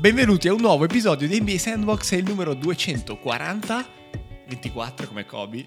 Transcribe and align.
Benvenuti 0.00 0.48
a 0.48 0.54
un 0.54 0.60
nuovo 0.60 0.84
episodio 0.84 1.28
di 1.28 1.38
NBA 1.40 1.58
Sandbox, 1.58 2.12
è 2.14 2.16
il 2.16 2.24
numero 2.24 2.54
240, 2.54 3.86
24 4.48 5.06
come 5.06 5.26
Kobe. 5.26 5.64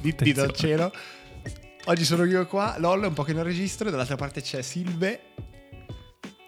Dito 0.00 0.42
al 0.42 0.52
cielo. 0.52 0.92
Oggi 1.84 2.04
sono 2.04 2.24
io 2.24 2.44
qua, 2.46 2.74
LOL 2.78 3.04
è 3.04 3.06
un 3.06 3.12
po' 3.14 3.22
che 3.22 3.32
non 3.32 3.44
registro, 3.44 3.90
dall'altra 3.90 4.16
parte 4.16 4.40
c'è 4.42 4.60
Silve, 4.62 5.20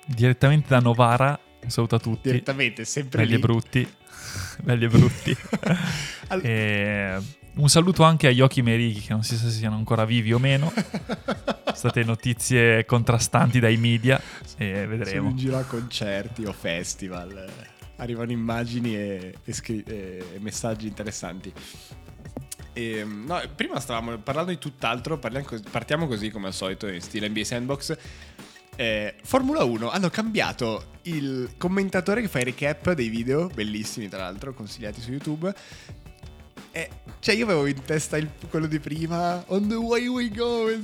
Direttamente 0.04 0.68
da 0.70 0.80
Novara, 0.80 1.38
un 1.62 1.70
saluto 1.70 1.94
a 1.94 1.98
tutti. 2.00 2.28
direttamente, 2.30 2.84
sempre 2.84 3.18
Belli 3.20 3.30
lì. 3.32 3.36
e 3.36 3.38
brutti. 3.40 3.88
Belli 4.62 4.84
e 4.84 4.88
brutti. 4.88 5.36
Al- 6.28 6.44
E 6.44 7.16
un 7.54 7.68
saluto 7.68 8.02
anche 8.02 8.26
agli 8.26 8.40
occhi 8.40 8.62
Merighi, 8.62 9.00
che 9.00 9.12
non 9.12 9.22
si 9.22 9.36
sa 9.36 9.44
se 9.48 9.52
siano 9.58 9.76
ancora 9.76 10.04
vivi 10.04 10.32
o 10.32 10.38
meno. 10.38 10.72
State 11.74 12.02
notizie 12.04 12.84
contrastanti 12.84 13.60
dai 13.60 13.76
media 13.76 14.20
e 14.56 14.86
vedremo. 14.86 15.30
in 15.30 15.36
giro 15.36 15.58
a 15.58 15.64
concerti 15.64 16.44
o 16.44 16.52
festival. 16.52 17.50
Arrivano 17.96 18.30
immagini 18.30 18.94
e, 18.94 19.34
e 19.44 19.52
scri- 19.52 19.84
e 19.84 20.38
messaggi 20.38 20.86
interessanti. 20.86 21.52
E, 22.72 23.04
no, 23.04 23.40
prima 23.56 23.80
stavamo 23.80 24.18
parlando 24.18 24.50
di 24.50 24.58
tutt'altro, 24.58 25.18
parliamo 25.18 25.46
cos- 25.46 25.62
partiamo 25.68 26.06
così 26.06 26.30
come 26.30 26.46
al 26.46 26.54
solito 26.54 26.86
in 26.86 27.00
stile 27.00 27.28
NBA 27.28 27.44
Sandbox. 27.44 27.96
Eh, 28.76 29.16
Formula 29.24 29.64
1 29.64 29.90
hanno 29.90 30.08
cambiato 30.08 30.90
il 31.02 31.54
commentatore 31.58 32.20
che 32.20 32.28
fa 32.28 32.38
i 32.38 32.44
recap 32.44 32.92
dei 32.92 33.08
video, 33.08 33.48
bellissimi 33.48 34.08
tra 34.08 34.18
l'altro, 34.18 34.54
consigliati 34.54 35.00
su 35.00 35.10
YouTube. 35.10 35.52
E, 36.72 36.88
cioè 37.20 37.34
io 37.34 37.44
avevo 37.44 37.66
in 37.66 37.82
testa 37.84 38.16
il- 38.16 38.28
quello 38.50 38.66
di 38.66 38.78
prima, 38.78 39.42
on 39.48 39.66
the 39.68 39.74
way 39.74 40.06
we 40.06 40.28
go, 40.30 40.68
e 40.68 40.78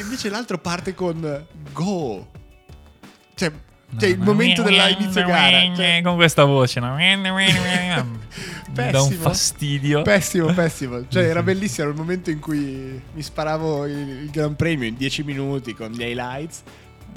invece 0.00 0.28
l'altro 0.30 0.58
parte 0.58 0.94
con 0.94 1.46
go. 1.72 2.30
Cioè, 3.34 3.52
cioè 3.98 4.08
il 4.08 4.18
momento 4.18 4.62
dell'inizio 4.62 5.24
gara. 5.26 5.74
Cioè, 5.74 6.00
Con 6.02 6.14
questa 6.16 6.44
voce, 6.44 6.80
no? 6.80 6.96
da 8.72 9.00
un 9.00 9.08
Pessimo. 9.08 9.22
fastidio. 9.22 10.02
Pessimo, 10.02 10.52
pessimo. 10.52 11.06
Cioè, 11.08 11.24
era 11.24 11.42
bellissimo. 11.42 11.82
Era 11.84 11.90
il 11.92 11.96
momento 12.00 12.30
in 12.30 12.40
cui 12.40 13.00
mi 13.12 13.22
sparavo 13.22 13.86
il, 13.86 13.96
il 14.24 14.30
Gran 14.30 14.56
Premio 14.56 14.86
in 14.88 14.96
10 14.96 15.22
minuti 15.22 15.72
con 15.74 15.90
gli 15.92 16.02
highlights. 16.02 16.62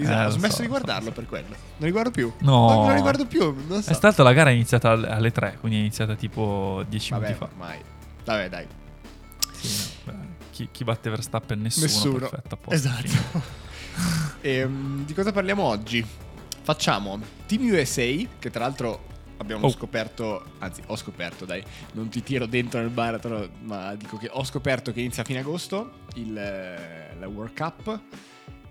Eh, 0.06 0.26
Ho 0.26 0.30
smesso 0.30 0.56
so, 0.58 0.62
di 0.62 0.68
guardarlo 0.68 1.06
lo 1.06 1.10
so. 1.10 1.20
per 1.20 1.26
quello. 1.28 1.48
Non 1.50 1.86
riguardo 1.86 2.12
più. 2.12 2.32
No. 2.40 2.68
Non 2.74 2.88
lo 2.88 2.94
riguardo 2.94 3.26
più. 3.26 3.54
Non 3.68 3.82
so. 3.84 3.92
È 3.92 3.94
stata 3.94 4.24
la 4.24 4.34
gara 4.34 4.50
è 4.50 4.54
iniziata 4.54 4.92
al- 4.92 5.04
alle 5.06 5.32
3, 5.32 5.58
quindi 5.60 5.78
è 5.78 5.82
iniziata 5.82 6.16
tipo 6.16 6.84
10 6.88 7.12
Vabbè, 7.12 7.24
minuti 7.26 7.40
fa. 7.46 7.50
ormai. 7.52 7.80
Vabbè, 8.26 8.50
dai. 8.50 8.68
Sì, 9.52 9.90
no, 10.06 10.14
chi, 10.52 10.70
chi 10.72 10.84
batte 10.84 11.10
Verstappen? 11.10 11.62
Nessuno. 11.62 11.86
Nessuno. 11.86 12.18
Perfetto, 12.30 12.56
posto. 12.58 12.74
Esatto. 12.74 13.58
Ehm, 14.42 15.04
di 15.06 15.14
cosa 15.14 15.32
parliamo 15.34 15.64
oggi? 15.64 16.06
Facciamo 16.62 17.20
Team 17.46 17.70
USA, 17.70 18.04
che 18.40 18.50
tra 18.50 18.62
l'altro 18.62 19.04
abbiamo 19.38 19.66
Oh. 19.68 19.70
scoperto, 19.70 20.44
anzi 20.60 20.82
ho 20.86 20.96
scoperto, 20.96 21.44
dai, 21.46 21.62
non 21.94 22.08
ti 22.10 22.24
tiro 22.24 22.46
dentro 22.46 22.80
nel 22.80 22.90
baratro, 22.90 23.50
ma 23.64 23.94
dico 23.96 24.16
che 24.18 24.30
ho 24.32 24.44
scoperto 24.46 24.94
che 24.94 25.02
inizia 25.02 25.24
a 25.24 25.26
fine 25.26 25.40
agosto 25.40 25.92
il, 26.16 26.38
eh, 26.38 27.16
la 27.20 27.28
World 27.28 27.54
Cup 27.58 28.00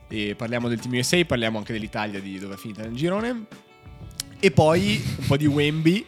e 0.08 0.34
parliamo 0.34 0.68
del 0.68 0.80
Team 0.80 0.94
USA, 0.94 1.22
parliamo 1.24 1.58
anche 1.58 1.72
dell'Italia 1.72 2.20
di 2.20 2.38
dove 2.38 2.54
è 2.54 2.56
finita 2.56 2.82
nel 2.82 2.94
girone 2.94 3.46
e 4.40 4.50
poi 4.50 5.02
un 5.18 5.26
po' 5.26 5.36
di 5.36 5.46
Wemby 5.46 6.06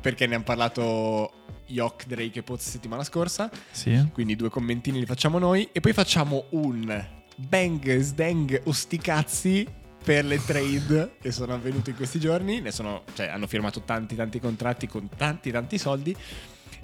perché 0.00 0.26
ne 0.26 0.36
hanno 0.36 0.44
parlato 0.44 1.32
Yok, 1.66 2.06
Drake 2.06 2.38
e 2.38 2.42
Poz 2.42 2.68
settimana 2.68 3.04
scorsa 3.04 3.50
Sì. 3.70 4.08
quindi 4.12 4.36
due 4.36 4.48
commentini 4.48 4.98
li 4.98 5.06
facciamo 5.06 5.38
noi 5.38 5.68
e 5.72 5.80
poi 5.80 5.92
facciamo 5.92 6.44
un 6.50 7.06
bang 7.36 7.98
sdang 7.98 8.62
osticazzi 8.64 9.66
per 10.02 10.24
le 10.24 10.42
trade 10.42 11.16
che 11.20 11.30
sono 11.32 11.52
avvenute 11.54 11.90
in 11.90 11.96
questi 11.96 12.18
giorni. 12.18 12.60
Ne 12.60 12.70
sono, 12.70 13.02
cioè, 13.14 13.26
hanno 13.26 13.46
firmato 13.46 13.82
tanti 13.82 14.14
tanti 14.14 14.40
contratti 14.40 14.86
con 14.86 15.08
tanti 15.14 15.50
tanti 15.50 15.76
soldi. 15.76 16.16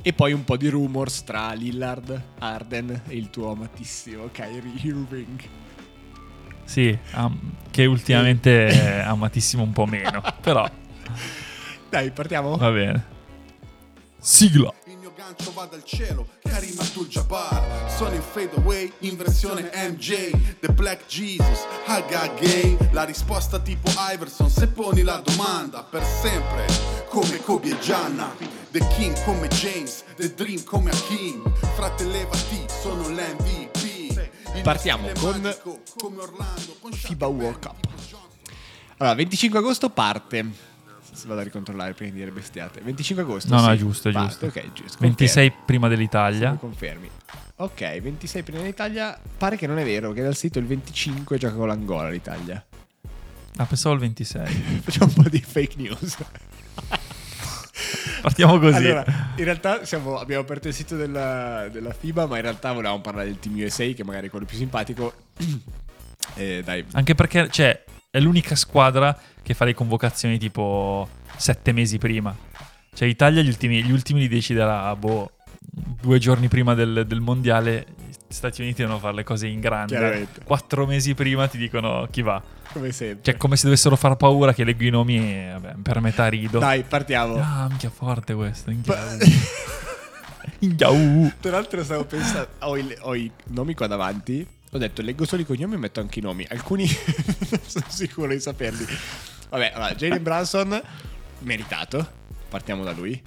E 0.02 0.12
poi 0.12 0.32
un 0.34 0.44
po' 0.44 0.58
di 0.58 0.68
rumors 0.68 1.24
tra 1.24 1.52
Lillard, 1.52 2.22
Arden 2.40 3.02
e 3.08 3.16
il 3.16 3.30
tuo 3.30 3.52
amatissimo 3.52 4.28
Kyrie 4.30 4.72
Irving. 4.82 5.40
Sì, 6.64 6.96
am- 7.12 7.52
che 7.70 7.84
ultimamente 7.86 8.66
è 8.68 8.98
amatissimo 9.00 9.62
un 9.62 9.72
po' 9.72 9.86
meno, 9.86 10.22
però. 10.40 10.68
Dai, 11.88 12.10
partiamo? 12.10 12.56
va 12.56 12.70
bene. 12.70 13.12
Sigla. 14.18 14.72
Il 14.86 14.96
mio 14.98 15.12
gancio 15.14 15.52
va 15.52 15.66
dal 15.66 15.84
cielo, 15.84 16.26
Karim 16.42 16.74
Abdul-Jabbar 16.78 17.90
Sono 17.94 18.14
in 18.14 18.22
fade 18.22 18.52
away, 18.56 18.90
in 19.00 19.16
versione 19.18 19.70
MJ 19.74 20.30
The 20.60 20.72
Black 20.72 21.04
Jesus, 21.06 21.66
Haga 21.84 22.28
Gay. 22.40 22.76
La 22.92 23.04
risposta 23.04 23.58
tipo 23.58 23.90
Iverson, 24.12 24.48
se 24.48 24.66
poni 24.68 25.02
la 25.02 25.22
domanda 25.22 25.82
Per 25.82 26.02
sempre, 26.02 26.64
come 27.08 27.36
Kobe 27.42 27.68
e 27.70 27.78
Gianna. 27.80 28.34
The 28.70 28.86
King 28.96 29.14
come 29.24 29.46
James, 29.48 30.04
The 30.16 30.32
Dream 30.34 30.64
come 30.64 30.90
Hakim 30.90 31.42
Frate 31.76 32.04
levati, 32.04 32.64
sono 32.80 33.08
l'MVP 33.08 33.83
Partiamo 34.62 35.08
con 35.18 36.92
FIBA 36.92 37.26
World 37.26 37.58
Cup. 37.60 37.88
Allora, 38.98 39.14
25 39.14 39.58
agosto 39.58 39.90
parte. 39.90 40.72
Se 41.12 41.26
vado 41.26 41.40
a 41.40 41.44
ricontrollare 41.44 41.92
prima 41.92 42.12
di 42.12 42.18
dire 42.18 42.30
bestiate. 42.30 42.80
25 42.80 43.24
agosto. 43.24 43.54
No, 43.54 43.60
no, 43.60 43.66
sì, 43.68 43.72
è 43.72 43.76
giusto, 43.76 44.10
parte, 44.10 44.28
giusto. 44.28 44.46
Ok, 44.46 44.72
giusto. 44.72 44.96
26 45.00 45.52
prima 45.66 45.88
Mi 45.88 45.94
dell'Italia. 45.94 46.54
confermi. 46.54 47.10
Ok, 47.56 48.00
26 48.00 48.42
prima 48.42 48.60
dell'Italia. 48.60 49.18
Pare 49.36 49.56
che 49.56 49.66
non 49.66 49.78
è 49.78 49.84
vero, 49.84 50.12
che 50.12 50.22
dal 50.22 50.36
sito 50.36 50.58
il 50.58 50.66
25 50.66 51.36
gioca 51.38 51.54
con 51.54 51.66
l'Angola 51.68 52.08
l'Italia. 52.08 52.64
Ah, 53.56 53.66
pensavo 53.66 53.94
il 53.94 54.00
26. 54.00 54.80
Facciamo 54.82 55.12
un 55.16 55.22
po' 55.22 55.28
di 55.28 55.40
fake 55.40 55.74
news. 55.76 56.16
Partiamo 58.24 58.58
così. 58.58 58.76
Allora, 58.86 59.04
in 59.36 59.44
realtà 59.44 59.84
siamo- 59.84 60.16
abbiamo 60.18 60.40
aperto 60.40 60.68
il 60.68 60.72
sito 60.72 60.96
della, 60.96 61.68
della 61.70 61.92
FIBA, 61.92 62.26
ma 62.26 62.36
in 62.36 62.42
realtà 62.42 62.72
volevamo 62.72 63.02
parlare 63.02 63.26
del 63.26 63.38
Team 63.38 63.62
USA, 63.62 63.84
che 63.88 64.02
magari 64.02 64.28
è 64.28 64.30
quello 64.30 64.46
più 64.46 64.56
simpatico. 64.56 65.12
Eh, 66.36 66.62
dai, 66.64 66.82
Anche 66.92 67.14
perché, 67.14 67.50
cioè, 67.50 67.84
è 68.10 68.18
l'unica 68.18 68.56
squadra 68.56 69.16
che 69.42 69.52
fa 69.52 69.66
le 69.66 69.74
convocazioni 69.74 70.38
tipo 70.38 71.06
sette 71.36 71.70
mesi 71.72 71.98
prima. 71.98 72.34
Cioè, 72.94 73.06
Italia 73.06 73.42
gli 73.42 73.48
ultimi, 73.48 73.84
gli 73.84 73.90
ultimi 73.92 74.20
li 74.20 74.28
deciderà, 74.28 74.96
boh, 74.96 75.32
due 76.00 76.18
giorni 76.18 76.48
prima 76.48 76.74
del, 76.74 77.04
del 77.06 77.20
mondiale. 77.20 77.86
Gli 78.26 78.32
Stati 78.34 78.62
Uniti 78.62 78.82
devono 78.82 78.98
fare 78.98 79.14
le 79.14 79.24
cose 79.24 79.46
in 79.46 79.60
grande. 79.60 80.28
Quattro 80.44 80.86
mesi 80.86 81.14
prima 81.14 81.46
ti 81.46 81.58
dicono 81.58 82.06
chi 82.10 82.22
va. 82.22 82.42
come 82.72 82.90
sempre. 82.92 83.22
Cioè, 83.22 83.36
come 83.36 83.56
se 83.56 83.64
dovessero 83.64 83.96
far 83.96 84.16
paura 84.16 84.52
che 84.52 84.64
leggo 84.64 84.84
i 84.84 84.90
nomi 84.90 85.18
e, 85.18 85.50
vabbè, 85.52 85.74
per 85.82 86.00
metà 86.00 86.26
rido. 86.28 86.58
Dai, 86.58 86.82
partiamo. 86.82 87.36
Ah, 87.36 87.66
minchia 87.68 87.90
forte 87.90 88.34
questo. 88.34 88.70
Minchia. 88.70 88.96
Minchia, 90.58 90.90
uh. 90.90 91.32
Tra 91.40 91.52
l'altro 91.52 91.82
stavo 91.84 92.04
pensando, 92.04 92.48
ho 92.60 92.76
i, 92.76 92.96
ho 93.00 93.14
i 93.14 93.30
nomi 93.48 93.74
qua 93.74 93.86
davanti, 93.86 94.46
ho 94.70 94.78
detto 94.78 95.02
leggo 95.02 95.24
solo 95.24 95.42
i 95.42 95.44
cognomi 95.44 95.74
e 95.74 95.78
metto 95.78 96.00
anche 96.00 96.18
i 96.18 96.22
nomi, 96.22 96.46
alcuni 96.48 96.86
non 97.50 97.60
sono 97.64 97.86
sicuro 97.88 98.28
di 98.28 98.40
saperli. 98.40 98.86
Vabbè, 99.50 99.72
allora, 99.74 99.94
Jalen 99.94 100.22
Branson, 100.22 100.82
meritato, 101.40 102.06
partiamo 102.48 102.82
da 102.82 102.92
lui, 102.92 103.20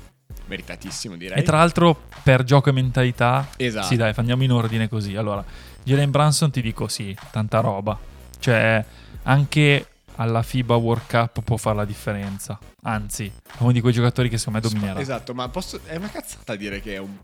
meritatissimo 0.48 1.16
direi. 1.16 1.40
E 1.40 1.44
tra 1.44 1.58
l'altro, 1.58 2.04
per 2.24 2.44
gioco 2.44 2.70
e 2.70 2.72
mentalità, 2.72 3.48
Esatto. 3.58 3.88
sì, 3.88 3.96
dai, 3.96 4.14
andiamo 4.16 4.44
in 4.44 4.52
ordine 4.52 4.90
così. 4.90 5.16
Allora, 5.16 5.44
Jalen 5.84 6.12
Branson 6.12 6.52
ti 6.52 6.62
dico 6.62 6.88
sì, 6.88 7.16
tanta 7.32 7.60
roba. 7.60 7.98
Cioè, 8.40 8.84
anche 9.24 9.88
alla 10.16 10.42
FIBA 10.42 10.76
World 10.76 11.08
Cup 11.08 11.42
può 11.42 11.58
fare 11.58 11.76
la 11.76 11.86
differenza. 11.86 12.58
Anzi, 12.84 13.26
è 13.26 13.58
uno 13.60 13.72
di 13.72 13.82
quei 13.82 13.94
giocatori 13.94 14.30
che 14.30 14.38
secondo 14.38 14.60
me 14.62 14.70
dominerà. 14.70 15.00
Esatto, 15.00 15.34
ma 15.34 15.48
posso, 15.50 15.80
è 15.86 15.96
una 15.96 16.10
cazzata 16.10 16.56
dire 16.56 16.82
che 16.82 16.96
è 16.96 16.98
un... 16.98 17.18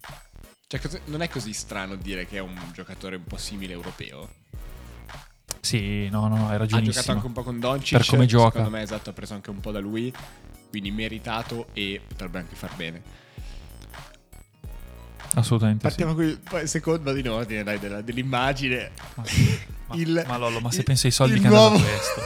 Cioè, 0.68 0.80
non 1.06 1.22
è 1.22 1.30
così 1.30 1.54
strano 1.54 1.96
dire 1.96 2.26
che 2.26 2.38
è 2.38 2.42
un 2.42 2.56
giocatore 2.74 3.18
un 3.18 3.24
po' 3.24 3.38
simile 3.38 3.74
europeo. 3.74 4.30
Sì, 5.60 6.10
no, 6.10 6.28
no, 6.28 6.50
hai 6.50 6.56
Ha 6.56 6.66
giocato 6.66 7.12
anche 7.12 7.26
un 7.26 7.32
po' 7.32 7.44
con 7.44 7.60
Doncic. 7.60 7.98
Per 7.98 8.08
come 8.08 8.26
gioca. 8.26 8.58
Secondo 8.58 8.70
me, 8.70 8.82
esatto, 8.82 9.10
ha 9.12 9.14
preso 9.14 9.34
anche 9.34 9.50
un 9.50 9.60
po' 9.60 9.72
da 9.72 9.80
lui. 9.80 10.14
Quindi 10.74 10.90
meritato 10.90 11.68
e 11.74 12.02
potrebbe 12.08 12.40
anche 12.40 12.56
far 12.56 12.76
bene. 12.76 13.00
Assolutamente 15.36 15.82
sì. 15.82 15.96
Partiamo 15.96 16.16
con 16.16 16.24
il 16.24 16.40
poi 16.40 16.66
secondo 16.68 17.16
in 17.16 17.30
ordine, 17.30 17.62
dai, 17.64 17.78
della- 17.78 18.02
dell'immagine. 18.02 18.90
Ma, 19.14 19.24
ma- 19.90 19.96
Il- 19.96 20.24
ma 20.26 20.38
Lollo, 20.38 20.60
ma 20.62 20.72
se 20.72 20.80
il- 20.80 20.84
pensi 20.84 21.06
ai 21.06 21.12
soldi 21.12 21.40
che 21.40 21.46
hanno 21.46 21.56
nuovo- 21.56 21.78
questo. 21.80 22.22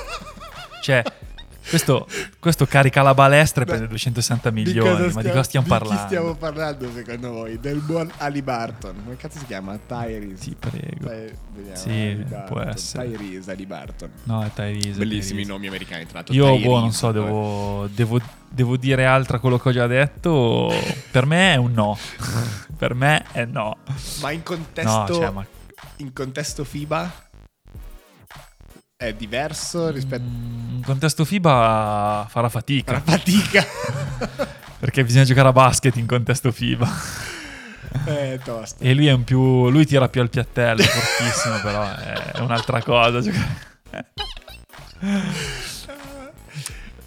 Cioè, 0.81 1.03
questo, 1.69 2.07
questo 2.39 2.65
carica 2.65 3.01
la 3.01 3.13
balestra 3.13 3.61
e 3.63 3.65
Beh, 3.65 3.71
prende 3.71 3.87
260 3.89 4.49
Di 4.49 4.55
milioni. 4.63 4.89
cosa 4.89 5.13
ma 5.13 5.21
di 5.21 5.29
cosa 5.29 5.43
stiamo 5.43 5.65
di 5.67 5.71
chi 5.71 5.77
parlando? 5.79 6.05
stiamo 6.07 6.35
parlando 6.35 6.91
secondo 6.93 7.31
voi? 7.31 7.59
Del 7.59 7.79
buon 7.79 8.11
Ali 8.17 8.41
Barton. 8.41 8.95
Come 9.03 9.15
cazzo 9.17 9.39
si 9.39 9.45
chiama? 9.45 9.77
Tyrese. 9.85 10.43
Ti 10.43 10.55
prego. 10.59 11.07
Ty- 11.09 11.33
vediamo, 11.53 11.75
Sì, 11.75 12.25
può 12.47 12.59
essere. 12.61 13.11
Tyrese 13.11 13.51
Ali 13.51 13.65
Barton. 13.65 14.09
No, 14.23 14.43
è 14.43 14.51
Tyrese. 14.53 14.97
Bellissimi 14.99 15.33
Tyrese. 15.41 15.51
nomi 15.51 15.67
americani, 15.67 16.05
tra 16.05 16.13
l'altro. 16.15 16.33
Io, 16.33 16.45
Tyrese, 16.45 16.65
boh, 16.67 16.79
non 16.79 16.91
so, 16.93 17.11
devo, 17.11 17.87
devo, 17.93 18.19
devo 18.49 18.77
dire 18.77 19.05
altro 19.05 19.37
a 19.37 19.39
quello 19.39 19.57
che 19.57 19.69
ho 19.69 19.71
già 19.71 19.87
detto. 19.87 20.71
Per 21.11 21.25
me 21.25 21.53
è 21.53 21.55
un 21.57 21.71
no. 21.73 21.97
per 22.77 22.93
me 22.93 23.25
è 23.31 23.45
no. 23.45 23.77
Ma 24.21 24.31
in 24.31 24.43
contesto, 24.43 24.89
No, 24.89 25.07
cioè, 25.07 25.29
ma 25.31 25.45
in 25.97 26.13
contesto 26.13 26.63
FIBA 26.63 27.26
è 28.97 29.13
diverso 29.13 29.91
rispetto 29.91 30.23
Mm, 30.27 30.77
In 30.77 30.83
contesto 30.83 31.23
FIBA 31.23 32.25
farà 32.29 32.49
fatica. 32.49 32.91
alla 32.91 33.01
fatica. 33.01 33.63
Perché 34.79 35.03
bisogna 35.03 35.23
giocare 35.23 35.47
a 35.49 35.51
basket 35.51 35.95
in 35.97 36.07
contesto 36.07 36.51
FIBA. 36.51 36.89
è 38.05 38.39
tosta. 38.43 38.83
E 38.83 38.93
lui 38.95 39.05
è 39.07 39.11
un 39.11 39.23
più. 39.23 39.69
Lui 39.69 39.85
tira 39.85 40.09
più 40.09 40.21
al 40.21 40.29
piattello, 40.31 40.81
fortissimo, 40.81 41.59
però 41.61 41.83
è 41.95 42.39
un'altra 42.39 42.81
cosa. 42.81 43.21
giocare- 43.21 43.65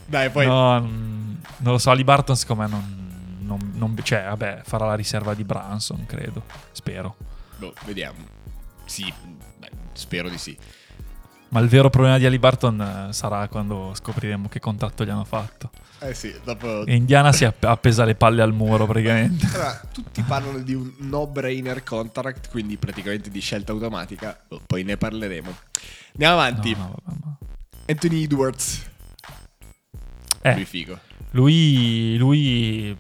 Dai, 0.06 0.31
poi 0.31 0.46
No, 0.46 0.81
mm, 0.81 1.34
non 1.58 1.72
lo 1.72 1.78
so. 1.78 1.90
Ali 1.90 2.04
Barton, 2.04 2.37
secondo 2.37 2.62
me, 2.62 2.69
non, 2.69 3.37
non- 3.40 3.72
non- 3.75 3.96
Cioè, 4.02 4.25
vabbè, 4.28 4.62
farà 4.64 4.87
la 4.87 4.94
riserva 4.94 5.34
di 5.34 5.42
Branson, 5.44 6.06
credo. 6.06 6.44
Spero. 6.72 7.16
boh, 7.56 7.75
vediamo. 7.84 8.19
Sì, 8.84 9.12
beh, 9.58 9.70
spero 9.92 10.28
di 10.28 10.38
sì. 10.38 10.56
Ma 11.50 11.61
il 11.61 11.69
vero 11.69 11.91
problema 11.91 12.17
di 12.19 12.26
Ali 12.26 12.38
Barton 12.38 12.81
eh, 13.08 13.12
sarà 13.12 13.47
quando 13.49 13.93
scopriremo 13.94 14.49
che 14.49 14.61
contratto 14.61 15.05
gli 15.05 15.11
hanno 15.11 15.25
fatto. 15.25 15.70
Eh 15.99 16.14
sì, 16.14 16.32
dopo 16.44 16.85
Indiana 16.87 17.32
si 17.32 17.44
app- 17.44 17.64
appesa 17.64 18.05
le 18.05 18.14
palle 18.14 18.41
al 18.41 18.55
muro, 18.55 18.87
praticamente. 18.87 19.47
Allora, 19.52 19.81
tutti 19.93 20.23
parlano 20.23 20.58
di 20.61 20.75
un 20.75 20.91
no-brainer 20.99 21.82
contract, 21.82 22.49
quindi 22.50 22.76
praticamente 22.76 23.31
di 23.31 23.41
scelta 23.41 23.73
automatica. 23.73 24.38
Boh, 24.49 24.61
poi 24.64 24.82
ne 24.85 24.97
parleremo. 24.97 25.55
Andiamo 26.12 26.35
avanti. 26.35 26.73
No, 26.75 26.94
no, 27.05 27.17
ma- 27.20 27.37
Anthony 27.87 28.23
Edwards. 28.23 28.88
Eh, 30.43 30.55
Lui 30.55 30.64
figo. 30.64 30.99
lui, 31.32 32.17
lui 32.17 32.97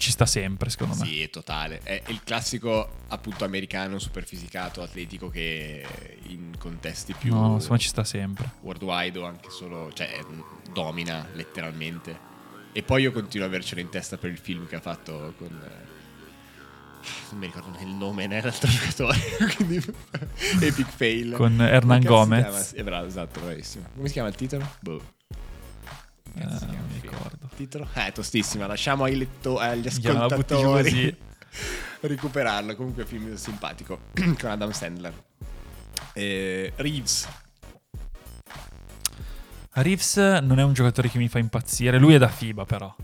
ci 0.00 0.10
sta 0.10 0.24
sempre, 0.24 0.70
secondo 0.70 0.96
me. 0.96 1.04
Sì, 1.04 1.28
totale. 1.30 1.80
È 1.82 2.02
il 2.06 2.22
classico 2.24 2.88
appunto 3.08 3.44
americano 3.44 3.98
super 3.98 4.24
fisicato, 4.24 4.80
atletico 4.82 5.28
che 5.28 5.86
in 6.28 6.54
contesti 6.58 7.12
più 7.12 7.34
No, 7.34 7.60
me 7.68 7.78
ci 7.78 7.88
sta 7.88 8.02
sempre. 8.02 8.50
worldwide 8.62 9.18
o 9.18 9.26
anche 9.26 9.50
solo, 9.50 9.92
cioè 9.92 10.18
domina 10.72 11.26
letteralmente. 11.34 12.28
E 12.72 12.82
poi 12.82 13.02
io 13.02 13.12
continuo 13.12 13.46
a 13.46 13.50
avercelo 13.50 13.80
in 13.80 13.90
testa 13.90 14.16
per 14.16 14.30
il 14.30 14.38
film 14.38 14.66
che 14.66 14.76
ha 14.76 14.80
fatto 14.80 15.34
con 15.36 15.48
eh, 15.48 15.88
non 17.30 17.38
mi 17.38 17.46
ricordo 17.46 17.70
né 17.70 17.82
il 17.82 17.94
nome 17.94 18.26
né 18.26 18.40
l'altro 18.40 18.68
giocatore, 18.70 19.18
quindi 19.56 19.76
epic 20.62 20.88
fail. 20.88 21.32
Con 21.32 21.60
Hernan 21.60 22.02
Gomez. 22.02 22.72
È 22.72 22.82
bravo, 22.82 23.06
esatto, 23.06 23.38
bravissimo. 23.40 23.86
Come 23.94 24.06
si 24.06 24.14
chiama 24.14 24.28
il 24.28 24.34
titolo? 24.34 24.66
Boh. 24.80 25.18
Eh, 26.34 26.44
non 26.44 26.86
mi 26.88 27.00
ricordo. 27.00 27.48
Titolo? 27.56 27.88
Eh, 27.94 28.12
tostissima. 28.12 28.66
Lasciamo 28.66 29.04
ai 29.04 29.16
letto- 29.16 29.58
agli 29.58 29.82
butti 29.82 30.00
giù 30.00 30.08
ascoltatori 30.10 31.16
recuperarlo. 32.00 32.74
Comunque, 32.76 33.04
film 33.06 33.34
simpatico 33.34 34.00
con 34.38 34.50
Adam 34.50 34.70
Sandler. 34.70 35.12
Eh, 36.14 36.72
Reeves. 36.76 37.28
Reeves 39.72 40.16
non 40.42 40.58
è 40.58 40.62
un 40.62 40.72
giocatore 40.72 41.08
che 41.08 41.18
mi 41.18 41.28
fa 41.28 41.38
impazzire. 41.38 41.98
Lui 41.98 42.14
è 42.14 42.18
da 42.18 42.28
FIBA, 42.28 42.64
però. 42.64 42.94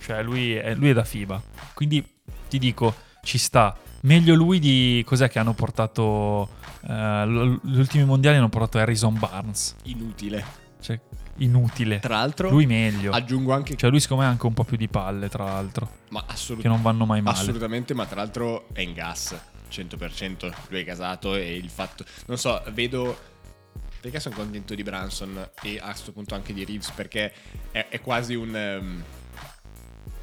Cioè, 0.00 0.22
lui 0.22 0.54
è, 0.54 0.74
lui 0.74 0.90
è 0.90 0.92
da 0.92 1.04
FIBA. 1.04 1.42
Quindi 1.74 2.04
ti 2.48 2.58
dico, 2.58 2.94
ci 3.22 3.38
sta. 3.38 3.76
Meglio 4.02 4.34
lui 4.34 4.58
di. 4.58 5.02
Cos'è 5.06 5.28
che 5.28 5.38
hanno 5.38 5.52
portato. 5.52 6.48
eh, 6.88 7.58
gli 7.62 7.78
ultimi 7.78 8.04
mondiali 8.04 8.38
hanno 8.38 8.48
portato 8.48 8.78
Harrison 8.78 9.18
Barnes. 9.18 9.76
Inutile. 9.84 10.42
Cioè, 10.80 10.98
inutile. 11.40 11.98
Tra 11.98 12.16
l'altro, 12.16 12.48
Lui 12.50 12.66
meglio. 12.66 13.12
aggiungo 13.12 13.52
anche 13.52 13.76
Cioè, 13.76 13.90
lui 13.90 14.00
secondo 14.00 14.22
me 14.22 14.28
ha 14.28 14.32
anche 14.32 14.46
un 14.46 14.54
po' 14.54 14.64
più 14.64 14.76
di 14.76 14.88
palle, 14.88 15.28
tra 15.28 15.44
l'altro. 15.44 15.98
Ma 16.08 16.24
assolut- 16.26 16.62
Che 16.62 16.68
non 16.68 16.80
vanno 16.82 17.04
mai 17.06 17.20
male. 17.20 17.36
assolutamente, 17.38 17.94
ma 17.94 18.06
tra 18.06 18.16
l'altro 18.16 18.68
è 18.72 18.80
in 18.80 18.92
gas 18.92 19.36
100%. 19.68 20.52
Lui 20.68 20.80
è 20.80 20.84
casato 20.84 21.34
e 21.34 21.54
il 21.56 21.70
fatto. 21.70 22.04
Non 22.26 22.38
so, 22.38 22.62
vedo. 22.72 23.28
Perché 24.00 24.18
sono 24.18 24.34
contento 24.34 24.74
di 24.74 24.82
Branson 24.82 25.50
e 25.62 25.78
a 25.78 25.90
questo 25.90 26.12
punto 26.12 26.34
anche 26.34 26.54
di 26.54 26.64
Reeves? 26.64 26.90
Perché 26.92 27.32
è, 27.70 27.86
è 27.90 28.00
quasi 28.00 28.34
un. 28.34 28.56
ehm, 28.56 29.02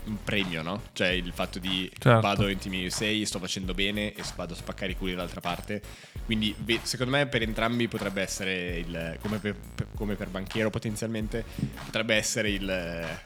un 0.07 0.18
premio, 0.24 0.62
no? 0.62 0.81
Cioè 0.94 1.09
il 1.09 1.31
fatto 1.33 1.59
di 1.59 1.89
Certo. 1.98 2.21
vado 2.21 2.48
in 2.48 2.57
Team 2.57 2.86
USA, 2.86 3.25
sto 3.25 3.39
facendo 3.39 3.74
bene 3.74 4.13
e 4.13 4.24
vado 4.36 4.54
a 4.54 4.56
spaccare 4.57 4.92
i 4.92 4.95
culi 4.95 5.12
dall'altra 5.12 5.42
parte. 5.42 5.81
Quindi 6.25 6.56
secondo 6.83 7.12
me 7.15 7.27
per 7.27 7.42
entrambi 7.42 7.88
potrebbe 7.88 8.21
essere 8.21 8.77
il 8.80 9.18
come 9.21 9.38
per, 9.39 9.56
come 9.95 10.15
per 10.15 10.27
banchiero 10.30 10.69
potenzialmente 10.69 11.45
potrebbe 11.86 12.15
essere 12.15 12.50
il 12.50 13.19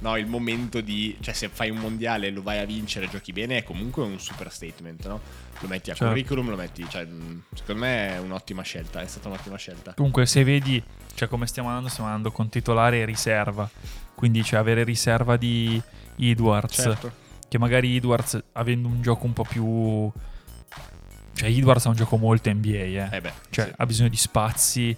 no, 0.00 0.16
il 0.16 0.26
momento 0.26 0.80
di 0.80 1.16
cioè 1.20 1.34
se 1.34 1.48
fai 1.48 1.70
un 1.70 1.78
mondiale 1.78 2.28
e 2.28 2.30
lo 2.30 2.42
vai 2.42 2.58
a 2.58 2.64
vincere 2.64 3.06
e 3.06 3.08
giochi 3.10 3.32
bene 3.32 3.58
è 3.58 3.62
comunque 3.64 4.02
un 4.04 4.18
super 4.18 4.50
statement, 4.52 5.06
no? 5.06 5.20
Lo 5.60 5.66
metti 5.68 5.90
a 5.90 5.94
Certo. 5.94 6.06
curriculum, 6.06 6.48
lo 6.50 6.56
metti, 6.56 6.88
cioè 6.88 7.06
secondo 7.54 7.80
me 7.82 8.14
è 8.14 8.18
un'ottima 8.18 8.62
scelta, 8.62 9.02
è 9.02 9.06
stata 9.06 9.26
un'ottima 9.28 9.56
scelta. 9.56 9.92
Comunque, 9.94 10.24
se 10.24 10.44
vedi, 10.44 10.80
cioè 11.14 11.26
come 11.26 11.48
stiamo 11.48 11.68
andando, 11.68 11.88
stiamo 11.88 12.08
andando 12.08 12.30
con 12.30 12.48
titolare 12.48 13.00
e 13.00 13.04
riserva. 13.04 13.68
Quindi, 14.14 14.44
cioè, 14.44 14.60
avere 14.60 14.84
riserva 14.84 15.36
di 15.36 15.80
Edwards. 16.18 16.74
Certo. 16.74 17.12
Che 17.48 17.58
magari 17.58 17.96
Edwards, 17.96 18.42
avendo 18.52 18.88
un 18.88 19.00
gioco 19.00 19.26
un 19.26 19.32
po' 19.32 19.44
più. 19.44 20.10
Cioè, 21.32 21.48
Edwards 21.48 21.86
ha 21.86 21.90
un 21.90 21.96
gioco 21.96 22.16
molto 22.16 22.52
NBA, 22.52 22.68
eh. 22.68 23.08
Eh 23.12 23.20
beh, 23.20 23.32
cioè, 23.50 23.66
sì. 23.66 23.72
ha 23.76 23.86
bisogno 23.86 24.08
di 24.08 24.16
spazi, 24.16 24.96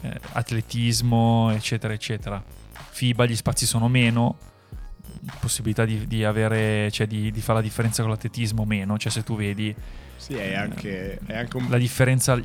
eh, 0.00 0.20
atletismo, 0.32 1.50
eccetera, 1.52 1.92
eccetera. 1.92 2.42
FIBA 2.90 3.26
gli 3.26 3.36
spazi 3.36 3.66
sono 3.66 3.88
meno. 3.88 4.38
Possibilità 5.40 5.84
di, 5.84 6.06
di 6.06 6.24
avere, 6.24 6.90
cioè, 6.90 7.06
di, 7.06 7.30
di 7.30 7.40
fare 7.40 7.58
la 7.58 7.64
differenza 7.64 8.02
con 8.02 8.10
l'atletismo 8.10 8.64
meno. 8.64 8.98
Cioè, 8.98 9.12
se 9.12 9.22
tu 9.22 9.36
vedi 9.36 9.74
Sì, 10.16 10.34
è 10.34 10.54
anche, 10.54 11.18
è 11.26 11.36
anche 11.36 11.56
un 11.56 11.66
la 11.68 11.78
differenza 11.78 12.38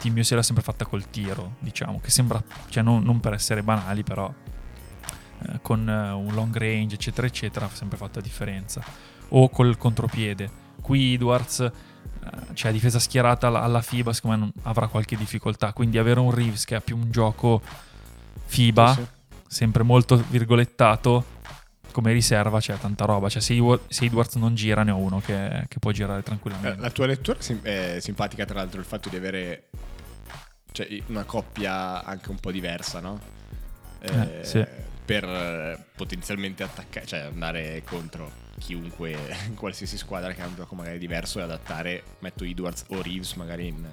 Team 0.00 0.16
USA 0.16 0.36
l'ha 0.36 0.42
sempre 0.42 0.62
fatta 0.62 0.84
col 0.84 1.08
tiro, 1.08 1.56
diciamo, 1.58 2.00
che 2.00 2.10
sembra, 2.10 2.42
cioè 2.68 2.82
non, 2.82 3.02
non 3.02 3.20
per 3.20 3.32
essere 3.32 3.62
banali, 3.62 4.02
però 4.02 4.32
eh, 5.48 5.58
con 5.62 5.88
eh, 5.88 6.10
un 6.10 6.32
long 6.34 6.56
range, 6.56 6.94
eccetera, 6.94 7.26
eccetera, 7.26 7.66
ha 7.66 7.70
sempre 7.70 7.96
fatto 7.96 8.18
la 8.18 8.24
differenza. 8.24 8.82
O 9.30 9.48
col 9.48 9.76
contropiede. 9.76 10.48
Qui 10.80 11.14
Edwards, 11.14 11.60
eh, 11.60 11.70
cioè 12.54 12.72
difesa 12.72 12.98
schierata 12.98 13.48
alla, 13.48 13.62
alla 13.62 13.82
FIBA, 13.82 14.12
secondo 14.12 14.36
me 14.36 14.42
non- 14.42 14.52
avrà 14.70 14.86
qualche 14.88 15.16
difficoltà, 15.16 15.72
quindi 15.72 15.98
avere 15.98 16.20
un 16.20 16.30
Reeves 16.30 16.64
che 16.64 16.74
ha 16.76 16.80
più 16.80 16.96
un 16.96 17.10
gioco 17.10 17.60
FIBA, 18.46 18.94
Sì, 18.94 19.00
sì. 19.02 19.06
sempre 19.48 19.82
molto 19.82 20.16
virgolettato, 20.28 21.34
come 21.90 22.12
riserva 22.12 22.60
c'è 22.60 22.76
tanta 22.78 23.04
roba. 23.06 23.28
Cioè 23.28 23.40
se, 23.42 23.54
Edward- 23.54 23.82
se 23.88 24.04
Edwards 24.04 24.34
non 24.36 24.54
gira, 24.54 24.82
ne 24.84 24.90
ho 24.90 24.98
uno 24.98 25.18
che, 25.20 25.64
che 25.66 25.78
può 25.78 25.90
girare 25.90 26.20
Eh, 26.20 26.22
tranquillamente. 26.22 26.80
La 26.80 26.90
tua 26.90 27.06
lettura 27.06 27.38
è 27.38 27.42
sim- 27.42 27.62
è 27.64 27.96
simpatica, 28.00 28.44
tra 28.44 28.56
l'altro, 28.56 28.78
il 28.78 28.86
fatto 28.86 29.08
di 29.08 29.16
avere 29.16 29.70
cioè, 30.72 30.86
una 31.06 31.24
coppia 31.24 32.04
anche 32.04 32.30
un 32.30 32.36
po' 32.38 32.52
diversa, 32.52 33.00
no? 33.00 33.18
Eh, 34.00 34.40
sì. 34.42 34.64
Per 35.06 35.24
eh, 35.24 35.84
potenzialmente 35.96 36.62
attaccare, 36.62 37.06
cioè 37.06 37.20
andare 37.20 37.82
contro 37.86 38.44
chiunque, 38.58 39.16
qualsiasi 39.54 39.96
squadra 39.96 40.32
che 40.32 40.42
ha 40.42 40.46
un 40.46 40.54
gioco 40.54 40.74
magari 40.74 40.98
diverso 40.98 41.38
e 41.38 41.42
adattare, 41.42 42.02
metto 42.18 42.44
Edwards 42.44 42.84
o 42.88 43.00
Reeves 43.00 43.34
magari 43.34 43.68
in... 43.68 43.88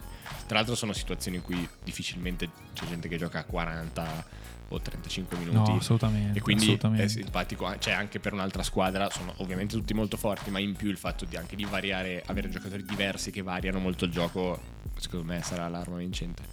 Tra 0.47 0.57
l'altro 0.57 0.75
sono 0.75 0.93
situazioni 0.93 1.37
in 1.37 1.43
cui 1.43 1.67
difficilmente 1.83 2.49
c'è 2.73 2.85
gente 2.85 3.07
che 3.07 3.17
gioca 3.17 3.39
a 3.39 3.43
40 3.43 4.25
o 4.69 4.79
35 4.79 5.37
minuti. 5.37 5.71
No, 5.71 5.77
assolutamente. 5.77 6.37
E 6.37 6.41
quindi 6.41 6.63
assolutamente. 6.63 7.03
è 7.03 7.07
simpatico, 7.07 7.77
cioè 7.77 7.93
anche 7.93 8.19
per 8.19 8.33
un'altra 8.33 8.63
squadra 8.63 9.09
sono 9.09 9.33
ovviamente 9.37 9.75
tutti 9.75 9.93
molto 9.93 10.17
forti, 10.17 10.49
ma 10.49 10.59
in 10.59 10.75
più 10.75 10.89
il 10.89 10.97
fatto 10.97 11.25
di 11.25 11.35
anche 11.35 11.55
di 11.55 11.65
variare, 11.65 12.23
avere 12.25 12.49
giocatori 12.49 12.83
diversi 12.83 13.31
che 13.31 13.41
variano 13.41 13.79
molto 13.79 14.05
il 14.05 14.11
gioco, 14.11 14.59
secondo 14.97 15.25
me 15.25 15.41
sarà 15.43 15.67
l'arma 15.67 15.97
vincente. 15.97 16.43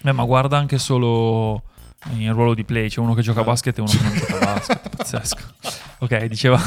Beh, 0.00 0.12
ma 0.12 0.24
guarda 0.24 0.58
anche 0.58 0.78
solo 0.78 1.62
in 2.10 2.32
ruolo 2.32 2.54
di 2.54 2.64
play, 2.64 2.88
c'è 2.88 3.00
uno 3.00 3.14
che 3.14 3.22
gioca 3.22 3.40
a 3.40 3.42
Ah. 3.42 3.46
basket 3.46 3.78
e 3.78 3.80
uno 3.80 3.90
che 3.90 4.02
non 4.02 4.14
gioca 4.14 4.36
a 4.38 4.54
basket, 4.54 4.88
pazzesco. 4.96 5.54
Ok, 5.98 6.24
diceva 6.26 6.60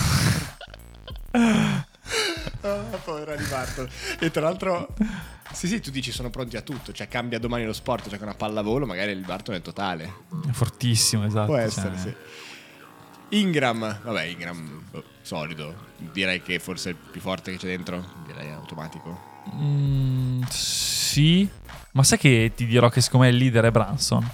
Ah, 1.32 1.86
povero 3.03 3.32
Alibarton. 3.32 3.88
E 4.20 4.32
tra 4.32 4.41
l'altro, 4.41 4.94
sì, 5.53 5.67
sì, 5.67 5.79
tu 5.79 5.91
dici 5.91 6.12
sono 6.12 6.29
pronti 6.29 6.58
a 6.58 6.62
tutto, 6.62 6.91
cioè 6.91 7.08
cambia 7.08 7.39
domani 7.39 7.65
lo 7.65 7.74
sport, 7.74 8.10
gioca 8.10 8.24
una 8.24 8.34
pallavolo, 8.34 8.86
magari 8.86 9.12
il 9.12 9.24
Barton 9.24 9.56
è 9.56 9.62
totale. 9.62 10.13
è 10.48 10.51
fortissimo, 10.51 11.25
esatto. 11.25 11.46
Può 11.48 11.56
cioè, 11.56 11.65
essere, 11.65 11.98
sì. 11.98 12.13
Ingram, 13.29 14.00
vabbè, 14.03 14.24
Ingram, 14.24 14.84
boh, 14.89 15.03
solido. 15.22 15.86
Direi 15.98 16.41
che 16.41 16.60
forse 16.60 16.89
è 16.89 16.91
il 16.94 16.98
più 17.12 17.22
forte 17.22 17.51
che 17.51 17.58
c'è 17.58 17.67
dentro, 17.67 18.03
direi 18.25 18.51
automatico. 18.51 19.41
mm, 19.56 20.41
sì, 20.50 21.48
ma 21.91 22.03
sai 22.03 22.17
che 22.17 22.51
ti 22.56 22.65
dirò 22.65 22.89
che 22.89 23.01
secondo 23.01 23.25
me 23.27 23.32
il 23.32 23.38
leader 23.38 23.65
è 23.65 23.72
Branson? 23.72 24.29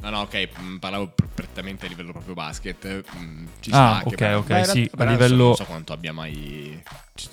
No, 0.00 0.10
no, 0.10 0.20
ok, 0.20 0.48
mh, 0.60 0.76
parlavo 0.76 1.08
pr- 1.08 1.26
prettamente 1.34 1.86
a 1.86 1.88
livello 1.88 2.12
proprio 2.12 2.32
basket. 2.34 3.02
mh, 3.12 3.46
ci 3.58 3.70
Ah, 3.72 3.98
sta 4.00 4.14
che 4.14 4.32
ok, 4.32 4.36
ok, 4.38 4.46
Beh, 4.46 4.64
sì, 4.64 4.90
a 4.96 5.04
livello- 5.04 5.44
Non 5.46 5.56
so 5.56 5.64
quanto 5.64 5.92
abbia 5.92 6.12
mai... 6.12 6.80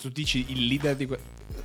Tu 0.01 0.09
dici 0.09 0.45
il 0.49 0.65
leader 0.65 0.95
di... 0.95 1.05
que- 1.05 1.19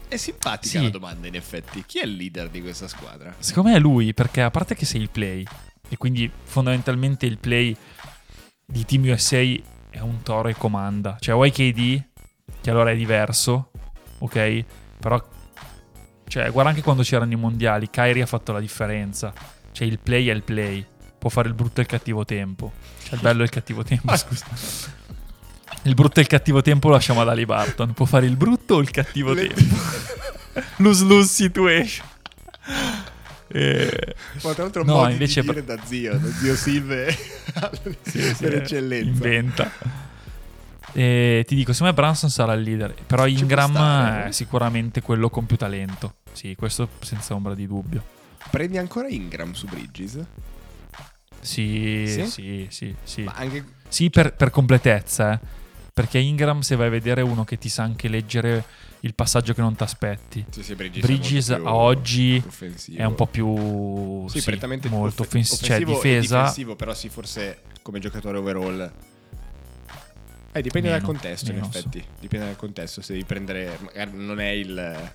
È 0.08 0.16
simpatica 0.18 0.78
Sì. 0.78 0.84
la 0.84 0.90
domanda, 0.90 1.26
in 1.26 1.36
effetti. 1.36 1.84
Chi 1.86 2.00
è 2.00 2.04
il 2.04 2.16
leader 2.16 2.50
di 2.50 2.60
questa 2.60 2.86
squadra? 2.86 3.34
Secondo 3.38 3.70
me 3.70 3.76
è 3.76 3.78
lui, 3.78 4.12
perché 4.12 4.42
a 4.42 4.50
parte 4.50 4.74
che 4.74 4.84
sei 4.84 5.00
il 5.00 5.08
play, 5.08 5.42
e 5.88 5.96
quindi 5.96 6.30
fondamentalmente 6.44 7.24
il 7.24 7.38
play 7.38 7.74
di 8.66 8.84
Team 8.84 9.04
USA 9.08 9.38
è 9.88 10.00
un 10.00 10.20
toro 10.22 10.48
e 10.48 10.54
comanda. 10.54 11.16
Cioè, 11.18 11.34
o 11.34 11.40
KD, 11.50 12.02
che 12.60 12.68
allora 12.70 12.90
è 12.90 12.96
diverso, 12.96 13.70
ok? 14.18 14.64
Però 15.00 15.28
Cioè, 16.28 16.50
guarda 16.50 16.70
anche 16.70 16.82
quando 16.82 17.02
c'erano 17.02 17.32
i 17.32 17.36
mondiali, 17.36 17.88
Kyrie 17.88 18.22
ha 18.22 18.26
fatto 18.26 18.52
la 18.52 18.60
differenza. 18.60 19.32
Cioè, 19.72 19.86
il 19.86 19.98
play 19.98 20.26
è 20.26 20.32
il 20.32 20.42
play. 20.42 20.84
Può 21.20 21.28
fare 21.28 21.48
il 21.48 21.54
brutto 21.54 21.80
e 21.80 21.82
il 21.82 21.86
cattivo 21.86 22.24
tempo. 22.24 22.72
Cioè, 23.02 23.16
il 23.16 23.20
bello 23.20 23.42
e 23.42 23.44
il 23.44 23.50
cattivo 23.50 23.84
tempo, 23.84 24.16
scusa. 24.16 24.46
Il 25.82 25.94
brutto 25.94 26.18
e 26.18 26.22
il 26.22 26.28
cattivo 26.28 26.62
tempo 26.62 26.88
lo 26.88 26.94
lasciamo 26.94 27.20
ad 27.20 27.28
Ali 27.28 27.44
Barton. 27.44 27.92
Può 27.92 28.06
fare 28.06 28.24
il 28.24 28.36
brutto 28.36 28.76
o 28.76 28.80
il 28.80 28.90
cattivo 28.90 29.34
Le- 29.34 29.48
tempo. 29.48 29.74
Lose-lose 30.76 31.28
situation. 31.28 32.06
E... 33.48 34.14
Ma 34.42 34.54
tra 34.54 34.62
l'altro 34.62 34.82
No, 34.84 35.10
invece 35.10 35.42
di 35.42 35.64
da 35.64 35.76
zio, 35.84 36.16
da 36.16 36.30
zio 36.30 36.54
Silve 36.54 37.10
sì, 38.02 38.34
per 38.38 38.54
eh, 38.54 38.56
eccellenza. 38.56 39.08
Inventa. 39.10 39.72
E 40.92 41.44
ti 41.46 41.54
dico, 41.54 41.72
secondo 41.72 41.92
me 41.94 42.00
Branson 42.00 42.30
sarà 42.30 42.54
il 42.54 42.62
leader. 42.62 42.94
Però 43.06 43.26
Ci 43.26 43.40
Ingram 43.40 43.70
stare, 43.72 44.24
è 44.24 44.28
eh. 44.28 44.32
sicuramente 44.32 45.02
quello 45.02 45.28
con 45.28 45.44
più 45.44 45.58
talento. 45.58 46.14
Sì, 46.32 46.54
questo 46.56 46.88
senza 47.00 47.34
ombra 47.34 47.54
di 47.54 47.66
dubbio. 47.66 48.02
Prendi 48.50 48.78
ancora 48.78 49.08
Ingram 49.08 49.52
su 49.52 49.66
Bridges? 49.66 50.18
Sì, 51.40 52.04
Sì? 52.06 52.26
sì, 52.26 52.66
sì, 52.70 52.94
sì. 53.02 53.30
Anche 53.34 53.64
Sì, 53.88 54.10
per, 54.10 54.34
per 54.34 54.50
completezza, 54.50 55.32
eh. 55.34 55.38
Perché 55.92 56.18
Ingram, 56.18 56.60
se 56.60 56.76
vai 56.76 56.86
a 56.86 56.90
vedere, 56.90 57.20
è 57.20 57.24
uno 57.24 57.44
che 57.44 57.58
ti 57.58 57.68
sa 57.68 57.82
anche 57.82 58.08
leggere 58.08 58.64
il 59.00 59.14
passaggio 59.14 59.54
che 59.54 59.60
non 59.60 59.74
ti 59.74 59.82
aspetti. 59.82 60.44
sì, 60.50 60.62
sì, 60.62 60.74
Bridges, 60.74 61.02
Bridges 61.02 61.50
a 61.50 61.74
oggi 61.74 62.42
è 62.94 63.04
un 63.04 63.14
po' 63.14 63.26
più... 63.26 64.28
Sì, 64.28 64.42
prettamente 64.42 64.88
molto 64.88 65.22
off- 65.22 65.28
offens- 65.28 65.48
cioè 65.60 65.76
offensivo 65.76 65.90
e 65.90 65.94
difesa. 65.94 66.38
difensivo, 66.38 66.76
però 66.76 66.94
sì, 66.94 67.08
forse 67.08 67.62
come 67.82 67.98
giocatore 67.98 68.38
overall. 68.38 68.92
Eh, 70.52 70.62
dipende 70.62 70.88
Meno, 70.88 71.00
dal 71.00 71.06
contesto, 71.06 71.50
in 71.50 71.58
effetti. 71.58 72.04
Dipende 72.18 72.46
dal 72.46 72.56
contesto. 72.56 73.00
Se 73.02 73.12
devi 73.12 73.24
prendere. 73.24 73.78
Magari 73.80 74.10
non 74.14 74.40
è 74.40 74.48
il. 74.48 75.10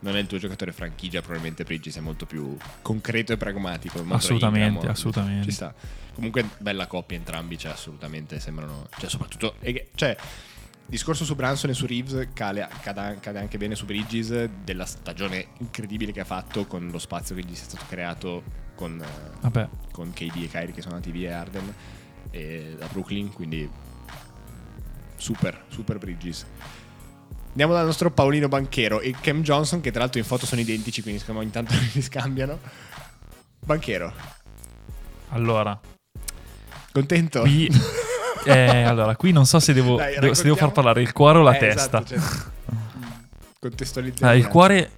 Non 0.00 0.16
è 0.16 0.20
il 0.20 0.26
tuo 0.26 0.38
giocatore 0.38 0.72
franchigia, 0.72 1.20
probabilmente 1.20 1.64
Bridges 1.64 1.96
è 1.96 2.00
molto 2.00 2.24
più 2.24 2.56
concreto 2.82 3.32
e 3.32 3.36
pragmatico. 3.36 4.04
Assolutamente, 4.08 4.74
Ingram, 4.74 4.90
assolutamente. 4.90 5.44
Ci 5.44 5.50
sta. 5.50 5.74
Comunque, 6.14 6.48
bella 6.58 6.86
coppia 6.86 7.16
entrambi, 7.16 7.58
cioè, 7.58 7.72
assolutamente 7.72 8.38
sembrano. 8.38 8.88
Cioè, 8.96 9.08
soprattutto. 9.10 9.54
Cioè, 9.94 10.16
discorso 10.86 11.24
su 11.24 11.34
Branson 11.34 11.70
e 11.70 11.74
su 11.74 11.86
Reeves 11.86 12.28
cade, 12.32 12.66
cade- 12.80 13.18
cade 13.20 13.38
anche 13.38 13.58
bene 13.58 13.74
su 13.74 13.84
Bridges 13.84 14.48
della 14.64 14.86
stagione 14.86 15.48
incredibile 15.58 16.12
che 16.12 16.20
ha 16.20 16.24
fatto 16.24 16.66
con 16.66 16.88
lo 16.90 16.98
spazio 16.98 17.34
che 17.34 17.42
gli 17.42 17.52
è 17.52 17.56
stato 17.56 17.84
creato 17.88 18.42
con, 18.74 18.98
eh, 19.00 19.68
con 19.92 20.12
KD 20.12 20.44
e 20.44 20.48
Kyrie 20.48 20.72
che 20.72 20.80
sono 20.80 20.94
andati 20.94 21.12
via 21.12 21.30
e 21.30 21.32
Arden 21.32 21.74
e 22.30 22.74
da 22.78 22.86
Brooklyn, 22.86 23.32
quindi 23.32 23.68
super, 25.16 25.64
super 25.68 25.98
Bridges. 25.98 26.46
Andiamo 27.60 27.76
dal 27.76 27.86
nostro 27.86 28.12
Paolino 28.12 28.46
Banchero 28.46 29.00
e 29.00 29.12
Cam 29.20 29.42
Johnson, 29.42 29.80
che 29.80 29.90
tra 29.90 30.02
l'altro 30.02 30.20
in 30.20 30.24
foto 30.24 30.46
sono 30.46 30.60
identici, 30.60 31.02
quindi 31.02 31.18
secondo 31.18 31.40
me 31.40 31.46
ogni 31.46 31.52
tanto 31.52 31.74
li 31.92 32.00
scambiano. 32.00 32.56
Banchero, 33.58 34.12
allora, 35.30 35.76
contento? 36.92 37.40
qui... 37.40 37.68
eh, 38.46 38.82
allora, 38.84 39.16
qui 39.16 39.32
non 39.32 39.44
so 39.44 39.58
se 39.58 39.72
devo, 39.72 39.96
Dai, 39.96 40.20
devo- 40.20 40.34
se 40.34 40.44
devo 40.44 40.54
far 40.54 40.70
parlare 40.70 41.02
il 41.02 41.12
cuore 41.12 41.38
o 41.38 41.42
la 41.42 41.56
Eh, 41.56 41.58
testa. 41.58 42.00
esatto, 42.00 42.06
cioè, 42.06 42.42
contestualizziamo. 43.58 44.30
Allora, 44.30 44.46
il 44.46 44.52
cuore, 44.52 44.90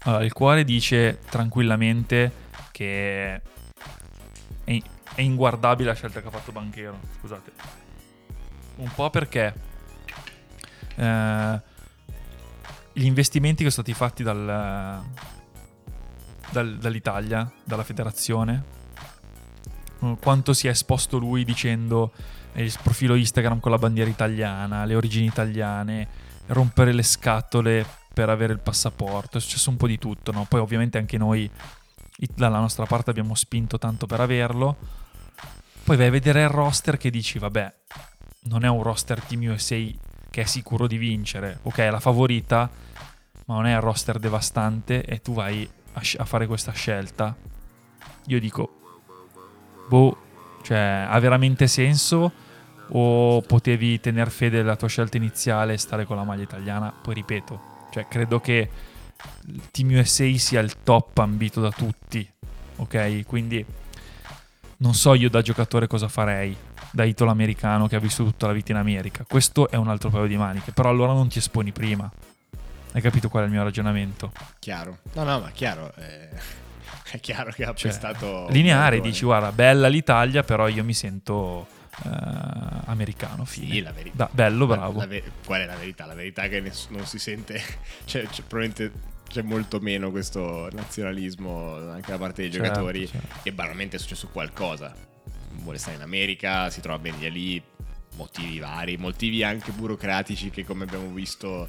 allora, 0.00 0.24
il 0.24 0.32
cuore 0.34 0.64
dice 0.64 1.20
tranquillamente 1.30 2.32
che 2.70 3.40
è, 4.62 4.82
è 5.14 5.20
inguardabile 5.22 5.88
la 5.88 5.94
scelta 5.94 6.20
che 6.20 6.26
ha 6.26 6.30
fatto 6.30 6.52
Banchero. 6.52 7.00
Scusate. 7.18 7.50
Un 8.76 8.90
po' 8.94 9.08
perché 9.08 9.54
eh, 10.96 11.72
gli 12.94 13.04
investimenti 13.04 13.64
che 13.64 13.70
sono 13.70 13.84
stati 13.84 13.92
fatti 13.92 14.22
dal- 14.22 15.02
dal- 16.50 16.78
dall'Italia, 16.78 17.50
dalla 17.64 17.82
federazione, 17.82 18.62
eh, 20.00 20.16
quanto 20.20 20.52
si 20.52 20.68
è 20.68 20.70
esposto 20.70 21.18
lui 21.18 21.44
dicendo 21.44 22.12
il 22.54 22.72
profilo 22.82 23.16
Instagram 23.16 23.58
con 23.58 23.72
la 23.72 23.78
bandiera 23.78 24.08
italiana, 24.08 24.84
le 24.84 24.94
origini 24.94 25.26
italiane, 25.26 26.06
rompere 26.46 26.92
le 26.92 27.02
scatole 27.02 27.84
per 28.14 28.28
avere 28.28 28.52
il 28.52 28.60
passaporto, 28.60 29.38
è 29.38 29.40
successo 29.40 29.70
un 29.70 29.76
po' 29.76 29.88
di 29.88 29.98
tutto, 29.98 30.30
no? 30.30 30.46
Poi 30.48 30.60
ovviamente 30.60 30.98
anche 30.98 31.18
noi 31.18 31.50
dalla 32.32 32.60
nostra 32.60 32.86
parte 32.86 33.10
abbiamo 33.10 33.34
spinto 33.34 33.76
tanto 33.76 34.06
per 34.06 34.20
averlo. 34.20 34.76
Poi 35.82 35.96
vai 35.96 36.06
a 36.06 36.10
vedere 36.10 36.42
il 36.42 36.48
roster 36.48 36.96
che 36.96 37.10
dici, 37.10 37.40
vabbè, 37.40 37.74
non 38.44 38.64
è 38.64 38.68
un 38.68 38.82
roster 38.84 39.20
Team 39.20 39.50
USA 39.50 39.76
che 40.34 40.40
è 40.40 40.46
sicuro 40.46 40.88
di 40.88 40.96
vincere, 40.96 41.60
ok, 41.62 41.78
è 41.78 41.90
la 41.90 42.00
favorita, 42.00 42.68
ma 43.44 43.54
non 43.54 43.66
è 43.66 43.74
un 43.74 43.80
roster 43.80 44.18
devastante 44.18 45.04
e 45.04 45.20
tu 45.22 45.32
vai 45.32 45.68
a, 45.92 46.02
a 46.16 46.24
fare 46.24 46.48
questa 46.48 46.72
scelta. 46.72 47.36
Io 48.26 48.40
dico, 48.40 48.98
boh, 49.88 50.16
cioè, 50.64 51.06
ha 51.08 51.16
veramente 51.20 51.68
senso? 51.68 52.32
O 52.88 53.42
potevi 53.42 54.00
tener 54.00 54.28
fede 54.28 54.58
alla 54.58 54.74
tua 54.74 54.88
scelta 54.88 55.16
iniziale 55.18 55.74
e 55.74 55.78
stare 55.78 56.04
con 56.04 56.16
la 56.16 56.24
maglia 56.24 56.42
italiana? 56.42 56.92
Poi 57.00 57.14
ripeto, 57.14 57.60
cioè, 57.92 58.08
credo 58.08 58.40
che 58.40 58.68
il 59.46 59.70
Team 59.70 59.96
USA 59.96 60.36
sia 60.36 60.58
il 60.58 60.82
top 60.82 61.16
ambito 61.18 61.60
da 61.60 61.70
tutti, 61.70 62.28
ok? 62.74 63.24
Quindi 63.24 63.64
non 64.78 64.94
so 64.94 65.14
io 65.14 65.30
da 65.30 65.42
giocatore 65.42 65.86
cosa 65.86 66.08
farei, 66.08 66.56
da 66.94 67.02
italo 67.04 67.30
americano 67.32 67.88
che 67.88 67.96
ha 67.96 67.98
vissuto 67.98 68.30
tutta 68.30 68.46
la 68.46 68.52
vita 68.52 68.70
in 68.70 68.78
America. 68.78 69.24
Questo 69.28 69.68
è 69.68 69.74
un 69.74 69.88
altro 69.88 70.10
paio 70.10 70.26
di 70.26 70.36
maniche, 70.36 70.70
però 70.70 70.88
allora 70.90 71.12
non 71.12 71.28
ti 71.28 71.38
esponi 71.38 71.72
prima. 71.72 72.08
Hai 72.92 73.00
capito 73.00 73.28
qual 73.28 73.42
è 73.42 73.46
il 73.46 73.52
mio 73.52 73.64
ragionamento? 73.64 74.30
Chiaro. 74.60 74.98
No, 75.14 75.24
no, 75.24 75.40
ma 75.40 75.50
chiaro. 75.50 75.92
eh, 75.96 76.28
è 77.10 77.18
chiaro 77.18 77.50
che 77.50 77.64
ha 77.64 77.74
Cioè, 77.74 77.90
prestato... 77.90 78.46
lineare, 78.50 79.00
dici 79.00 79.24
guarda, 79.24 79.50
bella 79.50 79.88
l'Italia, 79.88 80.44
però 80.44 80.68
io 80.68 80.84
mi 80.84 80.94
sento 80.94 81.66
eh, 82.04 82.08
americano, 82.86 83.44
fine. 83.44 83.72
Sì, 83.72 83.80
la 83.82 83.90
verità. 83.90 84.16
Da- 84.16 84.28
bello, 84.30 84.66
La- 84.66 84.76
bravo. 84.76 84.98
la 85.00 85.06
ve- 85.06 85.24
qual 85.44 85.62
è 85.62 85.66
la 85.66 85.74
verità? 85.76 86.06
La 86.06 86.14
verità 86.14 86.42
è 86.42 86.48
che 86.48 86.60
ness- 86.60 86.88
non 86.90 87.04
si 87.06 87.18
sente, 87.18 87.60
cioè, 88.06 88.22
c'è- 88.28 88.42
probabilmente 88.46 88.92
c'è 89.28 89.42
molto 89.42 89.80
meno 89.80 90.12
questo 90.12 90.68
nazionalismo 90.70 91.74
anche 91.90 92.12
da 92.12 92.18
parte 92.18 92.42
dei 92.42 92.52
Certo, 92.52 92.66
giocatori 92.68 93.08
certo. 93.08 93.38
e 93.42 93.52
banalmente 93.52 93.96
è 93.96 93.98
successo 93.98 94.28
qualcosa. 94.28 94.94
Vuole 95.62 95.78
stare 95.78 95.96
in 95.96 96.02
America, 96.02 96.68
si 96.70 96.80
trova 96.80 96.98
bene 96.98 97.28
lì, 97.28 97.62
motivi 98.16 98.58
vari, 98.58 98.96
motivi 98.96 99.42
anche 99.42 99.72
burocratici 99.72 100.50
che 100.50 100.64
come 100.64 100.84
abbiamo 100.84 101.08
visto 101.12 101.68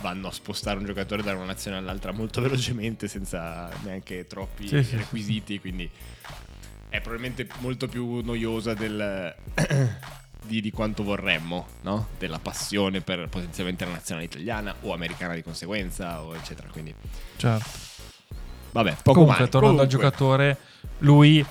vanno 0.00 0.28
a 0.28 0.32
spostare 0.32 0.78
un 0.78 0.86
giocatore 0.86 1.22
da 1.22 1.34
una 1.34 1.44
nazione 1.44 1.76
all'altra 1.76 2.12
molto 2.12 2.40
velocemente 2.42 3.08
senza 3.08 3.68
neanche 3.82 4.26
troppi 4.26 4.66
Sì, 4.66 4.82
sì, 4.82 4.96
requisiti, 4.96 5.60
quindi 5.60 5.90
è 6.88 7.00
probabilmente 7.00 7.48
molto 7.58 7.88
più 7.88 8.20
noiosa 8.20 8.74
del, 8.74 9.34
di, 10.44 10.60
di 10.60 10.70
quanto 10.70 11.02
vorremmo, 11.02 11.66
no? 11.82 12.08
Della 12.18 12.38
passione 12.38 13.00
per 13.00 13.28
potenzialmente 13.28 13.84
la 13.84 13.92
nazionale 13.92 14.26
italiana 14.26 14.74
o 14.82 14.92
americana 14.92 15.34
di 15.34 15.42
conseguenza, 15.42 16.22
o 16.22 16.34
eccetera. 16.34 16.68
Quindi, 16.68 16.94
Certo. 17.36 17.70
vabbè, 18.72 18.96
poco 19.02 19.24
Comunque, 19.24 19.36
male. 19.38 19.48
tornando 19.48 19.82
al 19.82 19.88
Comunque, 19.88 19.88
giocatore, 19.88 20.58
lui 20.98 21.44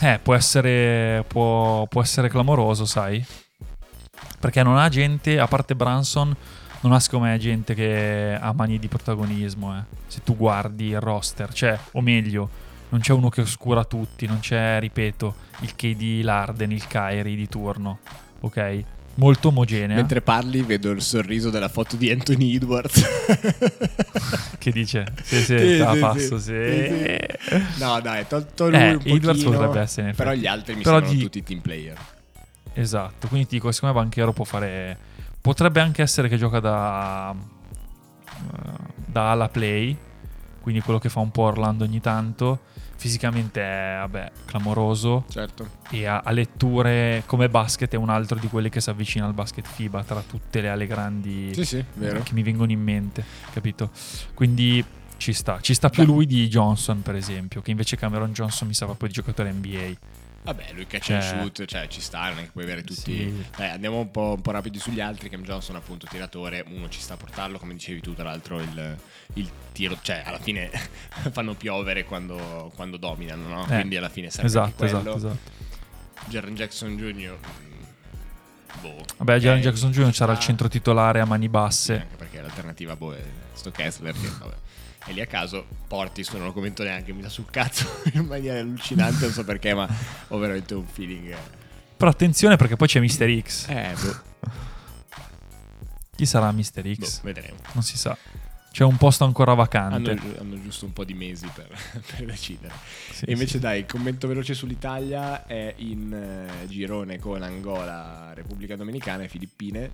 eh, 0.00 0.18
può, 0.22 0.34
essere, 0.34 1.24
può, 1.26 1.86
può 1.86 2.02
essere 2.02 2.28
clamoroso, 2.28 2.84
sai? 2.84 3.24
Perché 4.38 4.62
non 4.62 4.76
ha 4.76 4.88
gente, 4.88 5.38
a 5.38 5.46
parte 5.46 5.74
Branson, 5.74 6.34
non 6.80 6.92
ha 6.92 7.00
secondo 7.00 7.26
me 7.26 7.38
gente 7.38 7.74
che 7.74 8.36
ha 8.38 8.52
mani 8.52 8.78
di 8.78 8.88
protagonismo. 8.88 9.76
eh. 9.76 9.82
Se 10.06 10.20
tu 10.22 10.36
guardi 10.36 10.88
il 10.88 11.00
roster, 11.00 11.52
cioè, 11.52 11.78
o 11.92 12.00
meglio, 12.00 12.50
non 12.90 13.00
c'è 13.00 13.12
uno 13.12 13.28
che 13.28 13.40
oscura 13.40 13.84
tutti, 13.84 14.26
non 14.26 14.40
c'è, 14.40 14.78
ripeto, 14.80 15.34
il 15.60 15.74
KD, 15.74 16.22
l'Arden, 16.22 16.72
il 16.72 16.86
Kyrie 16.86 17.36
di 17.36 17.48
turno, 17.48 17.98
ok? 18.40 18.84
Molto 19.16 19.48
omogenea. 19.48 19.96
Mentre 19.96 20.20
parli 20.22 20.62
vedo 20.62 20.90
il 20.90 21.00
sorriso 21.00 21.50
della 21.50 21.68
foto 21.68 21.96
di 21.96 22.10
Anthony 22.10 22.56
Edwards. 22.56 23.02
Che 24.58 24.70
dice? 24.72 25.04
Sì, 25.22 25.36
sì, 25.42 25.58
Sì, 25.58 25.76
sì, 25.76 25.98
passo, 25.98 26.38
sì. 26.38 27.18
No, 27.78 28.00
dai, 28.00 28.26
tolto 28.26 28.70
lui 28.70 28.78
Eh, 28.78 28.90
un 28.92 28.96
pochino, 28.96 29.16
Edwards 29.16 29.42
potrebbe 29.44 29.80
essere, 29.80 30.12
Però 30.14 30.32
gli 30.32 30.46
altri 30.46 30.74
mi 30.74 30.82
Però 30.82 30.96
sembrano 30.96 31.16
di- 31.18 31.22
tutti 31.24 31.42
team 31.42 31.60
player. 31.60 31.98
Esatto, 32.72 33.28
quindi 33.28 33.46
ti 33.46 33.54
dico, 33.56 33.70
secondo 33.72 33.94
me 33.94 34.00
Banchero 34.02 34.32
può 34.32 34.44
fare... 34.44 34.96
Potrebbe 35.40 35.80
anche 35.80 36.00
essere 36.02 36.28
che 36.28 36.38
gioca 36.38 36.58
da... 36.60 37.34
eh, 37.34 38.70
da 39.06 39.30
ala 39.32 39.48
play, 39.48 39.94
quindi 40.60 40.80
quello 40.80 40.98
che 40.98 41.10
fa 41.10 41.20
un 41.20 41.30
po' 41.30 41.42
Orlando 41.42 41.84
ogni 41.84 42.00
tanto. 42.00 42.60
Fisicamente 43.04 43.60
è, 43.60 43.96
vabbè, 43.98 44.32
clamoroso 44.46 45.24
Certo. 45.28 45.68
e 45.90 46.06
a, 46.06 46.22
a 46.24 46.30
letture 46.30 47.22
come 47.26 47.50
basket 47.50 47.92
è 47.92 47.96
un 47.96 48.08
altro 48.08 48.38
di 48.38 48.48
quelli 48.48 48.70
che 48.70 48.80
si 48.80 48.88
avvicina 48.88 49.26
al 49.26 49.34
basket 49.34 49.66
FIBA 49.66 50.04
tra 50.04 50.22
tutte 50.26 50.62
le 50.62 50.70
ale 50.70 50.86
grandi 50.86 51.52
Sì, 51.52 51.66
sì, 51.66 51.84
che 51.98 52.32
mi 52.32 52.42
vengono 52.42 52.72
in 52.72 52.80
mente, 52.82 53.22
capito? 53.52 53.90
Quindi 54.32 54.82
ci 55.18 55.34
sta, 55.34 55.58
ci 55.60 55.74
sta 55.74 55.90
più 55.90 56.04
Beh. 56.04 56.12
lui 56.12 56.24
di 56.26 56.48
Johnson 56.48 57.02
per 57.02 57.14
esempio, 57.14 57.60
che 57.60 57.70
invece 57.70 57.96
Cameron 57.96 58.32
Johnson 58.32 58.68
mi 58.68 58.74
sa 58.74 58.86
proprio 58.86 59.08
di 59.08 59.12
giocatore 59.14 59.52
NBA. 59.52 59.92
Vabbè, 60.44 60.72
lui 60.74 60.86
catch 60.86 61.06
Cioè- 61.06 61.16
and 61.16 61.24
shoot, 61.40 61.64
cioè 61.64 61.86
ci 61.88 62.02
sta, 62.02 62.28
non 62.28 62.38
è 62.38 62.42
che 62.42 62.50
puoi 62.52 62.64
avere 62.64 62.82
tutti. 62.82 63.00
Sì. 63.16 63.44
Dai, 63.56 63.70
andiamo 63.70 63.98
un 64.00 64.10
po', 64.10 64.34
un 64.36 64.42
po' 64.42 64.50
rapidi 64.50 64.78
sugli 64.78 65.00
altri. 65.00 65.30
Cam 65.30 65.42
Johnson, 65.42 65.76
appunto, 65.76 66.06
tiratore. 66.06 66.62
Uno 66.68 66.88
ci 66.90 67.00
sta 67.00 67.14
a 67.14 67.16
portarlo, 67.16 67.58
come 67.58 67.72
dicevi 67.72 68.00
tu, 68.00 68.12
tra 68.12 68.24
l'altro, 68.24 68.60
il, 68.60 68.96
il 69.34 69.50
tiro, 69.72 69.96
cioè 70.02 70.22
alla 70.24 70.38
fine 70.38 70.70
fanno 71.32 71.54
piovere 71.54 72.04
quando, 72.04 72.70
quando 72.74 72.98
dominano, 72.98 73.48
no? 73.48 73.62
Eh, 73.64 73.76
Quindi 73.78 73.96
alla 73.96 74.10
fine 74.10 74.28
serve 74.28 74.46
Esatto, 74.48 74.84
esatto, 74.84 75.16
esatto. 75.16 75.38
Jaren 76.28 76.54
Jackson 76.54 76.94
Jr. 76.96 77.38
mm, 77.38 77.82
Boh. 78.82 79.04
Vabbè, 79.18 79.38
Jaren 79.38 79.58
Ok, 79.60 79.64
Jackson 79.64 79.90
Jr. 79.92 80.10
c'era 80.10 80.32
il 80.32 80.38
centro 80.40 80.68
titolare 80.68 81.20
a 81.20 81.24
mani 81.24 81.44
Sì, 81.44 81.48
basse. 81.50 81.92
anche 81.94 82.16
perché 82.16 82.40
l'alternativa 82.42 82.96
boh, 82.96 83.14
è 83.14 83.22
sto 83.54 83.70
Kessler 83.70 84.12
che 84.12 84.28
vabbè, 84.40 84.54
è 85.06 85.12
lì 85.12 85.20
a 85.20 85.26
caso. 85.26 85.66
Portis 85.86 86.30
non 86.30 86.44
lo 86.46 86.52
commento 86.52 86.82
neanche, 86.82 87.12
mi 87.12 87.22
dà 87.22 87.28
sul 87.28 87.46
cazzo 87.50 87.86
in 88.14 88.24
maniera 88.26 88.58
allucinante, 88.60 89.24
non 89.24 89.32
so 89.32 89.44
perché, 89.44 89.74
ma 89.74 89.88
ho 90.28 90.38
veramente 90.38 90.74
un 90.74 90.86
feeling. 90.86 91.30
eh. 91.30 91.62
Però 91.96 92.10
attenzione 92.10 92.56
perché 92.56 92.76
poi 92.76 92.88
c'è 92.88 93.00
Mr. 93.00 93.40
X. 93.42 93.68
Eh, 93.68 93.94
boh, 94.00 94.22
Chi 96.16 96.26
sarà 96.26 96.52
boh, 96.52 96.60
X? 96.60 97.22
vedremo. 97.22 97.56
Non 97.72 97.82
si 97.82 97.96
sa. 97.96 98.16
C'è 98.70 98.82
un 98.82 98.96
posto 98.96 99.22
ancora 99.24 99.52
Hanno, 99.52 99.60
vacante. 99.62 100.10
hanno 100.40 100.60
giusto 100.60 100.84
un 100.84 100.92
po' 100.92 101.04
di 101.04 101.14
mesi 101.14 101.48
per, 101.54 101.68
per 102.10 102.24
decidere. 102.26 102.74
Sì, 103.12 103.24
e 103.24 103.32
invece, 103.32 103.52
sì. 103.52 103.58
dai, 103.60 103.86
commento 103.86 104.26
veloce 104.26 104.52
sull'Italia 104.54 105.46
è 105.46 105.74
in 105.76 106.12
eh, 106.12 106.66
girone 106.66 107.20
con 107.20 107.40
Angola, 107.42 108.32
Repubblica 108.34 108.74
Dominicana 108.74 109.22
e 109.22 109.28
Filippine. 109.28 109.90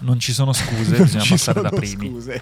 Non 0.00 0.18
ci 0.18 0.32
sono 0.32 0.52
scuse, 0.52 0.96
bisogna 1.02 1.24
passare 1.28 1.60
da 1.62 1.70
primi. 1.70 2.08
Scuse. 2.08 2.40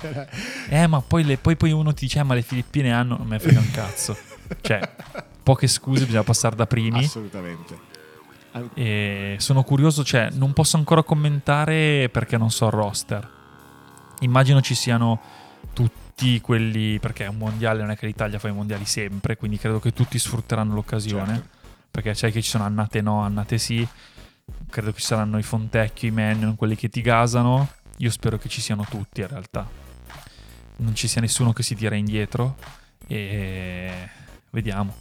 Eh, 0.69 0.87
ma 0.87 1.01
poi, 1.01 1.25
le- 1.25 1.37
poi, 1.39 1.57
poi 1.57 1.73
uno 1.73 1.93
ti 1.95 2.05
dice, 2.07 2.19
"Eh, 2.21 2.23
ma 2.23 2.35
le 2.35 2.43
Filippine 2.43 2.93
hanno... 2.93 3.17
Non 3.17 3.27
me 3.27 3.39
frega 3.39 3.59
un 3.61 3.71
cazzo. 3.71 4.17
Cioè, 4.61 4.81
poche 5.43 5.67
scuse, 5.67 6.05
bisogna 6.05 6.23
passare 6.25 6.57
da 6.57 6.67
primi. 6.67 7.05
Assolutamente. 7.05 7.93
E 8.75 9.37
sono 9.39 9.65
curioso, 9.65 10.05
cioè, 10.05 10.29
non 10.33 10.53
posso 10.53 10.77
ancora 10.77 11.03
commentare 11.03 12.09
perché 12.11 12.37
non 12.37 12.51
so 12.51 12.67
il 12.67 12.73
roster. 12.73 13.29
Immagino 14.21 14.61
ci 14.61 14.75
siano 14.75 15.21
tutti 15.73 16.41
quelli, 16.41 16.99
perché 17.01 17.25
è 17.25 17.29
un 17.29 17.37
mondiale, 17.37 17.81
non 17.81 17.91
è 17.91 17.97
che 17.97 18.07
l'Italia 18.07 18.39
fa 18.39 18.49
i 18.49 18.53
mondiali 18.53 18.85
sempre, 18.85 19.37
quindi 19.37 19.59
credo 19.59 19.81
che 19.81 19.93
tutti 19.93 20.19
sfrutteranno 20.19 20.75
l'occasione. 20.75 21.35
certo. 21.35 21.49
Perché 21.91 22.15
sai 22.15 22.33
che 22.33 22.43
ci 22.43 22.51
sono 22.51 22.65
annate 22.65 23.01
no, 23.01 23.23
annate 23.23 23.59
sì. 23.59 23.87
Credo 24.71 24.93
che 24.93 25.01
ci 25.01 25.07
saranno 25.07 25.39
i 25.39 25.43
Fontecchio, 25.43 26.09
i 26.09 26.11
Mannion, 26.11 26.57
quelli 26.57 26.75
che 26.77 26.89
ti 26.89 27.01
gasano. 27.01 27.69
Io 27.99 28.11
spero 28.11 28.39
che 28.39 28.49
ci 28.49 28.61
siano 28.61 28.85
tutti 28.89 29.21
in 29.21 29.29
realtà. 29.29 29.69
Non 30.77 30.95
ci 30.95 31.07
sia 31.07 31.21
nessuno 31.21 31.53
che 31.53 31.63
si 31.63 31.75
tira 31.75 31.95
indietro. 31.95 32.57
E 33.07 34.09
vediamo. 34.51 34.95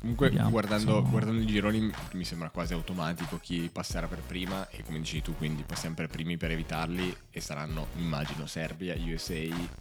Comunque, 0.00 0.28
Vediamo, 0.28 0.50
guardando, 0.50 0.92
sono- 0.96 1.10
guardando 1.10 1.40
i 1.42 1.46
gironi, 1.46 1.90
mi 2.12 2.24
sembra 2.24 2.48
quasi 2.50 2.72
automatico 2.72 3.38
chi 3.38 3.68
passerà 3.72 4.06
per 4.06 4.20
prima. 4.20 4.68
E 4.68 4.82
come 4.82 4.98
dici 4.98 5.20
tu, 5.22 5.34
quindi 5.36 5.62
passiamo 5.62 5.94
per 5.94 6.08
primi 6.08 6.36
per 6.36 6.50
evitarli. 6.50 7.14
E 7.30 7.40
saranno, 7.40 7.86
immagino, 7.96 8.46
Serbia, 8.46 8.94
USA. 8.96 9.78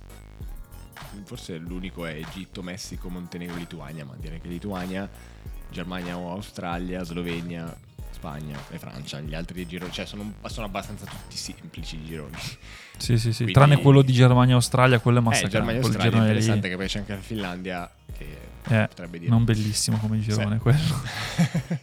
Forse 1.23 1.57
l'unico 1.57 2.05
è 2.05 2.13
Egitto, 2.13 2.61
Messico, 2.61 3.09
Montenegro, 3.09 3.55
Lituania. 3.55 4.05
Ma 4.05 4.15
direi 4.17 4.39
che 4.39 4.47
Lituania, 4.47 5.09
Germania 5.69 6.17
o 6.17 6.31
Australia, 6.31 7.03
Slovenia, 7.03 7.73
Spagna 8.19 8.57
e 8.69 8.77
Francia. 8.77 9.19
Gli 9.21 9.33
altri 9.33 9.65
gironi, 9.65 9.91
cioè, 9.93 10.05
sono, 10.05 10.33
sono 10.47 10.65
abbastanza 10.65 11.05
tutti 11.05 11.37
semplici 11.37 11.95
i 11.95 12.03
gironi. 12.05 12.35
Sì, 12.97 13.17
sì, 13.17 13.31
sì. 13.31 13.43
Quindi- 13.43 13.53
Tranne 13.53 13.77
quello 13.81 14.01
di 14.01 14.11
Germania-Australia, 14.11 14.99
quello 14.99 15.19
è 15.19 15.21
Eh, 15.21 15.23
massacrante. 15.23 15.57
Germania 15.57 15.79
e 15.79 15.83
Australia 15.83 16.07
è 16.07 16.11
girone 16.11 16.27
lì. 16.27 16.37
interessante 16.39 16.69
che 16.69 16.75
poi 16.75 16.87
c'è 16.87 16.99
anche 16.99 17.13
la 17.13 17.21
Finlandia. 17.21 17.91
Che 18.17 18.25
Eh, 18.67 18.87
potrebbe 18.89 19.19
dire. 19.19 19.31
non 19.31 19.45
bellissimo 19.45 19.97
come 19.97 20.19
girone 20.19 20.55
Sì. 20.55 20.61
quello. 20.61 21.01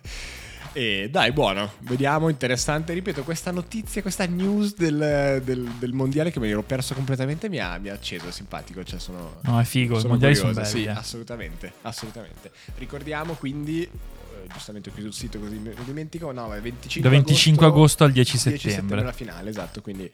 E 0.76 1.08
dai, 1.10 1.32
buono, 1.32 1.72
vediamo, 1.78 2.28
interessante. 2.28 2.92
Ripeto, 2.92 3.22
questa 3.22 3.50
notizia, 3.50 4.02
questa 4.02 4.26
news 4.26 4.74
del, 4.76 5.40
del- 5.42 5.64
del 5.78 5.92
mondiale 5.94 6.30
che 6.30 6.38
me 6.38 6.48
l'ero 6.48 6.62
perso 6.62 6.92
completamente 6.92 7.48
mi 7.48 7.58
ha, 7.60 7.78
mi 7.78 7.88
ha 7.88 7.94
acceso, 7.94 8.28
è 8.28 8.30
simpatico. 8.30 8.84
Cioè 8.84 8.98
sono, 8.98 9.36
No, 9.44 9.58
è 9.58 9.64
figo, 9.64 9.94
i 9.96 10.00
sono 10.00 10.10
mondiali 10.10 10.34
sono 10.34 10.52
curioso, 10.52 10.70
belli. 10.72 10.84
Sì, 10.84 10.90
eh. 10.90 10.92
assolutamente, 10.92 11.72
assolutamente. 11.80 12.50
Ricordiamo 12.76 13.32
quindi, 13.36 13.84
eh, 13.84 13.88
giustamente 14.52 14.90
ho 14.90 14.92
chiuso 14.92 15.08
il 15.08 15.14
sito 15.14 15.38
così 15.38 15.62
lo 15.62 15.82
dimentico, 15.84 16.32
no, 16.32 16.52
è 16.54 16.60
25 16.60 17.00
Da 17.02 17.16
25 17.16 17.66
agosto 17.66 18.04
al 18.04 18.12
10 18.12 18.38
10 18.42 18.70
settembre. 18.70 19.02
la 19.02 19.12
finale, 19.12 19.50
esatto, 19.50 19.80
quindi 19.80 20.10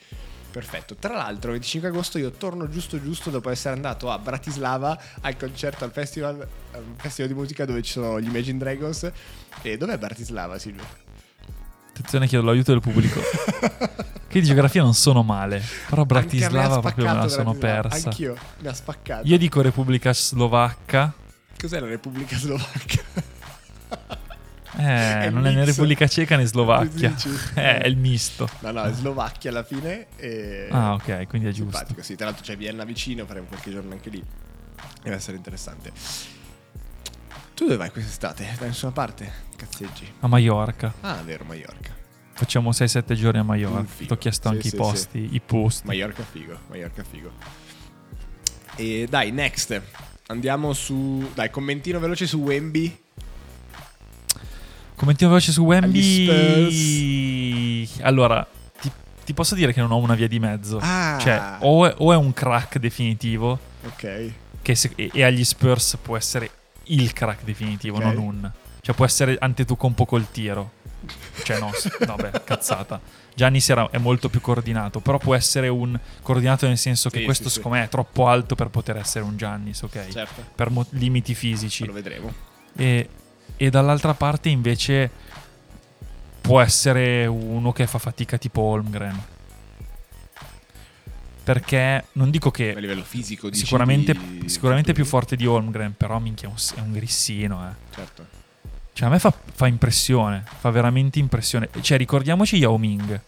perfetto. 0.50 0.94
Tra 0.96 1.14
l'altro, 1.14 1.52
il 1.52 1.58
25 1.58 1.88
agosto 1.88 2.18
io 2.18 2.30
torno 2.32 2.68
giusto 2.68 3.02
giusto 3.02 3.30
dopo 3.30 3.50
essere 3.50 3.74
andato 3.74 4.10
a 4.10 4.18
Bratislava 4.18 5.00
al 5.20 5.36
concerto 5.36 5.84
al 5.84 5.92
festival, 5.92 6.46
al 6.72 6.84
festival 6.96 7.32
di 7.32 7.36
musica 7.36 7.64
dove 7.64 7.82
ci 7.82 7.92
sono 7.92 8.20
gli 8.20 8.26
Imagine 8.26 8.58
Dragons. 8.58 9.10
E 9.62 9.76
dov'è 9.76 9.98
Bratislava, 9.98 10.58
Silvio? 10.58 10.84
Attenzione, 11.88 12.26
chiedo 12.26 12.44
l'aiuto 12.44 12.72
del 12.72 12.80
pubblico. 12.80 13.20
che 14.32 14.40
di 14.40 14.46
geografia 14.46 14.82
non 14.82 14.94
sono 14.94 15.22
male. 15.22 15.62
Però 15.88 16.04
Bratislava 16.04 16.80
proprio 16.80 17.04
me 17.04 17.14
la 17.14 17.28
sono 17.28 17.52
persa. 17.52 18.08
Anch'io, 18.08 18.34
mi 18.60 18.68
ha 18.68 18.72
spaccato. 18.72 19.26
Io 19.26 19.36
dico 19.36 19.60
Repubblica 19.60 20.12
Slovacca. 20.14 21.12
Cos'è 21.58 21.78
la 21.78 21.86
Repubblica 21.86 22.36
Slovacca? 22.36 23.02
Eh, 24.76 25.28
non 25.30 25.46
è 25.46 25.50
né 25.50 25.56
mix. 25.56 25.66
Repubblica 25.66 26.06
Ceca 26.06 26.36
né 26.36 26.46
Slovacchia. 26.46 27.14
Eh, 27.54 27.78
è 27.82 27.86
il 27.86 27.96
misto. 27.96 28.48
No, 28.60 28.70
no, 28.70 28.82
è 28.84 28.92
Slovacchia 28.92 29.50
alla 29.50 29.64
fine. 29.64 30.06
E... 30.16 30.68
Ah, 30.70 30.94
ok, 30.94 31.26
quindi 31.26 31.48
è 31.48 31.50
giusto. 31.50 31.76
Simpatico, 31.76 32.02
sì. 32.02 32.16
Tra 32.16 32.26
l'altro 32.26 32.42
c'è 32.44 32.56
Vienna 32.56 32.84
vicino, 32.84 33.26
faremo 33.26 33.46
qualche 33.46 33.70
giorno 33.70 33.92
anche 33.92 34.10
lì. 34.10 34.22
Deve 35.02 35.16
essere 35.16 35.36
interessante. 35.36 35.92
Tu 37.54 37.64
dove 37.64 37.76
vai 37.76 37.90
quest'estate? 37.90 38.56
Da 38.58 38.66
nessuna 38.66 38.92
parte? 38.92 39.30
Cazzeggi. 39.56 40.10
A 40.20 40.26
Mallorca. 40.26 40.92
Ah, 41.00 41.22
vero, 41.22 41.44
Mallorca. 41.44 41.94
Facciamo 42.32 42.70
6-7 42.70 43.12
giorni 43.12 43.38
a 43.38 43.84
figo. 43.84 44.06
Ti 44.06 44.12
ho 44.12 44.16
chiesto 44.16 44.48
Sì, 44.48 44.54
anche 44.54 44.68
sì, 44.68 44.74
i 44.74 44.78
posti. 44.78 45.28
I 45.32 45.40
posti. 45.40 45.86
Mallorca 45.86 46.22
figo, 46.22 46.58
Mallorca 46.68 47.04
figo. 47.04 47.30
E 48.76 49.06
dai, 49.08 49.30
next. 49.32 49.80
Andiamo 50.28 50.72
su... 50.72 51.30
Dai, 51.34 51.50
commentino 51.50 52.00
veloce 52.00 52.26
su 52.26 52.38
Wemby. 52.38 53.01
Commentino 55.02 55.30
veloce 55.30 55.50
su 55.50 55.64
Wemby. 55.64 56.28
Allora, 58.02 58.46
ti, 58.80 58.88
ti 59.24 59.34
posso 59.34 59.56
dire 59.56 59.72
che 59.72 59.80
non 59.80 59.90
ho 59.90 59.96
una 59.96 60.14
via 60.14 60.28
di 60.28 60.38
mezzo. 60.38 60.78
Ah. 60.80 61.18
Cioè, 61.20 61.56
o 61.62 61.88
è, 61.88 61.94
o 61.98 62.12
è 62.12 62.16
un 62.16 62.32
crack 62.32 62.78
definitivo, 62.78 63.58
Ok. 63.84 64.32
che 64.62 64.74
se- 64.76 64.92
e, 64.94 65.10
e 65.12 65.24
agli 65.24 65.42
Spurs 65.42 65.98
può 66.00 66.16
essere 66.16 66.48
il 66.84 67.12
crack 67.12 67.42
definitivo, 67.42 67.96
Ok. 67.96 68.02
non 68.04 68.16
un. 68.16 68.48
Cioè, 68.80 68.94
può 68.94 69.04
essere 69.04 69.36
Antetokounmpo 69.40 70.04
col 70.06 70.30
tiro. 70.30 70.70
Cioè, 71.42 71.58
no, 71.58 71.72
vabbè, 72.06 72.42
cazzata. 72.46 73.00
Giannis 73.34 73.68
era, 73.70 73.90
è 73.90 73.98
molto 73.98 74.28
più 74.28 74.40
coordinato, 74.40 75.00
però 75.00 75.18
può 75.18 75.34
essere 75.34 75.66
un 75.66 75.98
coordinato 76.22 76.68
nel 76.68 76.78
senso 76.78 77.10
che 77.10 77.18
Sì, 77.18 77.24
questo, 77.24 77.44
sì, 77.44 77.48
sì. 77.50 77.56
secondo 77.56 77.78
me, 77.78 77.84
è 77.84 77.88
troppo 77.88 78.28
alto 78.28 78.54
per 78.54 78.68
poter 78.68 78.98
essere 78.98 79.24
un 79.24 79.36
Giannis, 79.36 79.82
ok? 79.82 80.08
Certo. 80.10 80.44
Per 80.54 80.70
mo- 80.70 80.86
limiti 80.90 81.34
fisici. 81.34 81.84
Lo 81.86 81.92
vedremo. 81.92 82.32
E, 82.76 83.08
e 83.56 83.70
dall'altra 83.70 84.14
parte 84.14 84.48
invece 84.48 85.10
può 86.40 86.60
essere 86.60 87.26
uno 87.26 87.72
che 87.72 87.86
fa 87.86 87.98
fatica 87.98 88.36
tipo 88.36 88.60
Holmgren. 88.60 89.30
Perché 91.44 92.04
non 92.12 92.30
dico 92.30 92.48
A 92.48 92.52
che 92.52 92.74
livello 92.78 93.02
fisico, 93.02 93.48
dici, 93.48 93.64
sicuramente, 93.64 94.12
di- 94.12 94.48
sicuramente 94.48 94.92
più 94.92 95.04
forte 95.04 95.34
di 95.34 95.46
Holmgren, 95.46 95.94
però 95.96 96.18
minchia 96.18 96.48
è 96.48 96.50
un, 96.50 96.56
è 96.76 96.80
un 96.80 96.92
grissino. 96.92 97.68
Eh. 97.68 97.94
Certo. 97.94 98.26
Cioè 98.92 99.08
a 99.08 99.10
me 99.10 99.18
fa, 99.18 99.32
fa 99.54 99.66
impressione, 99.66 100.44
fa 100.58 100.70
veramente 100.70 101.18
impressione. 101.18 101.68
Cioè 101.80 101.96
ricordiamoci 101.96 102.56
Yao 102.56 102.76
Ming, 102.78 103.20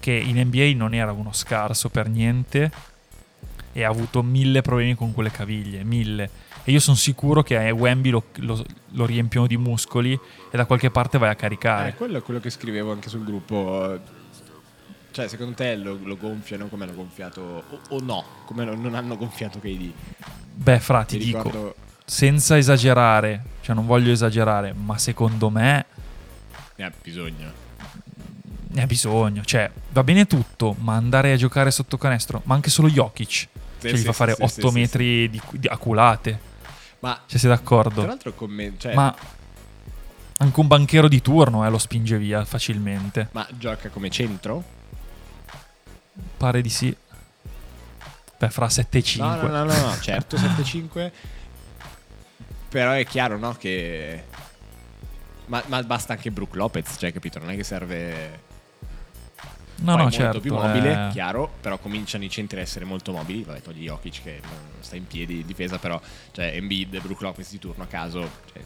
che 0.00 0.12
in 0.12 0.38
NBA 0.38 0.72
non 0.76 0.94
era 0.94 1.12
uno 1.12 1.32
scarso 1.32 1.88
per 1.88 2.08
niente 2.08 2.70
e 3.72 3.82
ha 3.82 3.88
avuto 3.88 4.22
mille 4.22 4.62
problemi 4.62 4.94
con 4.94 5.12
quelle 5.12 5.30
caviglie, 5.30 5.84
mille. 5.84 6.30
E 6.68 6.72
io 6.72 6.80
sono 6.80 6.96
sicuro 6.96 7.44
che 7.44 7.56
a 7.56 7.72
Wemby 7.72 8.10
lo, 8.10 8.24
lo- 8.38 8.64
lo 8.94 9.06
riempiono 9.06 9.46
di 9.46 9.56
muscoli 9.56 10.18
e 10.50 10.56
da 10.56 10.64
qualche 10.66 10.90
parte 10.90 11.16
vai 11.16 11.30
a 11.30 11.36
caricare. 11.36 11.90
Eh, 11.90 11.94
quello 11.94 12.18
è 12.18 12.22
quello 12.22 12.40
che 12.40 12.50
scrivevo 12.50 12.90
anche 12.90 13.08
sul 13.08 13.22
gruppo. 13.24 13.96
Cioè, 15.12 15.28
secondo 15.28 15.54
te 15.54 15.76
lo, 15.76 15.96
lo 16.02 16.16
gonfiano 16.16 16.66
come 16.66 16.84
hanno 16.84 16.94
gonfiato 16.94 17.40
o, 17.70 17.80
o 17.90 18.00
no? 18.02 18.24
Come 18.46 18.64
non 18.64 18.94
hanno 18.96 19.16
gonfiato 19.16 19.60
KD? 19.60 19.92
Beh, 20.54 20.80
fra, 20.80 21.04
ti 21.04 21.18
Ti 21.18 21.24
dico, 21.24 21.42
ricordo 21.42 21.74
senza 22.04 22.56
esagerare, 22.58 23.42
cioè 23.62 23.74
non 23.74 23.86
voglio 23.86 24.10
esagerare, 24.10 24.72
ma 24.74 24.98
secondo 24.98 25.48
me 25.50 25.86
ne 26.76 26.84
ha 26.84 26.92
bisogno. 27.02 27.52
ne 28.68 28.82
ha 28.82 28.86
bisogno. 28.86 29.42
Cioè, 29.44 29.70
va 29.90 30.02
bene 30.04 30.26
tutto, 30.26 30.74
ma 30.80 30.94
andare 30.96 31.32
a 31.32 31.36
giocare 31.36 31.70
sotto 31.70 31.96
canestro, 31.96 32.42
ma 32.44 32.54
anche 32.54 32.70
solo 32.70 32.88
Jokic, 32.88 33.48
Sì, 33.78 33.88
cioè 33.88 33.98
gli 33.98 34.02
sì, 34.02 34.04
fa 34.04 34.12
fare 34.12 34.34
sì, 34.34 34.42
8 34.42 34.70
sì, 34.70 34.74
sì, 34.74 34.78
metri 34.80 35.30
Di, 35.30 35.40
di 35.52 35.68
aculate. 35.68 36.54
Ma 37.00 37.22
Cioè, 37.26 37.38
sei 37.38 37.50
d'accordo? 37.50 38.00
tra 38.00 38.06
l'altro 38.06 38.32
commento, 38.32 38.80
cioè, 38.80 38.94
Ma 38.94 39.14
anche 40.38 40.60
un 40.60 40.66
banchero 40.66 41.08
di 41.08 41.22
turno 41.22 41.64
eh, 41.64 41.70
lo 41.70 41.78
spinge 41.78 42.18
via 42.18 42.44
facilmente. 42.44 43.28
ma 43.32 43.46
gioca 43.56 43.88
come 43.88 44.10
centro? 44.10 44.62
Pare 46.36 46.60
di 46.60 46.68
sì. 46.68 46.94
Beh, 48.38 48.50
fra 48.50 48.68
7 48.68 48.98
e 48.98 49.02
5. 49.02 49.48
No, 49.48 49.48
no, 49.48 49.64
no, 49.64 49.72
no, 49.72 49.80
no, 49.86 49.98
certo 50.00 50.36
7-5. 50.36 51.10
Però 52.68 52.92
è 52.92 53.04
chiaro, 53.06 53.38
no, 53.38 53.54
che 53.54 54.24
Ma, 55.46 55.62
ma 55.66 55.82
basta 55.82 56.12
anche 56.14 56.30
Brook 56.30 56.54
Lopez, 56.56 56.96
cioè, 56.98 57.12
capito? 57.12 57.38
Non 57.38 57.50
è 57.50 57.56
che 57.56 57.64
serve. 57.64 58.40
No, 59.78 59.94
Poi 59.94 60.04
no, 60.04 60.10
certo. 60.10 60.40
più 60.40 60.54
mobile, 60.54 61.08
eh, 61.08 61.12
chiaro, 61.12 61.52
però 61.60 61.76
cominciano 61.78 62.24
i 62.24 62.30
centri 62.30 62.58
a 62.58 62.62
essere 62.62 62.84
molto 62.84 63.12
mobili. 63.12 63.42
Vabbè, 63.42 63.60
togli 63.60 63.84
Jokic 63.84 64.22
che 64.22 64.40
sta 64.80 64.96
in 64.96 65.06
piedi 65.06 65.40
in 65.40 65.46
difesa, 65.46 65.78
però 65.78 66.00
cioè 66.32 66.52
Embiid, 66.54 67.00
Brook 67.00 67.20
Lopez 67.20 67.50
di 67.50 67.58
turno 67.58 67.82
a 67.82 67.86
caso, 67.86 68.30
cioè, 68.52 68.62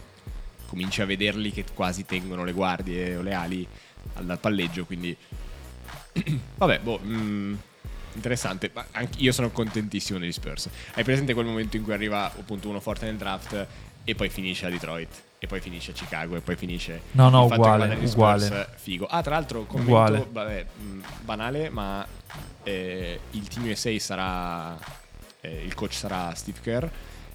cominci 0.67 1.03
a 1.03 1.07
vederli 1.07 1.51
che 1.51 1.65
quasi 1.75 2.05
tengono 2.05 2.45
le 2.45 2.53
guardie 2.53 3.17
o 3.17 3.23
le 3.23 3.35
ali 3.35 3.67
al, 4.15 4.39
palleggio, 4.41 4.85
quindi 4.85 5.17
vabbè, 6.57 6.79
boh, 6.79 7.01
mm, 7.03 7.55
interessante, 8.15 8.71
ma 8.73 8.87
anche 8.93 9.19
io 9.19 9.33
sono 9.33 9.51
contentissimo 9.51 10.19
degli 10.19 10.33
Spurs. 10.33 10.69
Hai 10.95 11.03
presente 11.03 11.35
quel 11.35 11.47
momento 11.47 11.77
in 11.77 11.83
cui 11.83 11.93
arriva 11.93 12.27
appunto 12.27 12.69
uno 12.69 12.79
forte 12.79 13.07
nel 13.07 13.17
draft 13.17 13.67
e 14.05 14.15
poi 14.15 14.29
finisce 14.29 14.67
a 14.67 14.71
Detroit? 14.71 15.23
E 15.43 15.47
poi 15.47 15.61
finisce 15.63 15.93
a 15.93 15.95
Chicago 15.95 16.37
e 16.37 16.43
poi 16.43 16.55
finisce 16.55 17.01
No, 17.13 17.31
no, 17.31 17.45
uguale, 17.45 17.95
uguale. 18.05 18.45
Spurs, 18.45 18.67
figo. 18.77 19.07
Ah, 19.07 19.23
tra 19.23 19.37
l'altro, 19.37 19.65
commento, 19.65 19.91
Uguale. 19.91 20.27
vabbè, 20.31 20.67
mh, 20.77 21.01
banale, 21.23 21.71
ma 21.71 22.07
eh, 22.63 23.19
il 23.31 23.49
Team 23.49 23.71
USA 23.71 23.99
sarà, 23.99 24.79
eh, 25.41 25.65
il 25.65 25.73
coach 25.73 25.95
sarà 25.95 26.35
Steve 26.35 26.59
Kerr 26.61 26.85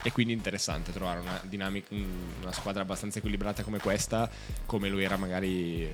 e 0.03 0.11
quindi 0.11 0.33
interessante 0.33 0.93
trovare 0.93 1.19
una 1.21 1.39
dinamica, 1.45 1.87
un- 1.95 2.33
una 2.43 2.51
squadra 2.51 2.83
abbastanza 2.83 3.17
equilibrata 3.17 3.63
come 3.63 3.79
questa, 3.79 4.29
come 4.67 4.87
lo 4.87 4.99
era 4.99 5.17
magari 5.17 5.91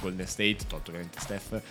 Golden 0.00 0.26
State, 0.26 0.66
tolto 0.68 0.90
ovviamente 0.90 1.18
Steph. 1.18 1.62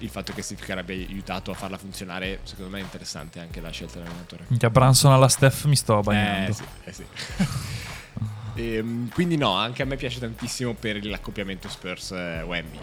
Il 0.00 0.10
fatto 0.10 0.34
che 0.34 0.42
Steve 0.42 0.62
Kerr 0.62 0.76
abbia 0.76 0.94
aiutato 0.94 1.50
a 1.50 1.54
farla 1.54 1.78
funzionare, 1.78 2.40
secondo 2.42 2.70
me 2.70 2.80
è 2.80 2.82
interessante 2.82 3.40
anche 3.40 3.62
la 3.62 3.70
scelta 3.70 3.94
dell'allenatore. 3.98 4.44
Minchia, 4.48 4.68
Branson 4.68 5.10
alla 5.10 5.28
Steph 5.28 5.64
mi 5.64 5.74
sto 5.74 6.00
bagnando. 6.02 6.50
Eh 6.50 6.52
sì, 6.52 6.64
eh 6.84 6.92
sì. 6.92 7.04
Ehm, 8.58 9.08
quindi 9.10 9.36
no, 9.36 9.52
anche 9.52 9.82
a 9.82 9.84
me 9.84 9.96
piace 9.96 10.18
tantissimo 10.18 10.74
per 10.74 11.04
l'accoppiamento 11.04 11.68
Spurs-Wemby. 11.68 12.78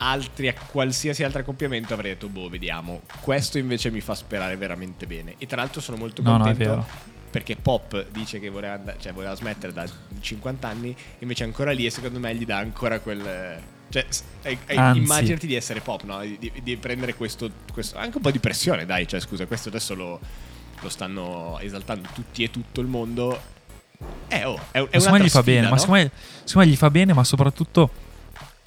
Altri, 0.00 0.48
a 0.48 0.54
qualsiasi 0.54 1.22
altro 1.24 1.40
accoppiamento 1.40 1.94
avrei 1.94 2.12
detto, 2.12 2.28
boh, 2.28 2.48
vediamo. 2.48 3.02
Questo 3.20 3.58
invece 3.58 3.90
mi 3.90 4.00
fa 4.00 4.14
sperare 4.14 4.56
veramente 4.56 5.06
bene. 5.06 5.34
E 5.38 5.46
tra 5.46 5.56
l'altro 5.56 5.80
sono 5.80 5.96
molto 5.96 6.22
No, 6.22 6.36
no, 6.36 6.44
contento 6.44 6.70
vero. 6.70 6.86
perché 7.30 7.56
Pop 7.56 8.06
dice 8.10 8.38
che 8.40 8.48
voleva, 8.48 8.74
and- 8.74 8.96
cioè, 8.98 9.12
voleva 9.12 9.34
smettere 9.34 9.72
da 9.72 9.86
50 10.20 10.68
anni, 10.68 10.94
invece 11.20 11.44
è 11.44 11.46
ancora 11.46 11.70
lì 11.72 11.86
e 11.86 11.90
secondo 11.90 12.18
me 12.18 12.34
gli 12.34 12.44
dà 12.44 12.58
ancora 12.58 13.00
quel... 13.00 13.60
Cioè, 13.90 14.06
eh, 14.42 14.58
eh, 14.66 14.74
immaginati 14.94 15.46
di 15.46 15.54
essere 15.54 15.80
Pop, 15.80 16.02
no? 16.04 16.20
Di, 16.20 16.36
di- 16.38 16.52
di 16.62 16.76
prendere 16.76 17.14
questo, 17.14 17.50
questo... 17.72 17.98
Anche 17.98 18.16
un 18.18 18.22
po' 18.22 18.30
di 18.30 18.38
pressione, 18.38 18.84
dai, 18.86 19.06
cioè 19.08 19.18
scusa, 19.18 19.46
questo 19.46 19.68
adesso 19.68 19.94
lo, 19.94 20.20
lo 20.80 20.88
stanno 20.88 21.58
esaltando 21.60 22.08
tutti 22.14 22.42
e 22.44 22.50
tutto 22.50 22.80
il 22.80 22.86
mondo. 22.86 23.56
Eh, 24.28 24.44
oh, 24.44 24.58
è, 24.70 24.82
è 24.82 25.10
Ma 25.10 25.18
gli 25.18 25.28
fa 25.28 25.42
bene, 25.42 25.62
no? 25.62 25.70
ma 25.70 25.78
secondo 25.78 26.10
me, 26.54 26.66
gli 26.66 26.76
fa 26.76 26.90
bene, 26.90 27.12
ma 27.12 27.24
soprattutto 27.24 27.90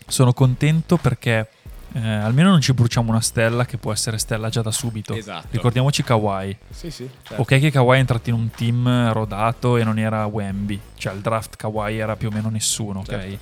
sono 0.08 0.34
contento 0.34 0.98
perché 0.98 1.48
eh, 1.94 2.00
almeno 2.00 2.50
non 2.50 2.62
ci 2.62 2.74
bruciamo 2.74 3.10
una 3.10 3.22
stella 3.22 3.66
che 3.66 3.78
può 3.78 3.92
essere 3.92 4.18
stella 4.18 4.50
già 4.50 4.62
da 4.62 4.72
subito. 4.72 5.14
Esatto. 5.14 5.48
Ricordiamoci 5.52 6.04
Kawhi. 6.04 6.58
Sì, 6.70 6.90
sì, 6.90 7.10
certo. 7.24 7.42
Ok 7.42 7.60
che 7.60 7.72
Kawhi 7.72 7.98
è 7.98 8.00
entrato 8.00 8.30
in 8.30 8.36
un 8.36 8.50
team 8.50 9.12
rodato 9.12 9.78
e 9.78 9.84
non 9.84 10.00
era 10.00 10.26
Wemby, 10.26 10.80
cioè 10.96 11.14
al 11.14 11.20
draft 11.20 11.56
Kawhi 11.56 11.98
era 11.98 12.16
più 12.16 12.30
o 12.30 12.32
meno 12.32 12.50
nessuno, 12.50 13.00
ok? 13.00 13.08
Certo. 13.08 13.40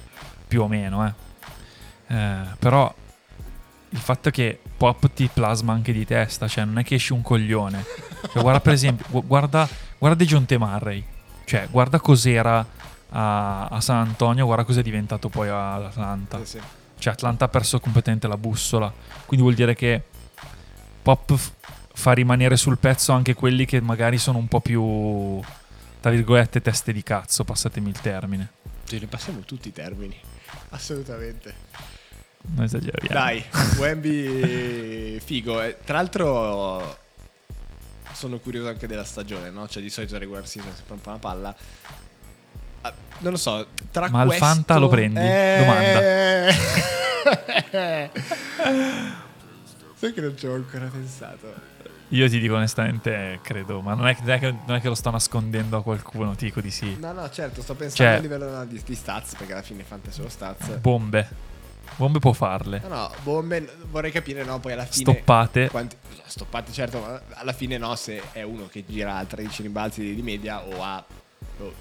Più 0.48 0.62
o 0.62 0.68
meno, 0.68 1.06
eh. 1.06 1.14
Eh, 2.16 2.42
però 2.58 2.94
il 3.92 4.00
fatto 4.00 4.30
è 4.30 4.32
che 4.32 4.60
Pop 4.78 5.12
ti 5.14 5.30
plasma 5.32 5.74
anche 5.74 5.94
di 5.94 6.06
testa, 6.06 6.48
cioè 6.48 6.66
non 6.66 6.80
è 6.80 6.84
che 6.84 6.96
esci 6.96 7.14
un 7.14 7.22
coglione. 7.22 7.86
Cioè, 8.32 8.42
guarda 8.42 8.60
per 8.60 8.74
esempio, 8.74 9.06
gu- 9.10 9.26
guarda, 9.26 9.68
guarda 9.98 10.18
Dejounte 10.18 10.58
Murray, 10.58 11.04
cioè 11.50 11.68
guarda 11.68 12.00
cos'era 12.00 12.64
a, 13.10 13.66
a 13.66 13.82
San 13.82 13.98
Antonio, 13.98 14.46
guarda 14.46 14.64
cos'è 14.64 14.84
diventato 14.84 15.30
poi 15.30 15.48
ad 15.50 15.84
Atlanta. 15.86 16.38
Sì, 16.46 16.46
sì. 16.46 16.60
Cioè 17.00 17.14
Atlanta 17.14 17.46
ha 17.46 17.48
perso 17.48 17.80
completamente 17.80 18.28
la 18.28 18.38
bussola. 18.38 18.94
Quindi 19.26 19.44
vuol 19.44 19.56
dire 19.56 19.74
che 19.74 20.04
Pop 21.02 21.34
f- 21.36 21.52
fa 21.94 22.12
rimanere 22.12 22.56
sul 22.56 22.78
pezzo 22.78 23.12
anche 23.14 23.34
quelli 23.34 23.66
che 23.66 23.82
magari 23.82 24.20
sono 24.20 24.38
un 24.38 24.48
po' 24.48 24.60
più, 24.62 25.42
tra 26.00 26.12
virgolette, 26.12 26.62
teste 26.62 26.94
di 26.94 27.02
cazzo, 27.02 27.44
passatemi 27.44 27.90
il 27.90 28.00
termine. 28.00 28.52
Ce 28.86 29.00
ne 29.00 29.08
passiamo 29.08 29.40
tutti 29.40 29.70
i 29.70 29.74
termini. 29.74 30.16
Assolutamente. 30.70 31.52
Non 32.42 32.66
esageriamo. 32.66 33.10
Dai, 33.12 33.44
Wemby 33.80 35.20
figo. 35.20 35.64
eh. 35.64 35.78
Tra 35.84 35.96
l'altro 35.96 36.98
sono 38.14 38.40
curioso 38.40 38.70
anche 38.70 38.88
della 38.88 39.04
stagione, 39.04 39.50
no? 39.50 39.68
Cioè 39.68 39.82
di 39.82 39.90
solito 39.90 40.14
la 40.14 40.20
regular 40.20 40.48
season 40.48 40.72
è 40.72 40.76
sempre 40.76 40.94
un 40.96 41.02
po' 41.02 41.10
una 41.10 41.20
palla. 41.20 41.56
Ah, 42.82 42.94
non 43.20 43.32
lo 43.32 43.38
so, 43.38 43.68
tra 43.92 44.10
Ma 44.10 44.26
questo... 44.26 44.46
Fanta 44.46 44.78
lo 44.78 44.88
prendi? 44.88 45.20
Domanda. 45.20 46.52
Sai 49.96 50.14
che 50.14 50.22
non 50.22 50.38
ci 50.38 50.48
ho 50.48 50.54
ancora 50.54 50.86
pensato. 50.88 51.78
Io 52.10 52.28
ti 52.28 52.40
dico 52.40 52.56
onestamente, 52.56 53.40
credo, 53.44 53.82
ma 53.82 53.94
non 53.94 54.08
è, 54.08 54.16
che, 54.16 54.56
non 54.66 54.78
è 54.78 54.82
che 54.82 54.88
lo 54.88 54.96
sto 54.96 55.12
nascondendo 55.12 55.78
a 55.78 55.84
qualcuno, 55.84 56.34
ti 56.36 56.46
dico 56.46 56.60
di 56.60 56.72
sì. 56.72 56.98
No, 56.98 57.12
no, 57.12 57.30
certo, 57.30 57.62
sto 57.62 57.76
pensando 57.76 58.12
Cioè- 58.12 58.18
a 58.18 58.22
livello 58.22 58.66
di, 58.66 58.82
di 58.84 58.96
stats, 58.96 59.36
perché 59.36 59.52
alla 59.54 59.62
fine 59.62 59.84
Fanta 59.84 60.10
è 60.10 60.12
solo 60.12 60.30
stats. 60.30 60.78
Bombe. 60.78 61.49
Bombe 61.96 62.20
può 62.20 62.34
farle. 62.34 62.80
No, 62.82 62.88
no, 62.88 63.12
bombe, 63.24 63.68
vorrei 63.90 64.12
capire, 64.12 64.44
no, 64.44 64.60
poi 64.60 64.74
alla 64.74 64.86
fine... 64.86 65.12
Stoppate. 65.12 65.70
Quanti, 65.70 65.96
stoppate, 66.26 66.72
certo, 66.72 67.00
ma 67.00 67.22
alla 67.34 67.54
fine 67.54 67.78
no, 67.78 67.96
se 67.96 68.22
è 68.32 68.42
uno 68.42 68.68
che 68.68 68.86
gira 68.86 69.18
a 69.18 69.26
13 69.26 69.64
rimbalzi 69.64 70.02
di, 70.02 70.16
di 70.16 70.22
media 70.22 70.64
o 70.64 70.82
a 70.82 71.04
oh, 71.60 71.74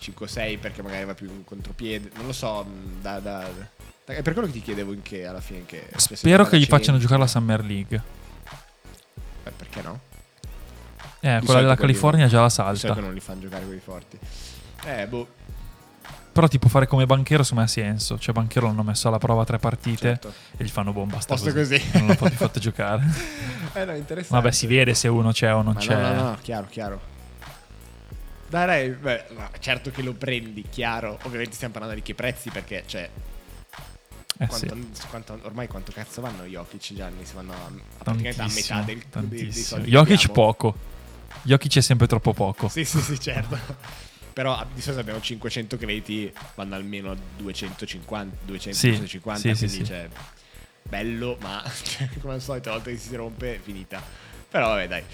5-6 0.00 0.58
perché 0.58 0.82
magari 0.82 1.04
va 1.04 1.14
più 1.14 1.28
in 1.28 1.44
contropiede, 1.44 2.10
non 2.16 2.26
lo 2.26 2.32
so, 2.32 2.64
mh, 2.64 3.00
da, 3.00 3.18
da- 3.20 3.48
da- 4.04 4.12
è 4.12 4.20
per 4.20 4.34
quello 4.34 4.48
che 4.48 4.54
ti 4.54 4.60
chiedevo 4.60 4.92
in 4.92 5.00
che, 5.00 5.26
alla 5.26 5.40
fine, 5.40 5.60
in 5.60 5.66
che... 5.66 5.88
Spero 5.96 6.44
che 6.44 6.58
gli 6.58 6.66
facciano 6.66 6.98
100. 6.98 7.00
giocare 7.00 7.20
la 7.20 7.26
Summer 7.26 7.64
League. 7.64 8.02
Eh, 9.44 9.50
perché 9.50 9.80
no? 9.80 10.00
Eh, 11.20 11.38
Di 11.40 11.46
quella 11.46 11.60
della 11.62 11.76
California 11.76 12.26
già 12.26 12.42
la 12.42 12.50
salta. 12.50 12.94
non 12.96 13.14
li 13.14 13.20
fanno 13.20 13.40
giocare 13.40 13.64
quelli 13.64 13.80
forti. 13.80 14.18
Eh, 14.84 15.06
boh, 15.06 15.26
Però 16.34 16.48
tipo 16.48 16.68
fare 16.68 16.88
come 16.88 17.06
banchero 17.06 17.44
secondo 17.44 17.62
me 17.62 17.68
ha 17.68 17.72
senso. 17.72 18.18
Cioè 18.18 18.34
banchero 18.34 18.66
l'hanno 18.66 18.82
messo 18.82 19.06
alla 19.06 19.18
prova 19.18 19.44
tre 19.44 19.58
partite 19.58 20.08
certo. 20.08 20.34
e 20.56 20.64
gli 20.64 20.68
fanno 20.68 20.92
bomba. 20.92 21.20
Sta 21.20 21.34
Posto 21.34 21.52
così. 21.52 21.78
così. 21.78 21.98
Non 21.98 22.08
l'ho 22.08 22.14
più 22.16 22.30
fatto 22.30 22.58
giocare. 22.58 23.02
Eh, 23.76 23.84
no, 23.84 23.92
interessante. 23.96 24.40
Vabbè, 24.42 24.52
si 24.52 24.66
vede 24.68 24.94
se 24.94 25.08
uno 25.08 25.32
c'è 25.32 25.52
o 25.52 25.60
non 25.62 25.72
Ma 25.74 25.80
c'è. 25.80 25.94
No, 26.00 26.12
no, 26.14 26.22
no, 26.30 26.38
chiaro, 26.40 26.66
chiaro. 26.70 27.00
Dai, 28.48 28.90
beh, 28.90 29.24
no, 29.30 29.50
certo 29.58 29.90
che 29.90 30.02
lo 30.02 30.12
prendi, 30.12 30.66
chiaro. 30.68 31.18
Ovviamente 31.22 31.54
stiamo 31.54 31.72
parlando 31.72 31.96
di 31.96 32.02
che 32.02 32.14
prezzi 32.14 32.50
perché, 32.50 32.84
cioè, 32.86 33.08
Eh 34.38 34.48
sì. 34.50 34.66
quanto, 34.66 34.76
quanto- 35.08 35.38
ormai 35.42 35.66
quanto 35.66 35.90
cazzo 35.92 36.20
vanno 36.20 36.44
Jokic 36.44 36.94
Gianni? 36.94 37.24
Si 37.24 37.34
vanno 37.34 37.52
a, 37.52 37.56
a 37.66 38.02
praticamente 38.04 38.42
a 38.42 38.46
metà 38.52 38.80
del, 38.82 39.02
dei, 39.28 39.42
dei 39.44 39.52
soldi. 39.52 39.84
che 39.86 39.90
Jokic 39.90 40.30
poco. 40.30 40.74
Jokic 41.42 41.76
è 41.76 41.80
sempre 41.80 42.06
troppo 42.06 42.32
poco. 42.32 42.68
Sì, 42.68 42.84
sì, 42.84 43.00
sì, 43.00 43.18
certo. 43.18 43.58
Però 44.34 44.54
a- 44.56 44.66
di 44.70 44.80
solito 44.82 45.00
abbiamo 45.00 45.20
500 45.20 45.76
crediti, 45.78 46.30
vanno 46.56 46.74
almeno 46.74 47.12
a 47.12 47.16
250, 47.36 48.36
200, 48.44 48.78
Sì, 48.78 48.88
250, 48.88 49.40
sì, 49.40 49.54
sì, 49.54 49.66
quindi 49.66 49.76
sì. 49.76 49.84
cioè, 49.92 50.08
bello, 50.82 51.38
ma 51.40 51.62
cioè, 51.82 52.08
come 52.20 52.34
al 52.34 52.42
solito, 52.42 52.68
una 52.68 52.78
volta 52.78 52.90
che 52.92 52.98
si 52.98 53.14
rompe, 53.14 53.54
è 53.54 53.58
finita. 53.60 54.02
Però 54.50 54.68
vabbè, 54.68 54.88
dai. 54.88 55.04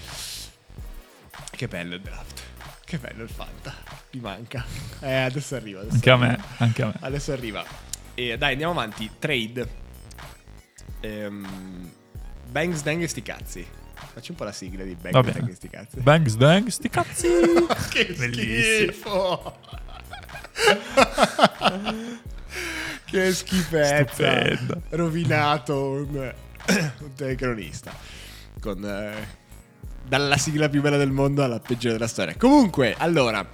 Che 1.51 1.67
bello 1.67 1.95
il 1.95 2.01
draft. 2.01 2.41
Che 2.83 2.97
bello 2.97 3.23
il 3.23 3.29
Fanta. 3.29 3.73
Mi 4.11 4.19
manca. 4.19 4.65
Eh, 4.99 5.13
adesso 5.13 5.55
arriva. 5.55 5.81
Adesso 5.81 5.95
Anche 5.95 6.09
a 6.09 6.13
arriva. 6.15 6.31
me, 6.37 6.43
anche 6.57 6.81
a 6.81 6.85
me. 6.87 6.93
Adesso 6.99 7.31
arriva. 7.31 7.63
E 8.15 8.37
dai, 8.37 8.51
andiamo 8.53 8.73
avanti. 8.73 9.09
Trade. 9.19 9.79
Ehm, 11.01 11.91
Bangs 12.49 12.81
Dang 12.83 13.01
e 13.01 13.07
sti 13.07 13.21
cazzi. 13.21 13.65
Facci 14.13 14.31
un 14.31 14.37
po' 14.37 14.43
la 14.43 14.51
sigla 14.51 14.83
di. 14.83 14.97
Dang 14.99 15.49
e 15.49 15.53
sti 15.53 15.69
cazzi. 15.69 15.99
Bangs, 16.01 16.35
dang, 16.35 16.67
sti 16.67 16.89
cazzi. 16.89 17.27
che 17.89 18.13
schifo. 18.13 19.57
che 23.05 23.33
schifezza. 23.33 24.13
Stupendo. 24.13 24.81
Rovinato 24.89 25.91
un, 25.91 26.33
un 26.99 27.13
telecronista. 27.15 27.93
Con 28.59 28.83
eh, 28.83 29.39
dalla 30.05 30.35
sigla 30.35 30.67
più 30.67 30.81
bella 30.81 30.97
del 30.97 31.11
mondo 31.11 31.41
alla 31.41 31.59
peggiore 31.59 31.93
della 31.93 32.07
storia. 32.07 32.35
Comunque, 32.37 32.95
allora, 32.97 33.47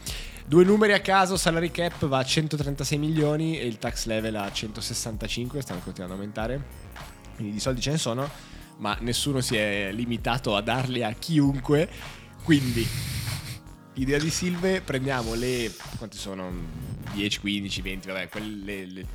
due 0.43 0.63
numeri 0.63 0.93
a 0.93 1.01
caso, 1.01 1.37
salary 1.37 1.69
cap 1.69 2.07
va 2.07 2.17
a 2.17 2.23
136 2.23 2.97
milioni 2.97 3.59
e 3.59 3.67
il 3.67 3.77
tax 3.77 4.05
level 4.05 4.35
a 4.37 4.51
165, 4.51 5.61
stanno 5.61 5.81
continuando 5.81 6.15
ad 6.15 6.19
aumentare. 6.19 6.61
Quindi 7.35 7.53
di 7.53 7.59
soldi 7.59 7.79
ce 7.79 7.91
ne 7.91 7.97
sono, 7.99 8.27
ma 8.77 8.97
nessuno 9.01 9.41
si 9.41 9.55
è 9.55 9.89
limitato 9.91 10.55
a 10.55 10.61
darli 10.61 11.03
a 11.03 11.11
chiunque. 11.13 11.89
Quindi 12.43 12.87
idea 13.93 14.17
di 14.19 14.29
Silve, 14.29 14.81
prendiamo 14.81 15.33
le 15.33 15.71
quanti 15.97 16.17
sono 16.17 16.51
10, 17.13 17.39
15, 17.39 17.81
20, 17.81 18.07
vabbè, 18.07 18.29
quelle 18.29 18.85
le, 18.85 19.05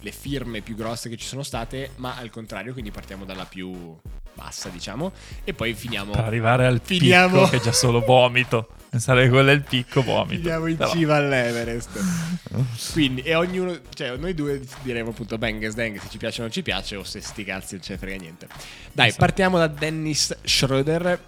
le 0.00 0.12
firme 0.12 0.60
più 0.60 0.74
grosse 0.74 1.08
che 1.08 1.16
ci 1.16 1.26
sono 1.26 1.42
state, 1.42 1.90
ma 1.96 2.16
al 2.16 2.30
contrario, 2.30 2.72
quindi 2.72 2.90
partiamo 2.90 3.24
dalla 3.24 3.46
più 3.46 3.96
bassa, 4.34 4.68
diciamo, 4.68 5.12
e 5.44 5.54
poi 5.54 5.74
finiamo, 5.74 6.12
Per 6.12 6.24
arrivare 6.24 6.66
al 6.66 6.80
Finiamo- 6.82 7.38
picco 7.38 7.50
che 7.50 7.56
è 7.56 7.60
già 7.60 7.72
solo 7.72 8.00
vomito. 8.00 8.68
Pensare 8.94 9.24
che 9.24 9.28
quello 9.30 9.50
è 9.50 9.54
il 9.54 9.62
picco, 9.62 10.02
vomito. 10.04 10.36
finiamo 10.40 10.66
in 10.68 10.76
Però- 10.76 10.90
cima 10.92 11.16
all'Everest. 11.16 12.92
Quindi, 12.92 13.22
e 13.22 13.34
ognuno, 13.34 13.76
cioè, 13.92 14.16
noi 14.16 14.34
due 14.34 14.62
diremo 14.82 15.10
appunto 15.10 15.36
bang 15.36 15.66
sdang 15.66 15.98
se 15.98 16.08
ci 16.08 16.16
piace 16.16 16.38
o 16.38 16.42
non 16.44 16.52
ci 16.52 16.62
piace, 16.62 16.94
o 16.94 17.02
se 17.02 17.20
sti 17.20 17.42
cazzi 17.42 17.74
non 17.74 17.82
ce 17.82 17.92
ne 17.94 17.98
frega 17.98 18.16
niente. 18.20 18.46
Dai, 18.92 19.08
Esatto. 19.08 19.24
partiamo 19.24 19.58
da 19.58 19.66
Dennis 19.66 20.36
Schroeder, 20.44 21.20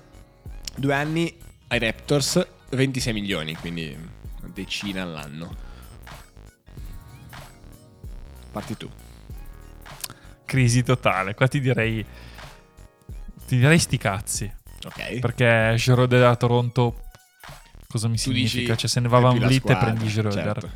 due 0.77 0.95
anni 0.95 1.37
ai 1.67 1.81
Raptors, 1.81 2.47
26 2.71 3.13
milioni, 3.13 3.57
quindi 3.57 3.97
una 4.43 4.51
decina 4.55 5.03
all'anno. 5.03 5.57
Parti 8.53 8.77
tu. 8.77 8.89
Crisi 10.45 10.85
totale. 10.85 11.35
Qua 11.35 11.49
ti 11.49 11.59
direi. 11.61 12.05
Ti 13.47 13.57
direi 13.57 13.79
sti 13.81 13.99
cazzi. 13.99 14.53
Ok. 14.85 15.19
Perché 15.19 15.77
Schroeder 15.79 16.23
a 16.27 16.37
Toronto. 16.37 17.01
Cosa 17.89 18.09
mi 18.09 18.17
Tu 18.17 18.23
significa? 18.23 18.61
dici, 18.73 18.77
cioè, 18.79 18.89
se 18.89 19.01
ne 19.01 19.09
va 19.09 19.19
Van 19.21 19.39
Vliet 19.39 19.69
e 19.71 19.77
prendi 19.77 20.09
Schroeder. 20.09 20.33
certo. 20.61 20.71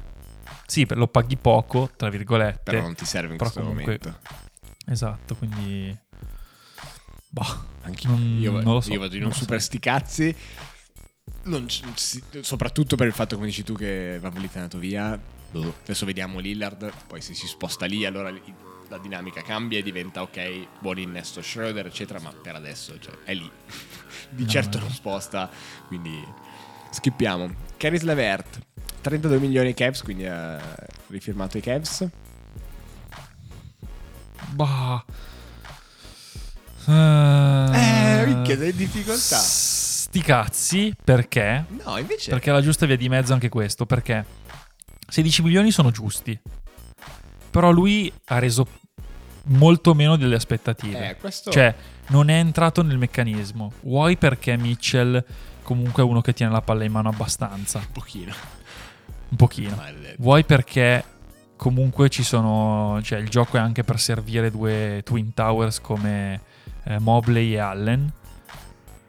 Sì, 0.66 0.86
lo 0.90 1.08
paghi 1.08 1.36
poco, 1.36 1.90
tra 1.96 2.08
virgolette. 2.10 2.60
Però 2.70 2.80
non 2.82 2.94
ti 2.94 3.04
serve 3.04 3.32
in 3.32 3.38
questo 3.38 3.60
comunque- 3.60 3.98
momento. 4.02 4.18
Esatto, 4.86 5.34
quindi. 5.36 5.96
Boh. 7.28 7.68
Anche 7.82 8.06
Non- 8.08 8.36
io, 8.40 8.52
non 8.60 8.74
lo 8.74 8.80
so, 8.80 8.92
io 8.92 9.00
vado 9.00 9.14
in 9.14 9.20
non 9.22 9.28
un 9.28 9.32
lo 9.32 9.38
so. 9.38 9.40
super 9.44 9.60
sti 9.62 9.78
cazzi. 9.78 10.36
Si- 11.94 12.22
soprattutto 12.40 12.96
per 12.96 13.06
il 13.06 13.12
fatto, 13.12 13.34
come 13.36 13.46
dici 13.46 13.62
tu, 13.64 13.74
che 13.74 14.18
Van 14.20 14.32
Vliet 14.32 14.52
è 14.54 14.56
andato 14.58 14.78
via. 14.78 15.18
Boh. 15.50 15.74
Adesso 15.82 16.04
vediamo 16.06 16.38
Lillard. 16.38 16.92
Poi 17.06 17.20
se 17.20 17.34
si 17.34 17.46
sposta 17.46 17.86
lì, 17.86 18.04
allora 18.04 18.30
li- 18.30 18.42
la 18.88 18.98
dinamica 18.98 19.42
cambia 19.42 19.78
e 19.78 19.82
diventa 19.82 20.22
ok, 20.22 20.66
buon 20.80 20.98
innesto 20.98 21.40
Schroeder, 21.42 21.86
eccetera. 21.86 22.20
Ma 22.20 22.32
per 22.32 22.54
adesso 22.56 22.98
cioè, 23.00 23.14
è 23.24 23.34
lì. 23.34 23.50
Di 24.30 24.42
No, 24.44 24.48
certo 24.48 24.78
no. 24.78 24.84
non 24.84 24.92
sposta. 24.92 25.48
Quindi 25.86 26.22
skippiamo. 26.90 27.50
Caris 27.76 28.02
Levert, 28.02 28.58
32 29.00 29.38
milioni 29.38 29.74
Cavs, 29.74 30.02
quindi 30.02 30.26
ha 30.26 30.60
rifirmato 31.08 31.58
i 31.58 31.60
Cavs. 31.60 32.08
Bah. 34.50 35.04
Eh, 36.86 38.24
minchia, 38.26 38.56
sei 38.56 38.70
in 38.70 38.76
difficoltà. 38.76 39.38
Sti 39.38 40.20
cazzi, 40.22 40.94
perché? 41.02 41.66
No, 41.84 41.96
invece. 41.96 42.30
Perché 42.30 42.50
è 42.50 42.52
la 42.52 42.60
giusta 42.60 42.86
via 42.86 42.96
di 42.96 43.08
mezzo 43.08 43.32
anche 43.32 43.48
questo. 43.48 43.86
Perché 43.86 44.24
16 45.06 45.42
milioni 45.42 45.70
sono 45.70 45.90
giusti. 45.90 46.38
Però 47.50 47.70
lui 47.70 48.12
ha 48.26 48.38
reso 48.38 48.66
molto 49.44 49.94
meno 49.94 50.16
delle 50.16 50.34
aspettative. 50.34 51.10
Eh, 51.10 51.16
questo. 51.16 51.50
Cioè, 51.50 51.74
non 52.08 52.28
è 52.28 52.38
entrato 52.38 52.82
nel 52.82 52.98
meccanismo. 52.98 53.72
Vuoi 53.82 54.16
perché 54.16 54.56
Mitchell 54.56 55.24
comunque 55.70 56.02
uno 56.02 56.20
che 56.20 56.32
tiene 56.32 56.50
la 56.50 56.62
palla 56.62 56.82
in 56.82 56.90
mano 56.90 57.10
abbastanza. 57.10 57.78
un 57.78 57.92
pochino. 57.92 58.32
Un 59.28 59.36
pochino. 59.36 59.76
Maledetto. 59.76 60.16
Vuoi 60.18 60.42
perché 60.42 61.04
comunque 61.54 62.08
ci 62.08 62.24
sono. 62.24 62.98
Cioè, 63.00 63.20
il 63.20 63.28
gioco 63.28 63.56
è 63.56 63.60
anche 63.60 63.84
per 63.84 64.00
servire 64.00 64.50
due 64.50 65.02
Twin 65.04 65.32
Towers 65.32 65.80
come 65.80 66.40
eh, 66.82 66.98
Mobley 66.98 67.52
e 67.52 67.58
Allen. 67.58 68.12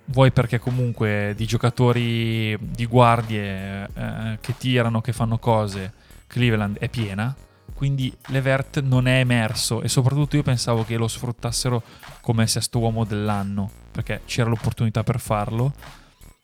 Vuoi 0.05 0.31
perché 0.31 0.59
comunque 0.59 1.33
di 1.35 1.47
giocatori 1.47 2.55
di 2.59 2.85
guardie 2.85 3.87
eh, 3.91 4.37
che 4.39 4.55
tirano, 4.55 5.01
che 5.01 5.13
fanno 5.13 5.39
cose, 5.39 5.93
Cleveland 6.27 6.77
è 6.77 6.89
piena. 6.89 7.35
Quindi 7.73 8.15
Levert 8.27 8.81
non 8.81 9.07
è 9.07 9.17
emerso 9.17 9.81
e 9.81 9.87
soprattutto 9.87 10.35
io 10.35 10.43
pensavo 10.43 10.85
che 10.85 10.95
lo 10.95 11.07
sfruttassero 11.07 11.81
come 12.21 12.45
sesto 12.45 12.77
uomo 12.77 13.03
dell'anno 13.03 13.71
perché 13.91 14.21
c'era 14.25 14.49
l'opportunità 14.49 15.01
per 15.01 15.19
farlo. 15.19 15.73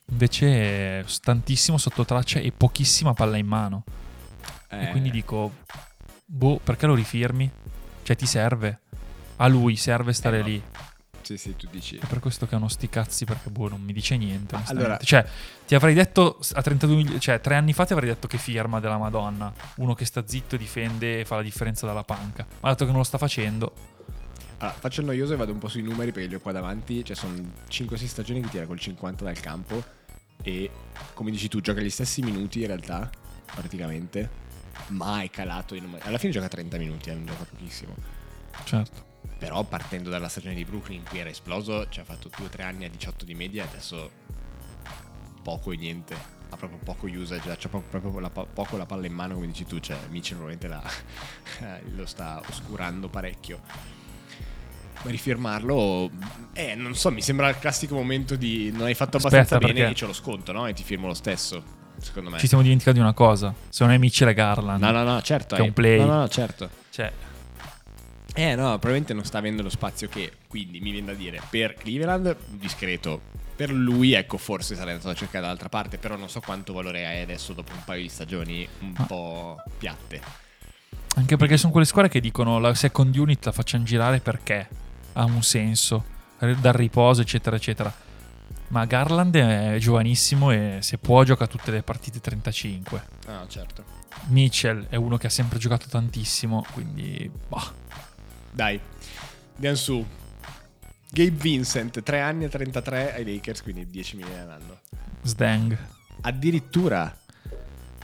Invece 0.09 1.05
tantissimo 1.21 1.77
sotto 1.77 2.05
traccia 2.05 2.39
e 2.39 2.51
pochissima 2.51 3.13
palla 3.13 3.37
in 3.37 3.45
mano. 3.47 3.83
E 4.69 4.83
Eh, 4.85 4.91
quindi 4.91 5.11
dico, 5.11 5.53
boh, 6.25 6.59
perché 6.63 6.85
lo 6.85 6.95
rifirmi? 6.95 7.49
Cioè, 8.03 8.15
ti 8.15 8.25
serve? 8.25 8.79
A 9.37 9.47
lui 9.47 9.75
serve 9.75 10.13
stare 10.13 10.37
Eh, 10.37 10.41
no. 10.41 10.47
lì. 10.47 10.63
Sì, 11.21 11.37
sì, 11.37 11.57
tu 11.57 11.67
dici. 11.69 11.97
È 11.97 12.05
per 12.05 12.19
questo 12.19 12.47
che 12.47 12.55
hanno 12.55 12.69
sti 12.69 12.87
cazzi, 12.87 13.25
perché 13.25 13.49
boh, 13.49 13.67
non 13.67 13.81
mi 13.81 13.91
dice 13.91 14.15
niente. 14.15 14.57
Allora- 14.67 14.97
Cioè, 14.97 15.27
ti 15.67 15.75
avrei 15.75 15.93
detto 15.93 16.39
a 16.53 16.61
32 16.61 16.95
milioni, 16.95 17.19
cioè, 17.19 17.41
tre 17.41 17.55
anni 17.55 17.73
fa 17.73 17.85
ti 17.85 17.91
avrei 17.91 18.07
detto 18.07 18.27
che 18.27 18.37
firma 18.37 18.79
della 18.79 18.97
Madonna. 18.97 19.51
Uno 19.75 19.93
che 19.93 20.05
sta 20.05 20.23
zitto, 20.25 20.55
difende 20.55 21.19
e 21.19 21.25
fa 21.25 21.35
la 21.35 21.41
differenza 21.41 21.85
dalla 21.85 22.03
panca. 22.05 22.45
Ma 22.61 22.69
dato 22.69 22.85
che 22.85 22.91
non 22.91 22.99
lo 22.99 23.05
sta 23.05 23.17
facendo, 23.17 23.73
Allora, 24.59 24.75
faccio 24.79 25.01
il 25.01 25.05
noioso 25.07 25.33
e 25.33 25.35
vado 25.35 25.51
un 25.51 25.59
po' 25.59 25.67
sui 25.67 25.81
numeri 25.83 26.11
perché 26.13 26.29
li 26.29 26.35
ho 26.35 26.39
qua 26.39 26.53
davanti. 26.53 27.03
Cioè, 27.03 27.15
sono 27.15 27.35
5-6 27.67 28.07
stagioni 28.07 28.39
che 28.41 28.47
tira 28.49 28.65
col 28.65 28.79
50 28.79 29.23
dal 29.25 29.39
campo. 29.39 29.83
E 30.47 30.71
come 31.13 31.29
dici 31.29 31.49
tu, 31.49 31.59
gioca 31.59 31.81
gli 31.81 31.89
stessi 31.89 32.21
minuti 32.21 32.61
in 32.61 32.67
realtà, 32.67 33.09
praticamente. 33.53 34.29
Ma 34.89 35.21
è 35.21 35.29
calato 35.29 35.75
in. 35.75 35.97
Alla 36.03 36.17
fine 36.17 36.31
gioca 36.31 36.47
30 36.47 36.77
minuti, 36.77 37.09
eh, 37.09 37.13
non 37.15 37.25
gioca 37.25 37.43
pochissimo. 37.43 37.93
certo. 38.63 39.03
Però 39.37 39.61
partendo 39.65 40.09
dalla 40.09 40.29
stagione 40.29 40.55
di 40.55 40.63
Brooklyn 40.63 40.99
in 40.99 41.05
cui 41.05 41.19
era 41.19 41.29
esploso, 41.29 41.89
ci 41.89 41.99
ha 41.99 42.05
fatto 42.05 42.29
2-3 42.29 42.61
anni 42.63 42.85
a 42.85 42.89
18 42.89 43.25
di 43.25 43.35
media 43.35 43.65
adesso 43.65 44.09
poco 45.43 45.73
e 45.73 45.75
niente. 45.75 46.15
Ha 46.49 46.55
proprio 46.55 46.79
poco 46.81 47.07
usage, 47.07 47.53
c'ha 47.57 47.67
proprio, 47.67 48.19
la, 48.19 48.29
poco 48.29 48.77
la 48.77 48.85
palla 48.85 49.05
in 49.05 49.13
mano, 49.13 49.33
come 49.33 49.47
dici 49.47 49.65
tu. 49.65 49.79
Cioè, 49.79 49.97
Mitchell 50.07 50.37
probabilmente 50.37 50.67
la- 51.59 51.79
lo 51.93 52.05
sta 52.05 52.41
oscurando 52.47 53.09
parecchio. 53.09 53.59
Ma 55.03 55.11
rifirmarlo, 55.11 56.09
eh, 56.53 56.75
non 56.75 56.95
so, 56.95 57.11
mi 57.11 57.21
sembra 57.21 57.49
il 57.49 57.59
classico 57.59 57.95
momento 57.95 58.35
di 58.35 58.71
non 58.71 58.83
hai 58.87 58.93
fatto 58.95 59.17
Aspetta, 59.17 59.37
abbastanza 59.37 59.65
bene 59.65 59.79
perché- 59.79 59.91
e 59.93 59.95
ce 59.95 60.05
lo 60.05 60.13
sconto, 60.13 60.51
no? 60.51 60.65
E 60.67 60.73
ti 60.73 60.83
firmo 60.83 61.07
lo 61.07 61.13
stesso, 61.13 61.63
secondo 61.99 62.29
me. 62.29 62.39
Ci 62.39 62.47
siamo 62.47 62.63
dimenticati 62.63 62.97
di 62.97 63.03
una 63.03 63.13
cosa. 63.13 63.53
Se 63.69 63.83
non 63.83 63.93
è 63.93 63.97
Mitchell 63.97 64.27
e 64.29 64.33
Garland. 64.33 64.81
No, 64.81 64.91
no, 64.91 65.03
no, 65.03 65.21
certo. 65.21 65.55
Che 65.55 65.61
è 65.61 65.63
eh. 65.63 65.67
un 65.67 65.73
play. 65.73 65.99
No, 65.99 66.05
no, 66.05 66.27
certo. 66.27 66.69
Cioè, 66.89 67.11
Eh 68.33 68.53
no, 68.55 68.65
probabilmente 68.71 69.13
non 69.13 69.23
sta 69.23 69.39
avendo 69.39 69.63
lo 69.63 69.69
spazio 69.69 70.07
che, 70.09 70.31
quindi 70.47 70.79
mi 70.79 70.91
viene 70.91 71.07
da 71.07 71.13
dire, 71.13 71.41
per 71.49 71.73
Cleveland 71.73 72.35
discreto, 72.49 73.19
per 73.55 73.71
lui 73.71 74.13
ecco 74.13 74.37
forse 74.37 74.75
sarei 74.75 74.91
andato 74.93 75.09
a 75.09 75.15
cercare 75.15 75.41
dall'altra 75.41 75.69
parte, 75.69 75.97
però 75.97 76.15
non 76.17 76.29
so 76.29 76.39
quanto 76.41 76.71
valore 76.71 77.07
hai 77.07 77.21
adesso 77.21 77.53
dopo 77.53 77.71
un 77.73 77.83
paio 77.83 78.03
di 78.03 78.09
stagioni 78.09 78.67
un 78.81 78.93
Ma- 78.95 79.05
po' 79.05 79.55
piatte. 79.79 80.21
Anche 81.15 81.35
perché 81.35 81.57
sono 81.57 81.71
quelle 81.71 81.87
squadre 81.87 82.11
che 82.11 82.19
dicono 82.19 82.59
la 82.59 82.75
second 82.75 83.15
unit 83.15 83.43
la 83.45 83.51
facciamo 83.51 83.83
girare 83.83 84.19
perché 84.19 84.67
ha 85.17 85.25
un 85.25 85.41
senso, 85.41 86.03
dal 86.37 86.73
riposo, 86.73 87.21
eccetera, 87.21 87.55
eccetera. 87.55 87.91
Ma 88.69 88.85
Garland 88.85 89.35
è 89.35 89.77
giovanissimo 89.79 90.51
e 90.51 90.77
se 90.81 90.97
può 90.97 91.23
gioca 91.23 91.47
tutte 91.47 91.71
le 91.71 91.81
partite 91.81 92.19
35. 92.19 93.03
Ah, 93.27 93.45
certo. 93.47 93.83
Mitchell 94.27 94.87
è 94.89 94.95
uno 94.95 95.17
che 95.17 95.27
ha 95.27 95.31
sempre 95.31 95.57
giocato 95.57 95.87
tantissimo, 95.89 96.65
quindi 96.73 97.29
boh. 97.47 97.73
Dai, 98.51 98.79
andiamo 99.55 99.75
su. 99.75 100.05
Gabe 101.09 101.29
Vincent, 101.29 102.03
3 102.03 102.19
anni 102.21 102.43
e 102.43 102.49
33 102.49 103.13
ai 103.13 103.25
Lakers, 103.25 103.63
quindi 103.63 103.89
10 103.89 104.15
milioni 104.17 104.39
all'anno. 104.39 104.79
Sdang. 105.23 105.77
Addirittura. 106.21 107.17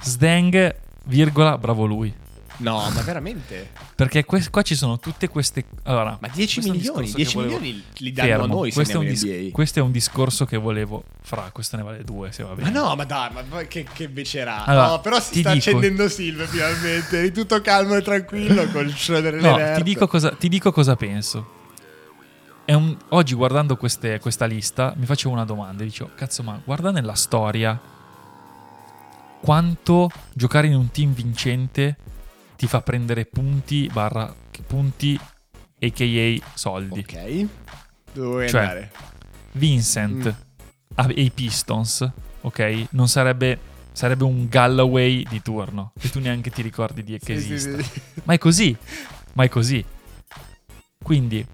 Sdang, 0.02 0.76
virgola, 1.06 1.58
bravo 1.58 1.86
lui. 1.86 2.13
No, 2.58 2.89
ma 2.94 3.02
veramente? 3.02 3.72
Perché 3.96 4.24
que- 4.26 4.48
qua 4.50 4.62
ci 4.62 4.76
sono 4.76 5.00
tutte 5.00 5.28
queste... 5.28 5.66
Allora, 5.84 6.18
Ma 6.22 6.28
10 6.28 6.54
questo 6.54 6.60
è 6.60 6.76
un 6.76 6.78
milioni, 6.78 7.06
discorso 7.06 7.16
10 7.16 7.30
che 7.32 7.36
volevo- 7.36 7.60
milioni 7.60 7.84
li 7.98 8.12
danno 8.12 8.30
Fermo. 8.30 8.44
a 8.44 8.48
noi 8.48 8.70
se 8.70 8.76
questo, 8.76 8.94
è 8.94 9.00
un 9.00 9.06
dis- 9.08 9.52
questo 9.52 9.80
è 9.80 9.82
un 9.82 9.92
discorso 9.92 10.46
che 10.46 10.58
volevo... 10.58 11.04
Fra, 11.22 11.50
questo 11.52 11.78
ne 11.78 11.84
vale 11.84 12.04
due, 12.04 12.32
se 12.32 12.44
va 12.44 12.50
Ma 12.50 12.56
bene. 12.56 12.70
no, 12.70 12.96
ma 12.96 13.04
dai, 13.06 13.30
ma 13.50 13.62
che, 13.63 13.86
che 13.92 14.08
becerà. 14.10 14.66
Allora, 14.66 14.88
no, 14.88 15.00
però 15.02 15.20
si 15.20 15.39
sta 15.39 15.52
dico- 15.54 15.70
accendendo 15.70 16.08
Silve 16.08 16.46
finalmente. 16.46 17.18
Eri 17.18 17.32
tutto 17.32 17.60
calmo 17.62 17.96
e 17.96 18.02
tranquillo 18.02 18.68
con 18.68 18.88
Schroeder 18.89 19.34
No, 19.36 19.58
ti 19.76 19.84
dico, 19.84 20.08
cosa, 20.08 20.32
ti 20.32 20.48
dico 20.48 20.72
cosa 20.72 20.96
penso. 20.96 21.62
È 22.66 22.74
un- 22.74 22.96
oggi 23.10 23.34
guardando 23.34 23.76
queste- 23.78 24.20
questa 24.20 24.46
lista 24.46 24.94
mi 24.96 25.06
facevo 25.06 25.34
una 25.34 25.44
domanda. 25.46 25.84
Dicevo, 25.84 26.12
cazzo, 26.16 26.44
ma 26.44 26.62
guarda 26.63 26.92
nella 26.92 27.16
storia 27.16 27.78
quanto 29.42 30.10
giocare 30.34 30.68
in 30.68 30.76
un 30.76 30.89
team 30.92 31.13
vincente 31.13 31.98
ti 32.63 32.69
fa 32.69 32.82
prendere 32.82 33.26
punti 33.26 33.89
barra 33.91 34.34
punti 34.65 35.19
a.k.a. 35.82 36.45
soldi. 36.54 36.99
Ok. 37.02 37.47
Dove 38.13 38.28
vuoi 38.28 38.47
Cioè, 38.49 38.62
andare? 38.62 38.91
Vincent 39.52 40.36
Mm. 41.02 41.10
e 41.10 41.21
i 41.23 41.30
Pistons, 41.30 42.10
ok? 42.39 42.86
Non 42.91 43.10
sarebbe 43.10 43.60
sarebbe 43.91 44.23
un 44.23 44.47
Galloway 44.47 45.26
di 45.28 45.41
turno. 45.41 45.91
E 45.99 46.10
tu 46.10 46.19
neanche 46.21 46.52
ti 46.52 46.62
ricordi 46.62 47.04
di 47.04 47.19
che 47.19 47.38
Sì, 47.38 47.47
sì, 47.47 47.54
esista. 47.54 47.84
sì. 47.84 48.02
Ma 48.23 48.34
è 48.34 48.38
così. 48.38 48.78
Ma 49.34 49.43
è 49.43 49.49
così. 49.49 49.84
Quindi 51.04 51.45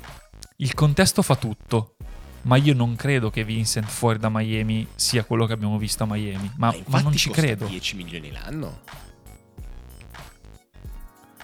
il 0.57 0.73
contesto 0.75 1.23
fa 1.23 1.35
tutto. 1.37 1.95
Ma 2.43 2.55
io 2.55 2.75
non 2.75 2.95
credo 2.95 3.31
che 3.31 3.43
Vincent 3.43 3.87
fuori 3.87 4.19
da 4.19 4.29
Miami 4.29 4.85
sia 4.93 5.23
quello 5.23 5.47
che 5.47 5.53
abbiamo 5.53 5.79
visto 5.79 6.03
a 6.03 6.05
Miami. 6.07 6.51
Ma, 6.57 6.67
ma 6.67 6.75
infatti 6.75 7.03
non 7.03 7.15
ci 7.15 7.29
credo. 7.31 7.65
10 7.65 7.95
milioni 7.95 8.31
l'anno 8.31 8.81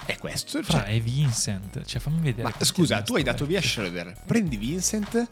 è 0.06 0.16
questo. 0.18 0.62
Cioè, 0.62 0.84
è 0.84 1.00
Vincent. 1.00 1.84
Cioè, 1.84 2.00
fammi 2.00 2.20
vedere. 2.20 2.48
Ma 2.48 2.64
scusa, 2.64 3.02
tu 3.02 3.16
hai 3.16 3.22
dato 3.22 3.44
via 3.44 3.60
Schroeder. 3.60 4.22
Prendi 4.24 4.56
Vincent. 4.56 5.28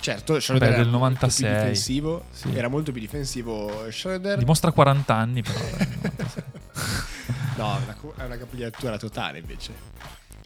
Certo, 0.00 0.38
Schroeder 0.38 0.68
Beh, 0.68 0.74
era 0.74 0.82
del 0.82 0.92
96. 0.92 1.48
Molto 1.48 1.56
più 1.56 1.68
difensivo, 1.68 2.24
sì. 2.30 2.54
Era 2.54 2.68
molto 2.68 2.92
più 2.92 3.00
difensivo 3.00 3.90
Schroeder. 3.90 4.38
Dimostra 4.38 4.70
40 4.70 5.14
anni 5.14 5.42
però. 5.42 5.58
no, 7.56 7.80
è 8.16 8.24
una 8.24 8.36
capigliatura 8.36 8.98
totale 8.98 9.38
invece. 9.38 9.72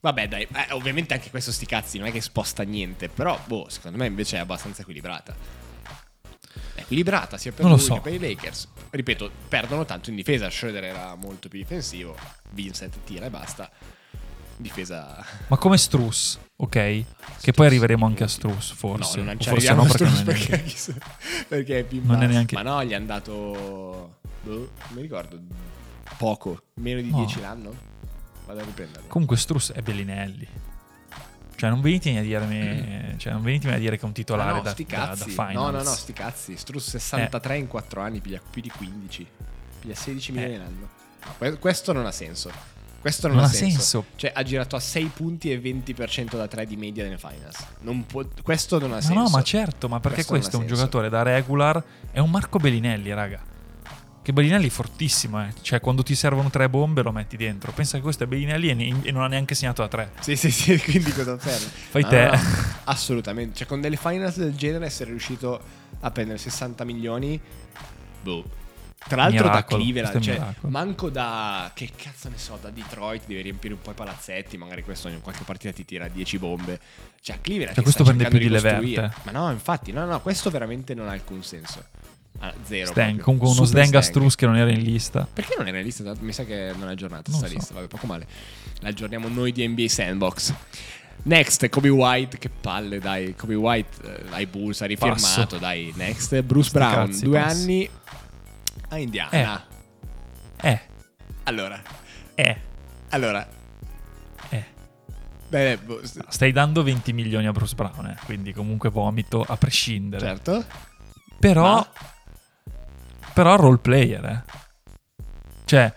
Vabbè, 0.01 0.29
dai, 0.29 0.43
eh, 0.43 0.73
ovviamente 0.73 1.15
anche 1.15 1.29
questo 1.29 1.51
sti 1.51 1.67
cazzi 1.67 1.99
non 1.99 2.07
è 2.07 2.13
che 2.13 2.21
sposta 2.21 2.63
niente, 2.63 3.09
però 3.09 3.37
boh, 3.47 3.67
secondo 3.69 3.99
me 3.99 4.07
invece 4.07 4.37
è 4.37 4.41
abbastanza 4.41 4.83
equilibrata. 4.83 5.35
Equilibrata 6.89 7.37
sia 7.37 7.53
per 7.53 7.67
Non 7.67 7.75
lui 7.75 7.83
so. 7.83 7.95
che 7.95 8.01
per 8.01 8.15
i 8.15 8.19
Lakers. 8.19 8.67
Ripeto, 8.89 9.31
perdono 9.47 9.85
tanto 9.85 10.09
in 10.09 10.17
difesa. 10.17 10.49
Schroeder 10.49 10.85
era 10.85 11.15
molto 11.17 11.49
più 11.49 11.59
difensivo. 11.59 12.17
Vincent 12.53 12.97
tira 13.05 13.27
e 13.27 13.31
basta. 13.31 13.71
Difesa. 14.57 15.23
Ma 15.49 15.57
come 15.59 15.77
Struss, 15.77 16.39
ok? 16.57 17.05
Che 17.41 17.53
poi 17.53 17.67
arriveremo 17.67 18.07
anche 18.07 18.25
a 18.25 18.27
Struss, 18.27 18.73
forse. 18.73 19.19
no, 19.19 19.25
non 19.25 19.39
ci 19.39 19.49
forse 19.51 19.73
no, 19.75 19.85
perché 19.85 20.05
è 20.05 20.23
perché, 20.25 20.51
neanche- 20.57 21.01
perché 21.47 21.79
è 21.81 21.85
più 21.85 22.01
Non 22.05 22.23
è 22.23 22.27
neanche- 22.27 22.55
Ma 22.57 22.63
no, 22.63 22.83
gli 22.83 22.91
è 22.91 22.95
andato. 22.95 24.17
Boh, 24.43 24.49
non 24.53 24.69
mi 24.95 25.03
ricordo. 25.03 25.39
Poco. 26.17 26.63
Meno 26.75 27.01
di 27.03 27.11
No. 27.11 27.19
10 27.19 27.41
l'anno. 27.41 27.73
Vado 28.47 28.61
a 28.61 28.65
riprenderlo. 28.65 29.07
Comunque 29.09 29.37
Struss 29.37 29.73
è 29.73 29.83
Bellinelli. 29.83 30.49
Cioè, 31.59 31.71
non 31.71 31.81
venitemi 31.81 32.19
a 32.19 32.23
dirmi, 32.23 33.15
cioè, 33.19 33.33
non 33.33 33.43
venitemi 33.43 33.75
a 33.75 33.79
dire 33.79 33.97
che 33.97 34.03
è 34.03 34.05
un 34.05 34.13
Ah, 34.13 34.15
titolare 34.15 34.53
no, 34.53 34.61
da, 34.61 34.71
sti 34.71 34.85
da, 34.85 34.95
cazzi. 34.97 35.25
da 35.25 35.31
finals. 35.45 35.55
no, 35.55 35.71
no, 35.71 35.83
no, 35.83 35.91
sti 35.91 36.13
cazzi. 36.13 36.57
Struss 36.57 36.91
63 36.91 37.57
in 37.59 37.67
4 37.67 38.01
anni, 38.01 38.21
piglia 38.21 38.41
più 38.49 38.63
di 38.63 38.71
15. 38.71 39.27
Piglia 39.81 39.95
16 39.97 40.31
milioni 40.33 40.55
Eh. 40.55 40.59
l'anno. 40.59 40.89
No, 41.25 41.35
que- 41.37 41.59
questo 41.59 41.93
non 41.93 42.07
ha 42.07 42.13
senso. 42.13 42.51
Questo 43.01 43.27
non, 43.27 43.37
Non 43.39 43.47
ha 43.47 43.49
senso. 43.49 43.77
senso. 43.81 44.05
Cioè, 44.15 44.31
ha 44.35 44.43
girato 44.45 44.77
a 44.77 44.81
6 44.81 45.11
punti 45.13 45.51
e 45.51 45.59
20% 45.61 46.37
da 46.37 46.47
3 46.47 46.65
di 46.65 46.77
media 46.77 47.03
nelle 47.03 47.19
finals. 47.19 47.57
Non 47.81 48.07
può- 48.07 48.25
questo 48.43 48.79
non 48.79 48.93
ha 48.93 49.01
senso. 49.01 49.19
no, 49.21 49.29
ma 49.29 49.43
certo, 49.43 49.89
ma 49.89 49.99
perché 49.99 50.25
Questo 50.25 50.33
questo, 50.35 50.57
è 50.59 50.61
un 50.61 50.67
giocatore 50.69 51.09
da 51.09 51.23
regular, 51.23 51.83
è 52.13 52.21
un 52.21 52.31
Marco 52.31 52.59
Bellinelli, 52.59 53.13
raga. 53.13 53.41
Che 54.29 54.35
Bellinelli 54.35 54.67
è 54.67 54.71
fortissimo, 54.71 55.43
eh. 55.43 55.55
Cioè, 55.63 55.81
quando 55.81 56.03
ti 56.03 56.15
servono 56.15 56.51
tre 56.51 56.69
bombe 56.69 57.03
lo 57.03 57.13
metti 57.13 57.39
dentro. 57.39 57.73
Pensa 57.73 57.97
che 57.97 58.03
questo 58.03 58.25
è 58.25 58.27
Bellinelli 58.27 58.69
e, 58.69 58.75
ne- 58.75 59.01
e 59.05 59.11
non 59.11 59.23
ha 59.23 59.27
neanche 59.27 59.55
segnato 59.55 59.81
da 59.81 59.89
tre. 59.89 60.13
Sì, 60.21 60.37
sì, 60.37 60.51
sì, 60.51 60.77
quindi 60.85 61.11
cosa 61.15 61.39
serve? 61.39 61.65
Fai 61.89 62.03
No, 62.03 62.09
te. 62.11 62.25
no, 62.27 62.33
no, 62.33 62.41
assolutamente. 62.85 63.57
Cioè, 63.57 63.67
con 63.67 63.81
delle 63.81 63.97
finals 63.97 64.37
del 64.37 64.55
genere 64.55 64.85
essere 64.85 65.09
riuscito 65.09 65.59
a 66.01 66.11
prendere 66.11 66.37
60 66.37 66.85
milioni. 66.85 67.41
Boh. 68.21 68.45
Tra 68.99 69.17
l'altro 69.17 69.47
Miracolo, 69.47 69.79
da 69.79 69.83
Cleveland, 69.83 70.21
cioè, 70.21 70.35
miracolo. 70.35 70.73
manco 70.73 71.09
da 71.09 71.71
che 71.73 71.91
cazzo 71.97 72.29
ne 72.29 72.37
so, 72.37 72.59
da 72.61 72.69
Detroit 72.69 73.23
deve 73.25 73.41
riempire 73.41 73.73
un 73.73 73.81
po' 73.81 73.93
i 73.93 73.95
palazzetti, 73.95 74.59
magari 74.59 74.83
questo 74.83 75.09
in 75.09 75.23
qualche 75.23 75.45
partita 75.45 75.73
ti 75.73 75.87
tira 75.87 76.07
10 76.07 76.39
bombe. 76.39 76.79
Cioè, 77.23 77.41
Cleveland 77.41 77.77
Cioè, 77.77 77.83
questo 77.83 78.05
prende 78.05 78.29
più 78.29 78.39
di 78.39 78.49
costruire. 78.51 79.01
Levert. 79.01 79.21
Ma 79.23 79.31
no, 79.31 79.51
infatti, 79.51 79.91
no, 79.91 80.05
no, 80.05 80.21
questo 80.21 80.51
veramente 80.51 80.93
non 80.93 81.09
ha 81.09 81.13
alcun 81.13 81.43
senso. 81.43 81.83
Ah, 82.41 82.55
zero. 82.65 82.87
Stang, 82.87 83.21
comunque 83.21 83.49
uno 83.49 83.65
Super 83.65 83.69
Stang 83.85 83.95
a 83.97 84.01
Stang. 84.03 84.05
Struss 84.05 84.35
che 84.37 84.47
non 84.47 84.57
era 84.57 84.71
in 84.71 84.83
lista. 84.83 85.27
Perché 85.33 85.55
non 85.59 85.67
era 85.67 85.79
in 85.79 85.85
lista? 85.85 86.13
Mi 86.21 86.33
sa 86.33 86.45
che 86.45 86.73
non 86.77 86.89
è 86.89 86.93
aggiornata 86.93 87.31
Non 87.31 87.39
sta 87.41 87.49
so. 87.49 87.55
lista, 87.55 87.75
vabbè, 87.75 87.87
poco 87.89 88.07
male. 88.07 88.27
La 88.81 88.89
aggiorniamo 88.91 89.29
noi 89.29 89.51
di 89.53 89.67
NBA 89.67 89.89
Sandbox. 89.89 90.55
Next, 91.25 91.69
Kobe 91.69 91.89
White, 91.89 92.39
che 92.39 92.49
palle, 92.49 93.01
dai. 93.01 93.35
Kobe 93.35 93.57
White 93.57 93.97
eh, 94.05 94.23
ai 94.31 94.47
Bulls, 94.47 94.81
ha 94.83 94.87
rifirmato, 94.87 95.21
Passo. 95.21 95.59
dai. 95.59 95.93
Next, 95.97 96.41
Bruce 96.43 96.71
Brown, 96.71 97.09
cazzi, 97.09 97.25
due 97.25 97.39
passo. 97.41 97.61
anni 97.63 97.91
a 98.91 98.99
Indiana. 98.99 99.67
Eh, 100.61 100.81
Allora, 101.45 101.83
eh, 102.35 102.57
allora, 103.11 103.49
eh. 104.51 104.65
beh, 105.49 105.79
boh, 105.79 106.01
Stai 106.29 106.53
dando 106.53 106.83
20 106.83 107.13
milioni 107.13 107.47
a 107.47 107.53
Bruce 107.53 107.75
Brown, 107.75 108.07
eh. 108.07 108.17
Quindi 108.25 108.53
comunque 108.53 108.91
vomito 108.91 109.43
a 109.47 109.57
prescindere. 109.57 110.25
certo. 110.25 110.65
Però, 111.41 111.63
Ma- 111.77 111.89
però 113.39 113.55
role 113.55 113.79
player, 113.79 114.25
eh. 114.25 114.45
Cioè, 115.65 115.95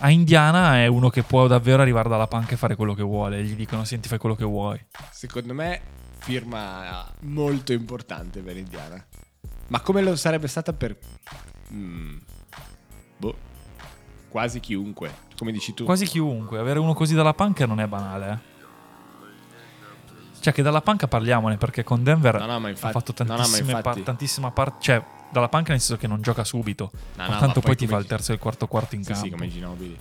a 0.00 0.10
Indiana 0.10 0.78
è 0.78 0.88
uno 0.88 1.08
che 1.08 1.22
può 1.22 1.46
davvero 1.46 1.82
arrivare 1.82 2.08
dalla 2.08 2.26
panca 2.26 2.54
e 2.54 2.56
fare 2.56 2.74
quello 2.74 2.94
che 2.94 3.04
vuole. 3.04 3.44
Gli 3.44 3.54
dicono, 3.54 3.84
senti, 3.84 4.08
fai 4.08 4.18
quello 4.18 4.34
che 4.34 4.44
vuoi. 4.44 4.84
Secondo 5.12 5.54
me, 5.54 5.80
firma 6.18 7.08
molto 7.20 7.72
importante 7.72 8.40
per 8.40 8.56
Indiana. 8.56 9.06
Ma 9.68 9.80
come 9.82 10.02
lo 10.02 10.16
sarebbe 10.16 10.48
stata 10.48 10.72
per... 10.72 10.98
mm, 11.72 12.16
boh, 13.18 13.36
quasi 14.28 14.58
chiunque. 14.58 15.12
Come 15.36 15.52
dici 15.52 15.74
tu. 15.74 15.84
Quasi 15.84 16.06
chiunque. 16.06 16.58
Avere 16.58 16.80
uno 16.80 16.94
così 16.94 17.14
dalla 17.14 17.34
panca 17.34 17.66
non 17.66 17.78
è 17.78 17.86
banale, 17.86 18.32
eh. 18.32 18.55
Cioè, 20.46 20.54
che 20.54 20.62
dalla 20.62 20.80
panca 20.80 21.08
parliamone, 21.08 21.56
perché 21.56 21.82
con 21.82 22.04
Denver 22.04 22.38
No, 22.38 22.58
no, 22.60 22.68
infatti- 22.68 22.86
ha 22.96 23.00
fatto 23.00 23.12
no, 23.18 23.24
no, 23.30 23.34
tantissime 23.36 23.72
infatti- 23.72 23.82
par- 23.82 24.00
tantissima 24.04 24.50
parte. 24.52 24.76
Cioè, 24.80 25.04
dalla 25.32 25.48
panca 25.48 25.72
nel 25.72 25.80
senso 25.80 26.00
che 26.00 26.06
non 26.06 26.22
gioca 26.22 26.44
subito. 26.44 26.92
No, 27.16 27.28
ma 27.28 27.38
tanto 27.38 27.54
poi 27.54 27.62
poi 27.62 27.76
ti 27.76 27.88
fa 27.88 27.96
il 27.96 28.06
terzo 28.06 28.30
e 28.30 28.34
il 28.36 28.40
quarto 28.40 28.68
quarto 28.68 28.94
in 28.94 29.02
Sì, 29.02 29.10
campo. 29.10 29.24
sì, 29.26 29.30
come 29.32 29.48
Ginobili. 29.48 29.98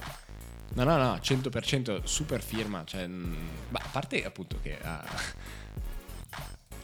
No, 0.74 0.84
no, 0.84 0.98
no, 0.98 1.16
100% 1.16 2.02
super 2.04 2.44
firma. 2.44 2.84
Cioè, 2.86 3.08
ma 3.08 3.80
a 3.82 3.88
parte 3.92 4.24
appunto 4.24 4.60
che 4.62 4.78
ha, 4.84 5.04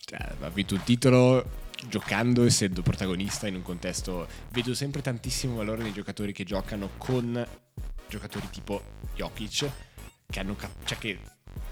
cioè, 0.05 0.27
ha 0.41 0.49
vinto 0.49 0.73
un 0.73 0.81
titolo 0.83 1.45
giocando, 1.87 2.43
essendo 2.43 2.81
protagonista 2.81 3.45
in 3.45 3.53
un 3.53 3.61
contesto. 3.61 4.27
Vedo 4.49 4.73
sempre 4.73 5.03
tantissimo 5.03 5.55
valore 5.57 5.83
nei 5.83 5.93
giocatori 5.93 6.33
che 6.33 6.45
giocano 6.45 6.89
con 6.97 7.45
giocatori 8.09 8.49
tipo 8.49 8.81
Jokic, 9.13 9.69
che 10.27 10.39
hanno 10.39 10.55
cap- 10.55 10.83
cioè 10.83 10.97
che. 10.97 11.19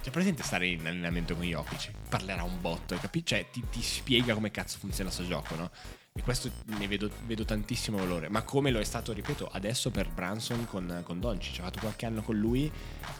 C'è 0.02 0.12
presente 0.12 0.44
stare 0.44 0.68
in 0.68 0.86
allenamento 0.86 1.36
con 1.36 1.44
Jokic? 1.44 1.92
Parlerà 2.10 2.44
un 2.44 2.60
botto, 2.62 2.96
capi? 2.96 3.26
Cioè, 3.26 3.50
ti, 3.52 3.63
ti 3.70 3.82
spiega 3.82 4.34
come 4.34 4.50
cazzo 4.52 4.78
funziona 4.78 5.10
questo 5.10 5.28
gioco, 5.28 5.56
no? 5.56 5.72
E 6.13 6.22
questo 6.22 6.50
ne 6.65 6.88
vedo, 6.88 7.10
vedo 7.26 7.46
tantissimo 7.46 7.98
valore. 7.98 8.30
Ma 8.30 8.42
come 8.44 8.72
lo 8.72 8.80
è 8.80 8.84
stato, 8.84 9.13
ripeto, 9.13 9.48
adesso 9.52 9.92
per 9.92 10.10
Branson 10.10 10.65
con, 10.65 11.02
con 11.04 11.20
Doncic. 11.20 11.60
Ha 11.60 11.63
fatto 11.63 11.80
qualche 11.80 12.06
anno 12.06 12.22
con 12.22 12.38
lui 12.38 12.72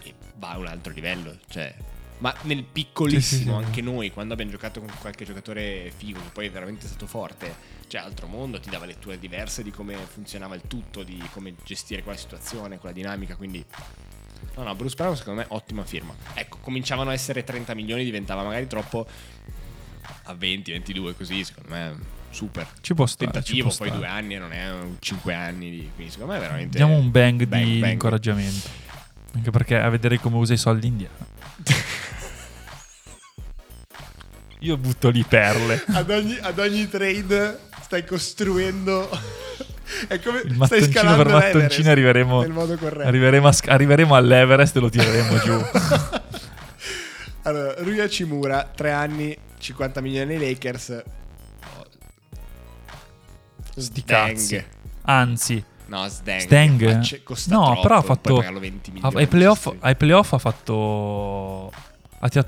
e 0.04 0.14
va 0.38 0.52
a 0.52 0.58
un 0.58 0.68
altro 0.68 0.92
livello. 0.92 1.38
Cioè, 1.48 1.76
ma 2.20 2.36
nel 2.44 2.64
piccolissimo, 2.64 3.22
Sì, 3.22 3.36
sì, 3.36 3.44
sì. 3.44 3.50
anche 3.50 3.82
noi, 3.82 4.12
quando 4.12 4.34
abbiamo 4.34 4.52
giocato 4.52 4.80
con 4.80 4.92
qualche 5.00 5.26
giocatore 5.26 5.92
figo, 5.96 6.20
che 6.22 6.30
poi 6.32 6.48
è 6.48 6.52
veramente 6.52 6.88
stato 6.88 7.08
forte, 7.08 7.56
cioè 7.88 8.02
altro 8.02 8.28
mondo, 8.28 8.60
ti 8.60 8.70
dava 8.70 8.86
letture 8.86 9.20
diverse 9.20 9.64
di 9.64 9.72
come 9.72 9.96
funzionava 9.96 10.56
il 10.56 10.64
tutto, 10.68 11.04
di 11.04 11.18
come 11.32 11.56
gestire 11.64 12.04
quella 12.04 12.18
situazione, 12.18 12.78
quella 12.78 12.96
dinamica. 12.96 13.36
Quindi, 13.38 13.64
no, 14.60 14.68
no, 14.68 14.76
Bruce 14.76 14.96
Brown 14.96 15.16
secondo 15.16 15.40
me 15.40 15.46
ottima 15.50 15.84
firma. 15.86 16.14
Ecco, 16.34 16.58
cominciavano 16.60 17.10
a 17.12 17.14
essere 17.14 17.44
30 17.44 17.74
milioni, 17.74 18.04
diventava 18.04 18.44
magari 18.44 18.68
troppo 18.68 19.08
a 20.24 20.34
20, 20.34 20.72
22, 20.72 21.16
così, 21.16 21.44
secondo 21.44 21.70
me 21.70 21.98
super. 22.30 22.68
Ci 22.82 22.94
può 22.94 23.06
stare. 23.06 23.32
Tentativo, 23.32 23.70
può 23.70 23.78
poi 23.78 23.88
stare. 23.88 24.02
due 24.02 24.10
anni 24.10 24.36
non 24.36 24.52
è 24.52 24.70
un 24.72 24.98
5 25.00 25.34
anni, 25.34 25.70
di- 25.72 25.90
quindi 25.96 26.12
secondo 26.12 26.34
me 26.34 26.40
è 26.40 26.42
veramente... 26.42 26.78
Diamo 26.78 26.96
un 26.98 27.10
bang, 27.10 27.46
bang, 27.46 27.64
di 27.64 27.80
bang. 27.80 27.94
incoraggiamento. 27.94 28.68
Anche 29.34 29.52
perché 29.52 29.78
a 29.78 29.90
vedere 29.90 30.20
come 30.20 30.36
usa 30.38 30.54
i 30.54 30.58
soldi 30.58 30.88
indiana. 30.88 31.14
Io 34.62 34.76
butto 34.76 35.10
lì 35.10 35.24
perle. 35.24 35.82
ad, 35.88 36.10
ogni, 36.10 36.38
ad 36.38 36.60
ogni 36.60 36.90
trade 36.90 37.60
stai 37.82 38.04
costruendo. 38.06 39.10
È 40.08 40.20
come 40.20 40.40
Il 40.40 40.54
stai 40.54 40.58
mattoncino 40.58 41.16
per 41.16 41.28
mattoncino 41.28 41.90
arriveremo, 41.92 42.42
nel 42.42 42.52
modo 42.52 42.78
corretto. 42.78 43.08
arriveremo, 43.08 43.48
a 43.48 43.56
arriveremo 43.66 44.16
all'Everest 44.16 44.76
e 44.76 44.80
lo 44.80 44.90
tireremo 44.90 45.38
giù. 45.40 45.60
allora, 47.44 47.74
Rui 47.80 48.00
Hachimura, 48.00 48.70
3 48.76 48.92
anni, 48.92 49.38
50 49.58 50.02
milioni 50.02 50.36
ai 50.36 50.40
Lakers. 50.54 51.04
Sti 53.76 54.02
Sdang. 54.02 54.32
cazzi. 54.34 54.66
Anzi, 55.04 55.64
No, 55.88 56.08
Sdang. 56.08 57.24
Costa 57.24 57.56
No, 57.56 57.64
troppo, 57.66 57.82
però 57.82 57.96
ha 57.98 58.02
fatto- 58.02 58.36
pagarlo 58.36 58.60
20 58.60 58.90
a- 58.90 58.94
milioni. 58.94 59.16
ai, 59.18 59.28
playoff, 59.28 59.72
ai 59.80 59.96
playoff 59.96 60.34
ha 60.34 60.38
fatto... 60.38 61.72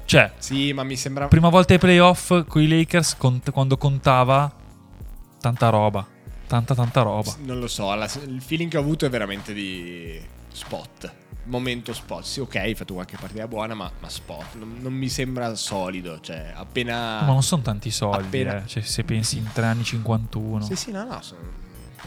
cioè, 0.06 0.32
Sì, 0.38 0.74
ma 0.74 0.84
mi 0.84 0.96
sembra... 0.96 1.28
prima 1.28 1.50
volta 1.50 1.74
ai 1.74 1.80
playoff 1.80 2.46
con 2.48 2.62
i 2.62 2.68
Lakers 2.68 3.16
cont- 3.18 3.50
quando 3.52 3.78
contava 3.78 4.54
tanta 5.40 5.70
roba. 5.70 6.06
Tanta 6.52 6.76
tanta 6.76 7.02
roba. 7.02 7.34
Non 7.46 7.60
lo 7.60 7.68
so, 7.68 7.94
la- 7.94 8.12
il 8.26 8.42
feeling 8.42 8.70
che 8.70 8.76
ho 8.76 8.82
avuto 8.82 9.06
è 9.06 9.10
veramente 9.10 9.54
di 9.54 10.20
spot. 10.52 11.14
Momento 11.46 11.94
spot. 11.94 12.24
Sì, 12.26 12.42
ok, 12.42 12.56
hai 12.58 12.76
fatto 12.76 12.94
qualche 12.94 13.16
partita 13.18 13.48
buona, 13.48 13.74
ma, 13.74 13.90
ma 14.02 14.10
spot. 14.10 14.56
Non, 14.56 14.80
non 14.82 14.92
mi 14.92 15.08
sembra 15.08 15.56
solido. 15.56 16.20
Cioè, 16.20 16.52
appena. 16.54 17.22
Ma 17.22 17.28
non 17.28 17.42
sono 17.42 17.62
tanti 17.62 17.90
soldi, 17.90 18.26
appena- 18.26 18.64
eh. 18.66 18.68
Cioè, 18.68 18.84
se 18.84 19.06
pensi 19.06 19.38
in 19.38 19.48
tre 19.54 19.66
anni 19.66 19.86
51. 19.86 20.66
Sì, 20.66 20.76
sì, 20.76 20.92
no, 20.92 21.06
no. 21.06 21.22
Sono, 21.22 21.40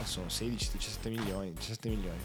sono 0.04 0.26
16-17 0.28 1.08
milioni. 1.08 1.54
17 1.54 1.88
milioni. 1.88 2.18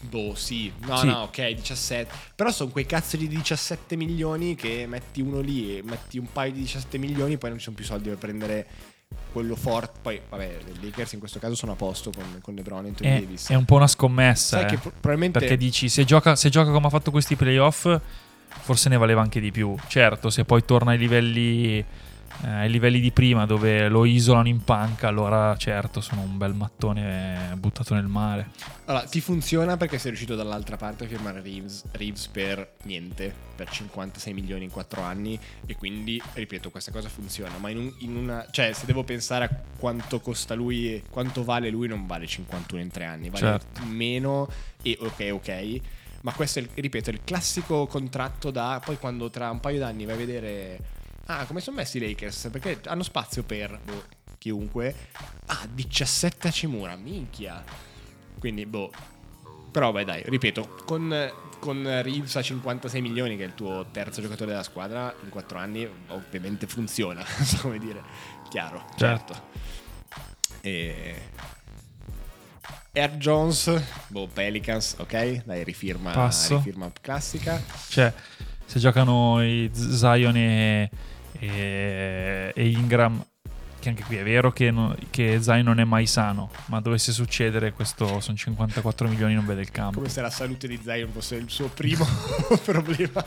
Boh, 0.00 0.34
sì. 0.34 0.72
No, 0.86 0.96
Sì. 0.96 1.06
no, 1.08 1.18
ok, 1.24 1.48
17. 1.50 2.10
Però 2.34 2.50
sono 2.50 2.70
quei 2.70 2.86
cazzo 2.86 3.18
di 3.18 3.28
17 3.28 3.96
milioni 3.96 4.54
che 4.54 4.86
metti 4.86 5.20
uno 5.20 5.40
lì 5.40 5.76
e 5.76 5.82
metti 5.82 6.16
un 6.18 6.32
paio 6.32 6.52
di 6.52 6.60
17 6.60 6.96
milioni, 6.96 7.36
poi 7.36 7.50
non 7.50 7.58
ci 7.58 7.64
sono 7.64 7.76
più 7.76 7.84
soldi 7.84 8.08
per 8.08 8.16
prendere 8.18 8.66
quello 9.32 9.56
forte. 9.56 9.98
Poi, 10.02 10.20
vabbè, 10.28 10.58
i 10.80 10.84
Lakers 10.84 11.12
in 11.12 11.18
questo 11.18 11.38
caso 11.38 11.54
sono 11.54 11.72
a 11.72 11.74
posto 11.74 12.10
con, 12.14 12.24
con 12.40 12.54
LeBron 12.54 12.84
e 12.84 12.88
Anthony 12.88 13.10
È, 13.10 13.20
Davis. 13.20 13.48
è 13.50 13.54
un 13.54 13.64
po' 13.64 13.76
una 13.76 13.86
scommessa. 13.86 14.58
Sai 14.58 14.62
eh. 14.62 14.66
che 14.66 14.76
pro- 14.78 14.90
probabilmente 14.90 15.38
Perché 15.38 15.56
dici, 15.56 15.88
se 15.88 16.04
gioca, 16.04 16.36
se 16.36 16.48
gioca 16.48 16.70
come 16.70 16.86
ha 16.86 16.90
fatto 16.90 17.10
questi 17.10 17.36
playoff, 17.36 18.00
forse 18.48 18.88
ne 18.88 18.96
valeva 18.96 19.20
anche 19.20 19.40
di 19.40 19.50
più. 19.50 19.74
Certo, 19.88 20.30
se 20.30 20.44
poi 20.44 20.64
torna 20.64 20.92
ai 20.92 20.98
livelli, 20.98 21.84
eh, 22.42 22.48
ai 22.48 22.70
livelli 22.70 23.00
di 23.00 23.10
prima 23.12 23.46
dove 23.46 23.88
lo 23.88 24.04
isolano 24.04 24.48
in 24.48 24.62
panca, 24.64 25.08
allora 25.08 25.56
certo 25.56 26.00
sono 26.00 26.22
un 26.22 26.36
bel 26.36 26.54
mattone 26.54 27.52
buttato 27.56 27.94
nel 27.94 28.06
mare. 28.06 28.48
Allora, 28.86 29.04
ti 29.04 29.20
funziona 29.20 29.76
perché 29.76 29.96
sei 29.98 30.10
riuscito 30.10 30.34
dall'altra 30.34 30.76
parte 30.76 31.04
a 31.04 31.08
firmare 31.08 31.40
Reeves, 31.40 31.84
Reeves 31.92 32.26
per 32.28 32.74
niente, 32.82 33.32
per 33.56 33.70
56 33.70 34.32
milioni 34.34 34.64
in 34.64 34.70
4 34.70 35.00
anni 35.00 35.38
e 35.64 35.76
quindi, 35.76 36.20
ripeto, 36.34 36.70
questa 36.70 36.90
cosa 36.90 37.08
funziona, 37.08 37.56
ma 37.58 37.70
in, 37.70 37.78
un- 37.78 37.94
in 37.98 38.16
una... 38.16 38.46
cioè 38.50 38.72
se 38.72 38.84
devo 38.86 39.04
pensare 39.04 39.44
a 39.44 39.50
quanto 39.78 40.20
costa 40.20 40.54
lui, 40.54 41.02
quanto 41.08 41.44
vale 41.44 41.70
lui, 41.70 41.88
non 41.88 42.06
vale 42.06 42.26
51 42.26 42.82
in 42.82 42.90
3 42.90 43.04
anni, 43.04 43.30
vale 43.30 43.44
Certo. 43.44 43.84
meno 43.86 44.48
e 44.82 44.98
ok 45.00 45.28
ok, 45.32 45.80
ma 46.22 46.32
questo 46.32 46.58
è, 46.58 46.66
ripeto, 46.74 47.10
è 47.10 47.12
il 47.14 47.20
classico 47.24 47.86
contratto 47.86 48.50
da 48.50 48.80
poi 48.84 48.98
quando 48.98 49.30
tra 49.30 49.50
un 49.50 49.60
paio 49.60 49.78
d'anni 49.78 50.04
vai 50.04 50.14
a 50.14 50.18
vedere... 50.18 50.78
Ah, 51.26 51.46
come 51.46 51.60
sono 51.60 51.76
messi 51.76 51.96
i 51.96 52.00
Lakers? 52.00 52.48
Perché 52.52 52.80
hanno 52.86 53.02
spazio 53.02 53.42
per 53.42 53.78
boh, 53.82 54.04
chiunque. 54.38 54.94
Ah, 55.46 55.66
17 55.70 56.48
a 56.48 56.50
Cimura, 56.50 56.96
minchia. 56.96 57.62
Quindi, 58.38 58.66
boh. 58.66 58.90
Però, 59.70 59.90
beh, 59.90 60.04
dai, 60.04 60.22
ripeto, 60.24 60.82
con, 60.84 61.32
con 61.58 61.82
Reeves 61.82 62.36
a 62.36 62.42
56 62.42 63.00
milioni, 63.00 63.36
che 63.36 63.44
è 63.44 63.46
il 63.46 63.54
tuo 63.54 63.86
terzo 63.90 64.20
giocatore 64.20 64.50
della 64.50 64.62
squadra, 64.62 65.12
in 65.22 65.30
4 65.30 65.58
anni, 65.58 65.88
ovviamente 66.08 66.66
funziona. 66.66 67.24
So 67.42 67.58
come 67.62 67.78
dire. 67.78 68.02
Chiaro, 68.50 68.84
certo. 68.96 69.34
E... 70.60 71.22
Air 72.92 73.16
Jones, 73.16 73.82
boh, 74.06 74.28
Pelicans, 74.28 74.94
ok? 74.98 75.42
Dai, 75.44 75.64
rifirma, 75.64 76.12
Passo. 76.12 76.58
rifirma 76.58 76.92
classica. 77.00 77.60
Cioè, 77.88 78.12
se 78.64 78.78
giocano 78.78 79.42
i 79.42 79.68
Zion 79.72 80.36
e, 80.36 80.90
e- 81.48 82.52
e 82.54 82.68
Ingram, 82.68 83.24
che 83.80 83.88
anche 83.88 84.02
qui 84.04 84.16
è 84.16 84.22
vero 84.22 84.52
che, 84.52 84.70
no- 84.70 84.94
che 85.10 85.40
Zion 85.42 85.62
non 85.64 85.78
è 85.80 85.84
mai 85.84 86.06
sano, 86.06 86.50
ma 86.66 86.80
dovesse 86.80 87.12
succedere, 87.12 87.72
questo 87.72 88.20
sono 88.20 88.36
54 88.36 89.08
milioni, 89.08 89.34
non 89.34 89.44
vede 89.46 89.60
il 89.60 89.70
campo. 89.70 89.98
Come 89.98 90.08
se 90.08 90.20
la 90.20 90.30
salute 90.30 90.66
di 90.68 90.78
Zion 90.82 91.10
fosse 91.12 91.36
il 91.36 91.50
suo 91.50 91.68
primo 91.68 92.06
problema. 92.64 93.24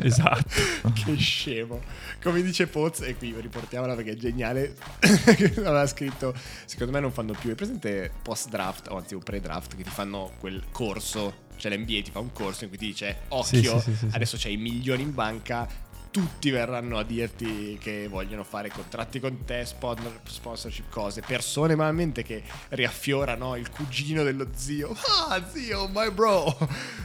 Esatto. 0.00 0.92
che 0.94 1.16
scemo. 1.16 1.80
Come 2.22 2.42
dice 2.42 2.66
Poz, 2.68 3.00
e 3.00 3.16
qui 3.16 3.34
riportiamola 3.38 3.94
perché 3.94 4.12
è 4.12 4.16
geniale. 4.16 4.76
aveva 5.58 5.86
scritto: 5.86 6.34
Secondo 6.64 6.92
me 6.92 7.00
non 7.00 7.10
fanno 7.12 7.32
più. 7.32 7.50
È 7.50 7.54
presente 7.54 8.12
post 8.22 8.48
draft, 8.48 8.88
o 8.90 8.96
anzi 8.96 9.14
un 9.14 9.22
pre-draft, 9.22 9.74
che 9.76 9.82
ti 9.82 9.90
fanno 9.90 10.32
quel 10.38 10.64
corso. 10.70 11.46
Cioè 11.56 11.76
l'NBA 11.76 12.02
ti 12.02 12.10
fa 12.12 12.20
un 12.20 12.32
corso 12.32 12.62
in 12.64 12.70
cui 12.70 12.78
ti 12.78 12.86
dice: 12.86 13.22
Occhio, 13.28 13.80
sì, 13.80 13.90
sì, 13.90 13.96
sì. 13.96 14.08
adesso 14.12 14.36
c'hai 14.38 14.52
i 14.52 14.56
milioni 14.56 15.02
in 15.02 15.12
banca. 15.14 15.66
Tutti 16.10 16.50
verranno 16.50 16.98
a 16.98 17.04
dirti 17.04 17.78
che 17.80 18.08
vogliono 18.08 18.42
fare 18.42 18.70
contratti 18.70 19.20
con 19.20 19.44
te, 19.44 19.64
spon- 19.66 20.20
sponsorship, 20.24 20.88
cose. 20.88 21.20
Persone 21.20 21.74
malamente 21.76 22.22
che 22.22 22.42
riaffiorano 22.70 23.56
il 23.56 23.70
cugino 23.70 24.22
dello 24.22 24.48
zio. 24.54 24.96
Ah, 25.28 25.44
zio, 25.52 25.88
my 25.92 26.10
bro. 26.10 26.56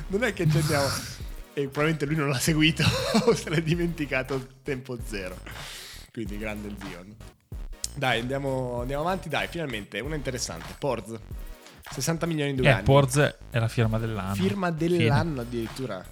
Non 0.07 0.23
è 0.23 0.33
che 0.33 0.49
ci 0.49 0.57
andiamo. 0.57 0.87
E 1.53 1.61
probabilmente 1.67 2.05
lui 2.05 2.15
non 2.15 2.29
l'ha 2.29 2.39
seguito 2.39 2.83
o 3.25 3.35
se 3.35 3.49
l'è 3.49 3.61
dimenticato 3.61 4.47
tempo 4.63 4.97
zero. 5.05 5.37
Quindi 6.11 6.37
grande 6.37 6.69
il 6.69 6.75
Zion. 6.79 7.15
Dai, 7.95 8.21
andiamo, 8.21 8.79
andiamo 8.81 9.03
avanti. 9.03 9.29
Dai, 9.29 9.47
finalmente 9.47 9.99
una 9.99 10.15
interessante. 10.15 10.73
Porz. 10.79 11.13
60 11.91 12.25
milioni 12.25 12.51
in 12.51 12.55
due 12.55 12.65
Eh, 12.67 12.71
anni. 12.71 12.83
Porz 12.83 13.17
è 13.17 13.59
la 13.59 13.67
firma 13.67 13.99
dell'anno. 13.99 14.33
Firma 14.33 14.71
dell'anno 14.71 15.41
addirittura. 15.41 16.03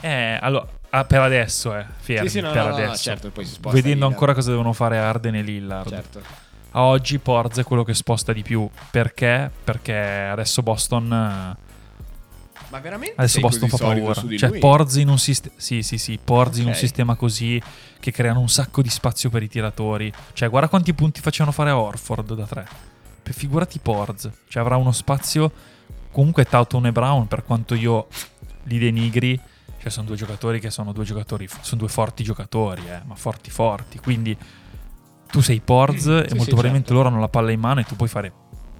Eh, 0.00 0.38
allora, 0.40 0.66
ah, 0.90 1.04
per 1.04 1.20
adesso, 1.20 1.74
eh, 1.76 1.84
fermi, 1.98 2.28
Sì, 2.28 2.38
sì, 2.38 2.40
no, 2.42 2.50
per 2.52 2.62
no, 2.62 2.68
no, 2.70 2.74
adesso. 2.74 3.02
certo, 3.02 3.30
poi 3.30 3.44
si 3.44 3.52
sposta 3.52 3.70
Vedendo 3.76 3.94
Lillard. 3.96 4.12
ancora 4.12 4.34
cosa 4.34 4.50
devono 4.50 4.72
fare 4.72 4.98
Arden 4.98 5.34
e 5.36 5.42
Lillard. 5.42 5.88
Certo. 5.88 6.22
A 6.72 6.82
oggi 6.82 7.18
Porz 7.18 7.58
è 7.58 7.62
quello 7.64 7.84
che 7.84 7.94
sposta 7.94 8.32
di 8.32 8.42
più. 8.42 8.68
Perché? 8.90 9.50
Perché 9.62 9.94
adesso 9.96 10.60
Boston... 10.62 11.04
eh, 11.04 11.56
Ma 12.70 12.80
veramente 12.80 13.14
Adesso 13.16 13.38
Boston 13.40 13.68
fa 13.68 13.76
paura. 13.76 14.12
Cioè, 14.14 14.48
lui? 14.48 14.58
Porz 14.58 14.96
in 14.96 15.08
un 15.08 15.18
sistema. 15.18 15.54
Sì, 15.56 15.82
sì, 15.84 15.98
sì. 15.98 16.18
Porz 16.22 16.58
in 16.58 16.66
un 16.66 16.74
sistema 16.74 17.14
così 17.14 17.62
che 18.00 18.10
creano 18.10 18.40
un 18.40 18.48
sacco 18.48 18.82
di 18.82 18.88
spazio 18.90 19.30
per 19.30 19.42
i 19.44 19.48
tiratori. 19.48 20.12
Cioè, 20.32 20.50
guarda 20.50 20.68
quanti 20.68 20.92
punti 20.94 21.20
facevano 21.20 21.52
fare 21.52 21.70
a 21.70 21.78
Orford 21.78 22.34
da 22.34 22.44
tre. 22.44 22.66
Figurati 23.22 23.78
Porz. 23.78 24.28
Cioè, 24.48 24.60
avrà 24.60 24.76
uno 24.76 24.90
spazio. 24.90 25.52
Comunque, 26.10 26.44
Tatum 26.44 26.86
e 26.86 26.92
Brown, 26.92 27.28
per 27.28 27.44
quanto 27.44 27.74
io 27.76 28.08
li 28.64 28.78
denigri, 28.78 29.38
cioè, 29.84 29.92
sono 29.92 30.06
due 30.06 30.16
giocatori 30.16 30.60
che 30.60 30.70
sono 30.70 30.92
due 30.92 31.04
giocatori. 31.04 31.46
Sono 31.60 31.80
due 31.82 31.88
forti 31.90 32.24
giocatori, 32.24 32.82
eh, 32.88 33.02
ma 33.04 33.14
forti, 33.14 33.50
forti. 33.50 33.98
Quindi, 33.98 34.34
tu 35.30 35.40
sei 35.42 35.60
Porz 35.60 35.94
e 35.96 35.98
sì, 36.00 36.08
molto 36.12 36.24
sì, 36.42 36.44
probabilmente 36.50 36.86
certo. 36.88 36.94
loro 36.94 37.08
hanno 37.08 37.20
la 37.20 37.28
palla 37.28 37.50
in 37.50 37.60
mano 37.60 37.80
e 37.80 37.84
tu 37.84 37.94
puoi 37.96 38.08
fare 38.08 38.32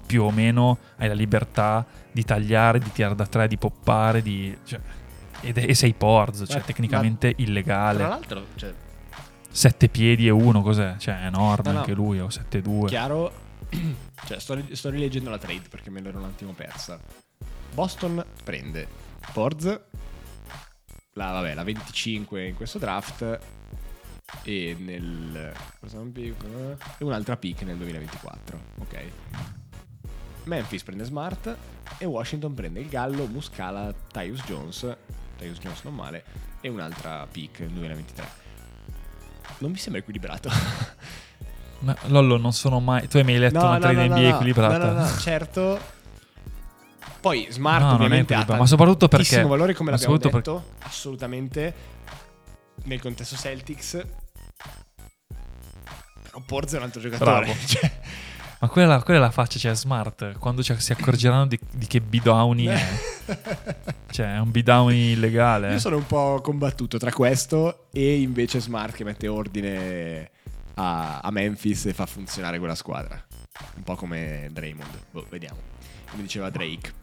più 0.07 0.23
o 0.23 0.31
meno. 0.31 0.79
Hai 0.97 1.09
la 1.09 1.15
libertà 1.15 1.85
di 2.11 2.25
tagliare, 2.25 2.79
di 2.79 2.91
tirare 2.91 3.15
da 3.15 3.27
tre, 3.27 3.49
di 3.49 3.59
poppare, 3.59 4.23
di. 4.23 4.57
Cioè, 4.65 4.81
ed 5.43 5.59
è- 5.59 5.69
e 5.69 5.75
sei 5.75 5.93
Porz, 5.93 6.45
cioè 6.49 6.59
Ma- 6.61 6.65
tecnicamente 6.65 7.35
Tra 7.35 7.45
illegale. 7.45 7.99
l'altro, 8.03 8.47
cioè, 8.55 8.73
Sette 9.51 9.89
piedi 9.89 10.27
e 10.27 10.31
uno, 10.31 10.63
cos'è? 10.63 10.97
Cioè, 10.99 11.21
è 11.23 11.27
enorme 11.27 11.67
No, 11.69 11.73
no. 11.73 11.79
anche 11.81 11.93
lui, 11.93 12.19
o 12.19 12.29
7-2. 12.29 12.87
chiaro. 12.87 13.31
cioè, 14.27 14.39
sto, 14.41 14.59
sto 14.73 14.91
rileggendo 14.91 15.31
la 15.31 15.39
trade 15.39 15.69
perché 15.69 15.91
me 15.91 16.01
l'ero 16.01 16.19
un 16.19 16.25
attimo 16.25 16.53
persa. 16.53 16.99
Boston 17.73 18.25
prende 18.43 18.87
Porz, 19.33 19.81
la, 21.15 21.31
vabbè, 21.33 21.55
la 21.55 21.65
25 21.65 22.47
in 22.47 22.55
questo 22.55 22.79
draft 22.79 23.39
e 24.43 24.77
nel 24.79 25.53
pick, 26.13 26.45
eh, 26.45 26.77
e 26.99 27.05
un'altra 27.05 27.37
pick 27.37 27.63
nel 27.63 27.77
2024, 27.77 28.61
ok. 28.81 29.03
Memphis 30.45 30.83
prende 30.83 31.05
Smart 31.05 31.57
e 31.99 32.05
Washington 32.05 32.55
prende 32.55 32.81
il 32.81 32.89
Gallo, 32.89 33.27
Muscala, 33.27 33.95
Tyus 34.13 34.43
Jones, 34.45 34.97
Tyus 35.37 35.59
Jones 35.59 35.83
non 35.83 35.95
male, 35.95 36.25
e 36.61 36.69
un'altra 36.69 37.27
pick 37.31 37.61
nel 37.61 37.71
2023. 37.71 38.43
Non 39.59 39.71
mi 39.71 39.77
sembra 39.77 40.01
equilibrato. 40.01 40.51
No, 41.85 41.95
Lollo, 42.07 42.39
non 42.39 42.55
sono 42.55 42.81
mai. 42.81 43.07
Tu 43.09 43.19
hai 43.19 43.25
mai 43.25 43.37
letto 43.37 43.59
una 43.59 43.79
trade 43.79 44.09
NBA 44.09 44.29
equilibrata? 44.29 44.79
No, 44.79 44.93
no, 44.93 45.01
no, 45.01 45.19
certo. 45.19 45.79
Poi 47.25 47.47
Smart 47.49 47.81
No, 47.81 47.95
ovviamente 47.95 48.35
ha 48.35 48.45
ma 48.47 48.67
soprattutto 48.67 49.09
perché- 49.09 49.43
valore 49.45 49.73
come 49.73 49.91
l'abbiamo 49.91 50.19
detto, 50.19 50.73
assolutamente 50.81 51.75
nel 52.83 53.01
contesto 53.01 53.35
Celtics. 53.35 54.05
Però 56.23 56.43
Porz 56.45 56.75
è 56.75 56.77
un 56.77 56.83
altro 56.83 57.01
giocatore, 57.01 57.57
cioè, 57.65 57.91
Ma 58.59 58.69
quella, 58.69 59.03
quella 59.03 59.21
è 59.21 59.23
la 59.23 59.31
faccia, 59.31 59.59
cioè, 59.59 59.75
smart. 59.75 60.37
Quando 60.37 60.63
cioè, 60.63 60.79
si 60.79 60.93
accorgeranno 60.93 61.47
di, 61.47 61.59
di 61.73 61.87
che 61.87 62.03
bidowny 62.03 62.67
è. 62.67 62.83
Cioè, 64.15 64.35
è 64.35 64.39
un 64.39 64.51
bidowny 64.51 65.13
illegale. 65.13 65.73
Io 65.73 65.79
sono 65.79 65.97
un 65.97 66.07
po' 66.07 66.41
combattuto 66.43 66.99
tra 66.99 67.11
questo 67.11 67.87
e 67.91 68.21
invece 68.21 68.61
Smart 68.61 68.95
che 68.95 69.03
mette 69.03 69.27
ordine 69.29 70.31
a, 70.75 71.21
a 71.21 71.31
Memphis 71.33 71.87
e 71.87 71.95
fa 71.95 72.05
funzionare 72.05 72.59
quella 72.59 72.77
squadra. 72.77 73.21
Un 73.77 73.83
po' 73.83 73.97
come 73.97 74.51
Draymond. 74.53 75.07
Boh, 75.11 75.27
vediamo. 75.31 75.59
Come 76.11 76.23
diceva 76.23 76.49
Drake. 76.51 77.03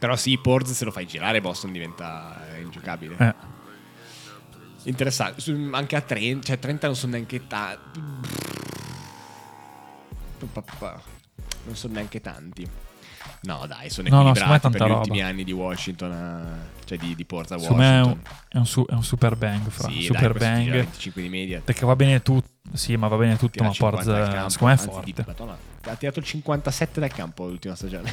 Però 0.00 0.16
sì, 0.16 0.36
Porz 0.38 0.72
se 0.72 0.84
lo 0.84 0.90
fai 0.90 1.06
girare 1.06 1.40
Boston 1.40 1.70
diventa 1.72 2.36
eh, 2.56 2.62
ingiocabile. 2.62 3.14
Eh. 3.18 3.34
Interessante. 4.84 5.42
Anche 5.72 5.94
a 5.96 6.00
30, 6.00 6.46
cioè 6.46 6.58
30 6.58 6.86
non 6.86 6.96
sono 6.96 7.12
neanche 7.12 7.46
tanti. 7.46 8.00
Non 11.64 11.76
sono 11.76 11.92
neanche 11.94 12.20
tanti. 12.20 12.66
No, 13.42 13.64
dai, 13.66 13.90
sono 13.90 14.08
No, 14.08 14.20
equilibrati 14.28 14.60
tanta 14.60 14.78
per 14.78 14.86
gli 14.86 14.90
roba. 14.90 15.00
ultimi 15.00 15.22
anni 15.22 15.44
di 15.44 15.52
Washington, 15.52 16.12
a- 16.12 16.58
cioè 16.84 16.98
di, 16.98 17.14
di 17.14 17.24
Porza 17.24 17.56
me 17.56 17.62
è 17.62 17.68
Washington. 17.70 18.08
un, 18.10 18.20
è 18.48 18.56
un 18.56 18.66
su- 18.66 18.86
è 18.86 18.92
un 18.94 19.02
super 19.04 19.36
bang, 19.36 19.68
fra. 19.68 19.88
Sì, 19.88 20.02
super 20.02 20.32
dai, 20.32 20.38
bang. 20.50 20.62
tira 20.64 20.76
25 20.76 21.22
di 21.22 21.28
media. 21.28 21.60
Perché 21.62 21.84
va 21.86 21.96
bene 21.96 22.22
tutto. 22.22 22.48
Sì, 22.72 22.96
ma 22.96 23.08
va 23.08 23.16
bene 23.16 23.36
tutto, 23.36 23.52
Tira 23.52 23.64
ma 23.66 23.74
Porz 23.76 24.04
50 24.04 24.12
dal 24.12 24.32
campo, 24.34 24.48
secondo 24.50 24.74
me 24.74 24.78
è 24.78 24.82
anzi, 24.82 24.94
forte. 24.94 25.12
di- 25.12 25.24
Madonna, 25.26 25.58
ha 25.84 25.94
tirato 25.96 26.18
il 26.18 26.24
57 26.24 27.00
dal 27.00 27.12
campo 27.12 27.46
l'ultima 27.46 27.74
stagione. 27.74 28.12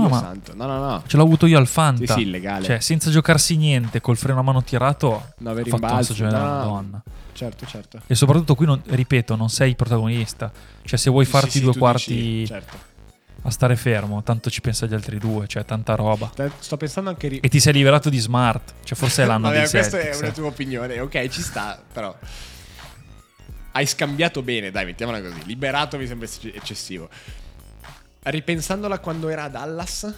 No, 0.00 0.08
santo. 0.16 0.54
No, 0.54 0.66
no, 0.66 0.78
no. 0.78 1.02
ce 1.06 1.16
l'ho 1.16 1.22
avuto 1.22 1.46
io 1.46 1.58
al 1.58 1.66
Fanta. 1.66 2.06
Sì, 2.06 2.20
sì, 2.20 2.20
illegale. 2.26 2.64
Cioè, 2.64 2.80
senza 2.80 3.10
giocarsi 3.10 3.56
niente, 3.56 4.00
col 4.00 4.16
freno 4.16 4.40
a 4.40 4.42
mano 4.42 4.62
tirato, 4.62 5.32
Nove 5.38 5.60
ha 5.60 5.64
fatto 5.64 5.76
rimbalzi. 5.76 6.04
stagione 6.04 6.30
No, 6.30 6.36
della 6.38 6.48
no, 6.50 6.54
no. 6.54 6.64
Madonna. 6.70 7.02
Certo, 7.32 7.66
certo. 7.66 8.00
E 8.06 8.14
soprattutto 8.14 8.54
qui, 8.54 8.66
non- 8.66 8.82
ripeto, 8.84 9.34
non 9.36 9.48
sei 9.48 9.74
protagonista. 9.74 10.52
Cioè, 10.84 10.98
se 10.98 11.10
vuoi 11.10 11.24
Sì, 11.24 11.30
farti 11.30 11.50
sì, 11.50 11.60
due 11.60 11.74
quarti 11.76 12.14
dici, 12.14 12.46
certo. 12.46 12.76
a 13.42 13.50
stare 13.50 13.74
fermo, 13.76 14.22
tanto 14.22 14.50
ci 14.50 14.60
pensa 14.60 14.86
gli 14.86 14.94
altri 14.94 15.18
due, 15.18 15.46
cioè 15.48 15.64
tanta 15.64 15.94
roba. 15.94 16.30
Sto 16.58 16.76
pensando 16.76 17.10
anche 17.10 17.28
ri- 17.28 17.38
E 17.40 17.48
ti 17.48 17.58
sei 17.58 17.72
liberato 17.72 18.10
di 18.10 18.18
Smart, 18.18 18.74
cioè 18.84 18.96
forse 18.96 19.22
è 19.22 19.26
l'anno 19.26 19.46
Vabbè, 19.48 19.60
dei 19.60 19.68
questa 19.70 19.96
Celtics. 19.98 20.18
è 20.18 20.22
una 20.22 20.32
tua 20.32 20.46
opinione. 20.46 21.00
Ok, 21.00 21.28
ci 21.28 21.40
sta, 21.42 21.82
però. 21.92 22.14
Hai 23.74 23.86
scambiato 23.86 24.42
bene, 24.42 24.70
dai, 24.70 24.84
mettiamola 24.84 25.20
così. 25.22 25.40
Liberato 25.46 25.96
mi 25.96 26.06
sembra 26.06 26.26
ecce- 26.26 26.52
eccessivo. 26.54 27.08
Ripensandola 28.24 28.98
quando 29.00 29.28
era 29.28 29.44
a 29.44 29.48
Dallas, 29.48 30.12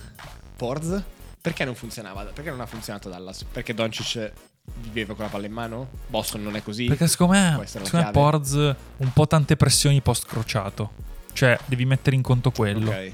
Porz, 0.57 1.02
Perché 1.40 1.64
non 1.64 1.74
funzionava? 1.74 2.22
Perché 2.24 2.50
non 2.50 2.61
ha 2.61 2.66
funzionato 2.66 3.09
Dallas? 3.09 3.44
Perché 3.44 3.74
Doncic 3.74 4.32
viveva 4.80 5.14
con 5.14 5.24
la 5.24 5.30
palla 5.30 5.46
in 5.46 5.52
mano? 5.52 5.88
Boston 6.07 6.42
non 6.42 6.57
è 6.57 6.62
così? 6.62 6.86
Perché 6.86 7.07
secondo 7.07 7.34
me, 7.34 7.66
secondo. 7.66 8.11
Porz 8.12 8.52
un 8.55 9.12
po' 9.12 9.26
tante 9.26 9.57
pressioni 9.57 10.00
post 10.00 10.26
crociato. 10.26 10.92
Cioè, 11.32 11.59
devi 11.66 11.84
mettere 11.84 12.14
in 12.16 12.22
conto 12.22 12.50
quello. 12.50 12.90
Ok. 12.90 13.12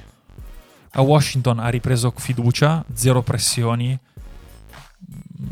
A 0.93 1.03
Washington 1.03 1.61
ha 1.61 1.69
ripreso 1.69 2.13
fiducia, 2.17 2.85
zero 2.93 3.23
pressioni. 3.23 3.97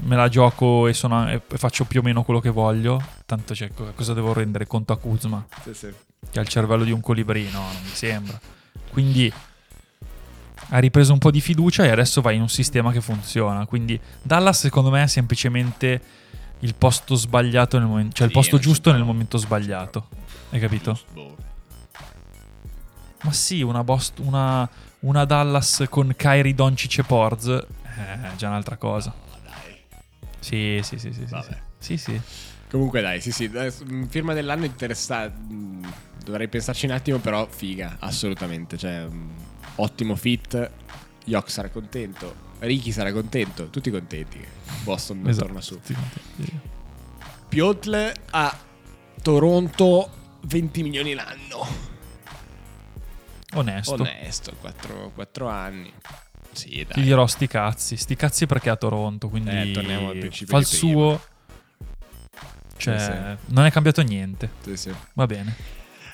Me 0.03 0.17
la 0.17 0.29
gioco 0.29 0.87
e, 0.89 0.93
sono- 0.93 1.31
e 1.31 1.41
faccio 1.47 1.85
più 1.85 2.01
o 2.01 2.03
meno 2.03 2.23
quello 2.25 2.41
che 2.41 2.51
voglio. 2.51 3.01
Tanto 3.25 3.55
cioè, 3.55 3.71
co- 3.73 3.93
cosa 3.95 4.15
devo 4.15 4.33
rendere 4.33 4.67
conto 4.67 4.93
a 4.93 4.99
Kuzma? 4.99 5.47
Sì, 5.63 5.75
sì. 5.75 5.93
Che 6.31 6.39
ha 6.39 6.43
il 6.43 6.49
cervello 6.49 6.85
di 6.85 6.91
un 6.91 7.01
colibrino, 7.01 7.59
non 7.61 7.83
mi 7.83 7.91
sembra. 7.95 8.39
Quindi 8.91 9.33
ha 10.71 10.79
ripreso 10.79 11.13
un 11.13 11.19
po' 11.19 11.31
di 11.31 11.41
fiducia 11.41 11.85
e 11.85 11.91
adesso 11.91 12.21
va 12.21 12.33
in 12.33 12.41
un 12.41 12.49
sistema 12.49 12.93
che 12.93 13.01
funziona. 13.01 13.65
Quindi 13.67 13.99
Dallas, 14.23 14.61
secondo 14.61 14.91
me, 14.91 15.03
è 15.03 15.07
semplicemente 15.07 16.01
il 16.61 16.75
posto 16.75 17.15
sbagliato 17.15 17.79
nel 17.79 17.87
momento, 17.87 18.17
cioè 18.17 18.27
il 18.27 18.33
posto 18.33 18.59
giusto 18.59 18.93
nel 18.93 19.05
momento 19.05 19.39
sbagliato. 19.39 20.09
Hai 20.51 20.61
capito? 20.61 20.99
Boh. 21.13 21.37
Ma 23.23 23.33
sì, 23.33 23.63
una, 23.63 23.83
Bost- 23.85 24.19
una, 24.21 24.69
una 25.01 25.25
Dallas 25.25 25.85
con 25.89 26.15
Kyrie 26.17 26.55
Doncic 26.55 26.99
e 26.99 27.03
Porz 27.03 27.47
è 27.49 28.35
già 28.37 28.49
un'altra 28.49 28.77
cosa. 28.77 29.13
Sì, 30.41 30.81
sì, 30.83 30.99
sì, 30.99 31.13
sì. 31.13 31.27
sì, 31.27 31.33
Vabbè. 31.33 31.59
sì. 31.79 31.97
Sì, 31.97 31.97
sì. 31.97 32.21
Comunque 32.71 33.01
dai, 33.01 33.21
sì, 33.21 33.33
sì, 33.33 33.49
mm, 33.51 34.05
firma 34.05 34.35
dell'anno 34.35 34.65
interessante. 34.67 35.39
mm, 35.53 35.85
Dovrei 36.25 36.49
pensarci 36.49 36.85
un 36.85 36.93
attimo, 36.93 37.19
però 37.19 37.47
figa, 37.49 37.97
assolutamente. 38.01 38.77
Cioè, 38.77 39.07
mm, 39.07 39.31
ottimo 39.77 40.15
fit. 40.17 40.71
Yok 41.25 41.51
sarà 41.51 41.71
contento. 41.71 42.47
Ricky 42.59 42.91
sarà 42.93 43.13
contento. 43.13 43.69
Tutti 43.69 43.91
contenti. 43.91 44.45
Boston 44.83 45.27
Esatto. 45.27 45.47
torna 45.47 45.61
su. 45.63 45.81
Piotle 47.49 48.15
a 48.31 48.57
Toronto 49.23 50.11
20 50.43 50.83
milioni 50.83 51.15
l'anno. 51.15 51.67
Onesto. 53.55 53.95
Onesto, 53.95 54.53
4, 55.15 55.49
anni. 55.49 55.91
Sì, 56.53 56.69
Ti 56.71 56.87
dai. 56.87 57.03
dirò 57.03 57.27
sti 57.27 57.47
cazzi. 57.47 57.97
Sti 57.97 58.17
cazzi 58.17 58.47
perché 58.47 58.69
è 58.69 58.73
a 58.73 58.77
Toronto, 58.77 59.29
quindi 59.31 59.51
Eh, 59.51 59.71
torniamo 59.73 60.11
al 60.11 60.19
principio 60.19 60.53
fa 60.55 60.59
il 60.59 60.67
suo. 60.67 61.21
Cioè, 62.79 63.37
Sì, 63.39 63.53
non 63.53 63.67
è 63.67 63.71
cambiato 63.71 64.03
niente. 64.03 64.51
Sì, 64.63 64.77
sì. 64.77 64.95
Va 65.15 65.27
bene. 65.27 65.55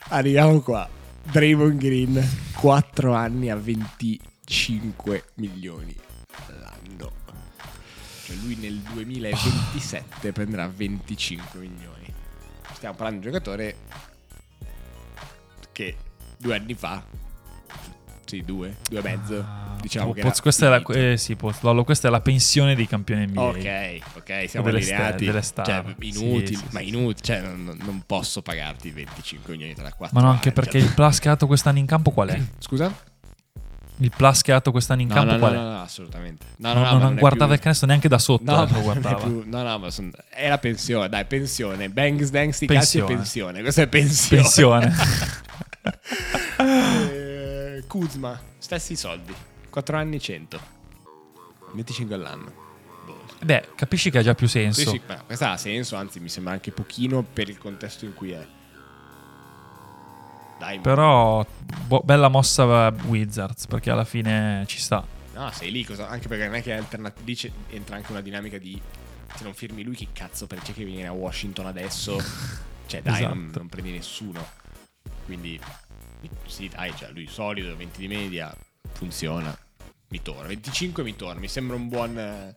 Arriviamo 0.08 0.60
qua. 0.60 0.88
Draymond 1.22 1.78
Green, 1.78 2.28
4 2.56 3.14
anni 3.14 3.50
a 3.50 3.56
25 3.56 5.24
milioni 5.34 5.94
l'anno. 6.48 7.12
Cioè 8.24 8.36
lui 8.36 8.56
nel 8.56 8.76
2027 8.78 10.32
prenderà 10.32 10.66
25 10.68 11.60
milioni. 11.60 12.12
Stiamo 12.72 12.94
parlando 12.96 13.20
di 13.20 13.26
un 13.26 13.32
giocatore 13.32 13.76
che 15.72 15.96
due 16.36 16.56
anni 16.56 16.74
fa, 16.74 17.02
sì, 18.24 18.42
due, 18.42 18.76
due 18.88 18.98
e 18.98 19.02
mezzo, 19.02 19.44
Ah, 19.46 19.73
diciamo 19.84 20.06
Poz- 20.06 20.14
che 20.14 20.20
era 20.26 20.40
questa, 20.40 20.66
è 20.66 20.68
la, 20.68 21.10
eh, 21.12 21.16
sì, 21.16 21.36
Poz- 21.36 21.60
Lollo, 21.62 21.84
questa 21.84 22.08
è 22.08 22.10
la 22.10 22.20
pensione 22.20 22.74
dei 22.74 22.86
campioni 22.88 23.26
NBA. 23.26 23.40
Ok, 23.42 23.98
ok, 24.16 24.48
siamo 24.48 24.66
Delle 24.66 24.78
allineati. 24.78 25.24
delle 25.26 25.42
star. 25.42 25.64
Cioè, 25.66 25.84
inutili, 26.00 26.56
sì, 26.56 26.64
ma 26.70 26.80
inutili. 26.80 27.22
Cioè, 27.22 27.40
non, 27.40 27.76
non 27.82 28.02
posso 28.06 28.42
pagarti 28.42 28.90
25 28.90 29.52
milioni 29.52 29.74
tra 29.74 29.92
4 29.92 30.18
Ma 30.18 30.24
no, 30.26 30.32
anche 30.32 30.50
perché 30.52 30.78
cioè. 30.80 30.88
il 30.88 30.94
plus 30.94 31.18
che 31.18 31.28
ha 31.28 31.32
dato 31.32 31.46
quest'anno 31.46 31.78
in 31.78 31.86
campo 31.86 32.10
qual 32.10 32.28
è? 32.28 32.40
Scusa? 32.58 32.92
Il 33.98 34.10
plus 34.16 34.42
che 34.42 34.50
ha 34.50 34.54
dato 34.54 34.72
quest'anno 34.72 35.02
in 35.02 35.06
No, 35.08 35.14
campo 35.14 35.32
no, 35.34 35.38
qual 35.38 35.52
no, 35.52 35.60
è? 35.60 35.62
no, 35.62 35.70
no, 35.70 35.82
assolutamente. 35.82 36.44
No, 36.56 36.72
non 36.72 36.82
no, 36.82 36.88
no, 36.88 36.92
non 36.94 37.00
non 37.10 37.14
guardava 37.14 37.44
più- 37.46 37.54
il 37.54 37.60
canestro 37.60 37.86
neanche 37.86 38.08
da 38.08 38.18
sotto. 38.18 38.42
No, 38.50 38.66
eh, 38.66 38.80
guardava. 38.82 39.16
più- 39.22 39.44
no, 39.46 39.62
no, 39.62 39.78
ma 39.78 39.90
son- 39.90 40.10
è 40.30 40.48
la 40.48 40.58
pensione, 40.58 41.08
dai, 41.08 41.24
pensione. 41.26 41.88
Bangs, 41.90 42.30
dangs, 42.30 42.56
sti 42.56 42.66
cazzi 42.66 42.98
è 42.98 43.04
Pensione. 43.04 43.14
pensione. 43.14 43.60
Questa 43.62 43.82
è 43.82 43.86
pensione. 43.86 44.42
Pensione. 44.42 44.94
Eh, 46.58 47.84
Kuzma, 47.86 48.38
stessi 48.58 48.96
soldi. 48.96 49.32
4 49.74 49.96
anni 49.96 50.20
100. 50.20 50.60
25 51.72 52.14
all'anno. 52.14 52.52
Boh. 53.04 53.24
Beh, 53.42 53.70
capisci 53.74 54.08
che 54.08 54.18
ha 54.18 54.22
già 54.22 54.32
più 54.36 54.46
senso. 54.46 54.82
Sì, 54.82 54.86
sì, 54.86 55.00
ma 55.04 55.20
questa 55.22 55.50
ha 55.50 55.56
senso, 55.56 55.96
anzi 55.96 56.20
mi 56.20 56.28
sembra 56.28 56.52
anche 56.52 56.70
pochino 56.70 57.22
per 57.24 57.48
il 57.48 57.58
contesto 57.58 58.04
in 58.04 58.14
cui 58.14 58.30
è. 58.30 58.46
Dai, 60.60 60.78
Però, 60.78 61.44
boh, 61.86 62.02
bella 62.04 62.28
mossa 62.28 62.94
Wizards, 63.06 63.66
perché 63.66 63.90
alla 63.90 64.04
fine 64.04 64.62
ci 64.68 64.78
sta. 64.78 65.04
No, 65.34 65.50
sei 65.50 65.72
lì, 65.72 65.84
cosa- 65.84 66.08
anche 66.08 66.28
perché 66.28 66.44
non 66.46 66.54
è 66.54 66.62
che 66.62 66.70
è 66.72 66.76
alternativa. 66.76 67.24
Lì 67.26 67.52
entra 67.70 67.96
anche 67.96 68.12
una 68.12 68.20
dinamica 68.20 68.58
di. 68.58 68.80
Se 69.34 69.42
non 69.42 69.54
firmi 69.54 69.82
lui, 69.82 69.96
che 69.96 70.06
cazzo 70.12 70.46
perché 70.46 70.72
che 70.72 70.84
viene 70.84 71.08
a 71.08 71.12
Washington 71.12 71.66
adesso? 71.66 72.16
Cioè, 72.86 73.02
dai, 73.02 73.22
non, 73.22 73.38
Esatto. 73.46 73.58
non 73.58 73.68
prendi 73.68 73.90
nessuno. 73.90 74.46
Quindi, 75.24 75.58
sì, 76.46 76.68
dai, 76.68 76.94
cioè, 76.94 77.10
lui 77.10 77.26
solido, 77.26 77.74
20 77.74 77.98
di 77.98 78.06
media, 78.06 78.54
funziona. 78.92 79.56
Mi 80.14 80.22
torna. 80.22 80.46
25 80.46 81.02
mi 81.02 81.16
torna, 81.16 81.40
mi 81.40 81.48
sembra 81.48 81.74
un 81.74 81.88
buon. 81.88 82.16
eh, 82.16 82.54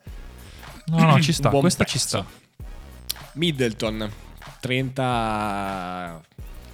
No, 0.86 1.04
no, 1.06 1.20
ci 1.20 1.34
sta. 1.34 1.50
Questa 1.50 1.86
ci 1.86 1.98
prezzo. 1.98 2.08
sta. 2.08 2.26
Middleton, 3.34 4.12
30. 4.60 6.22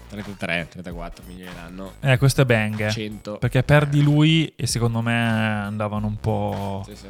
33, 0.10 0.68
34 0.70 1.24
milioni 1.26 1.56
l'anno. 1.56 1.94
Eh, 2.02 2.18
questo 2.18 2.42
è 2.42 2.46
bang. 2.46 2.82
eh. 2.82 2.92
100. 2.92 3.38
Perché 3.38 3.64
perdi 3.64 4.04
lui 4.04 4.54
e 4.58 4.68
secondo 4.68 5.00
me 5.02 5.14
andavano 5.16 6.06
un 6.06 6.18
po'... 6.20 6.84
Sì, 6.86 6.96
sì. 6.98 7.08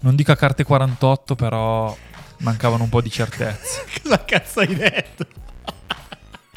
Non 0.00 0.16
dico 0.16 0.32
a 0.32 0.36
carte 0.36 0.64
48, 0.64 1.36
però 1.36 1.96
mancavano 2.38 2.82
un 2.82 2.88
po' 2.88 3.00
di 3.00 3.10
certezze. 3.12 3.84
Cosa 4.02 4.24
cazzo 4.24 4.58
hai 4.60 4.74
detto? 4.74 5.24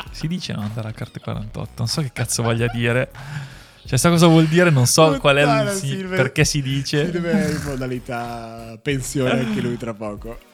Si 0.10 0.28
dice 0.28 0.54
non 0.54 0.64
andare 0.64 0.88
a 0.90 0.92
carte 0.92 1.20
48, 1.20 1.72
non 1.78 1.88
so 1.88 2.02
che 2.02 2.12
cazzo 2.12 2.42
voglia 2.42 2.66
dire. 2.68 3.12
Cioè, 3.90 3.98
sa 3.98 4.10
cosa 4.10 4.28
vuol 4.28 4.46
dire, 4.46 4.70
non 4.70 4.86
so 4.86 5.18
qual 5.18 5.38
è 5.38 5.64
il 5.64 5.72
si- 5.72 5.88
Silver. 5.88 6.16
perché 6.16 6.46
si 6.46 6.62
dice. 6.62 7.06
Si 7.06 7.12
deve 7.12 7.50
in 7.50 7.62
modalità 7.64 8.78
pensione 8.80 9.32
anche 9.32 9.62
lui 9.62 9.78
tra 9.78 9.96
poco. 9.96 10.38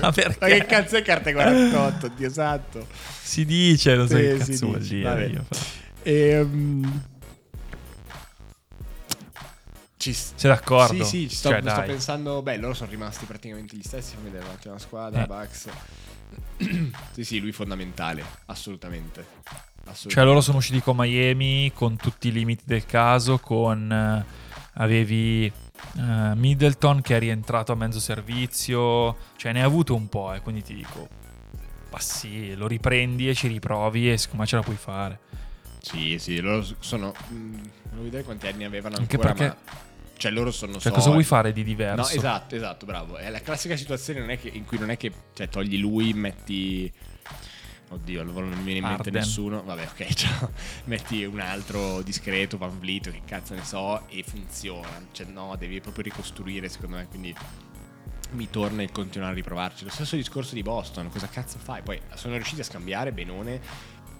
Ma 0.00 0.10
perché? 0.10 0.36
Ma 0.40 0.46
che 0.48 0.66
cazzo 0.66 0.96
è 0.96 1.02
carte 1.02 1.32
48? 1.32 2.08
Dio 2.16 2.28
santo. 2.30 2.84
Si 3.22 3.44
dice, 3.44 3.94
non 3.94 4.08
so 4.08 4.16
Sì, 4.16 4.22
che 4.22 4.36
cazzo 4.38 4.66
vuol 4.66 4.80
dire. 4.80 5.44
Ehm, 6.02 7.02
ci 9.96 10.12
s- 10.12 10.32
Sei 10.34 10.50
d'accordo? 10.50 11.04
Sì, 11.04 11.08
sì, 11.08 11.28
ci 11.28 11.36
sto, 11.36 11.50
Cioè, 11.50 11.62
sto 11.62 11.82
pensando. 11.82 12.42
Beh, 12.42 12.56
loro 12.56 12.74
sono 12.74 12.90
rimasti 12.90 13.24
praticamente 13.24 13.76
gli 13.76 13.82
stessi. 13.84 14.14
Fammi 14.16 14.30
vedere 14.30 14.46
un 14.48 14.54
attimo 14.56 14.74
la 14.74 14.80
squadra. 14.80 15.22
Eh. 15.22 15.26
Bucks. 15.26 15.68
sì, 17.12 17.24
sì, 17.24 17.38
lui 17.38 17.52
fondamentale. 17.52 18.24
Assolutamente. 18.46 19.70
Cioè, 20.06 20.24
loro 20.24 20.40
sono 20.40 20.58
usciti 20.58 20.80
con 20.80 20.96
Miami 20.96 21.70
con 21.74 21.96
tutti 21.96 22.28
i 22.28 22.32
limiti 22.32 22.62
del 22.66 22.86
caso. 22.86 23.38
Con 23.38 23.90
eh, 23.92 24.24
avevi 24.74 25.46
eh, 25.46 26.34
Middleton 26.34 27.02
che 27.02 27.16
è 27.16 27.18
rientrato 27.18 27.72
a 27.72 27.74
mezzo 27.74 28.00
servizio. 28.00 29.16
Cioè, 29.36 29.52
ne 29.52 29.60
hai 29.60 29.64
avuto 29.66 29.94
un 29.94 30.08
po'. 30.08 30.32
E 30.32 30.40
quindi 30.40 30.62
ti 30.62 30.74
dico, 30.74 31.08
ma 31.90 31.98
sì, 31.98 32.54
lo 32.54 32.66
riprendi 32.66 33.28
e 33.28 33.34
ci 33.34 33.48
riprovi. 33.48 34.10
E 34.12 34.16
secondo 34.18 34.42
me 34.42 34.48
ce 34.48 34.56
la 34.56 34.62
puoi 34.62 34.76
fare. 34.76 35.18
Sì, 35.80 36.18
sì, 36.18 36.40
loro 36.40 36.64
sono. 36.78 37.12
mm, 37.32 37.54
non 37.92 38.04
vedere 38.04 38.22
quanti 38.22 38.46
anni 38.46 38.64
avevano 38.64 38.96
Anche 38.96 39.16
ancora. 39.16 39.34
perché- 39.34 39.56
ma- 39.66 39.90
Cioè, 40.16 40.30
loro 40.30 40.52
sono. 40.52 40.74
Cioè, 40.74 40.82
so- 40.82 40.90
cosa 40.92 41.10
vuoi 41.10 41.24
fare 41.24 41.52
di 41.52 41.60
No, 41.62 41.66
diverso? 41.66 42.14
esatto, 42.16 42.54
esatto, 42.54 42.86
bravo. 42.86 43.16
È 43.16 43.28
la 43.28 43.40
classica 43.40 43.76
situazione 43.76 44.20
non 44.20 44.30
è 44.30 44.38
che- 44.38 44.50
in 44.52 44.64
cui 44.64 44.78
non 44.78 44.90
è 44.90 44.96
che 44.96 45.10
cioè, 45.34 45.48
togli 45.48 45.76
lui, 45.78 46.12
metti. 46.12 46.90
Oddio, 47.92 48.22
non 48.22 48.48
mi 48.48 48.62
viene 48.62 48.78
in 48.78 48.84
mente 48.84 49.08
Arden. 49.08 49.14
nessuno. 49.14 49.62
Vabbè, 49.62 49.88
ok, 49.92 50.04
ciao. 50.14 50.50
Metti 50.84 51.24
un 51.24 51.40
altro 51.40 52.00
discreto, 52.02 52.56
Van 52.56 52.78
Vliet, 52.78 53.10
che 53.10 53.20
cazzo 53.26 53.54
ne 53.54 53.64
so, 53.64 54.08
e 54.08 54.22
funziona. 54.26 55.06
Cioè, 55.12 55.26
no, 55.26 55.54
devi 55.58 55.80
proprio 55.80 56.04
ricostruire, 56.04 56.68
secondo 56.68 56.96
me. 56.96 57.06
Quindi 57.06 57.34
mi 58.30 58.48
torna 58.48 58.82
il 58.82 58.90
continuare 58.90 59.32
a 59.32 59.34
riprovarci. 59.34 59.84
Lo 59.84 59.90
stesso 59.90 60.16
discorso 60.16 60.54
di 60.54 60.62
Boston, 60.62 61.10
cosa 61.10 61.28
cazzo 61.28 61.58
fai? 61.58 61.82
Poi 61.82 62.00
sono 62.14 62.34
riusciti 62.34 62.62
a 62.62 62.64
scambiare 62.64 63.12
benone, 63.12 63.60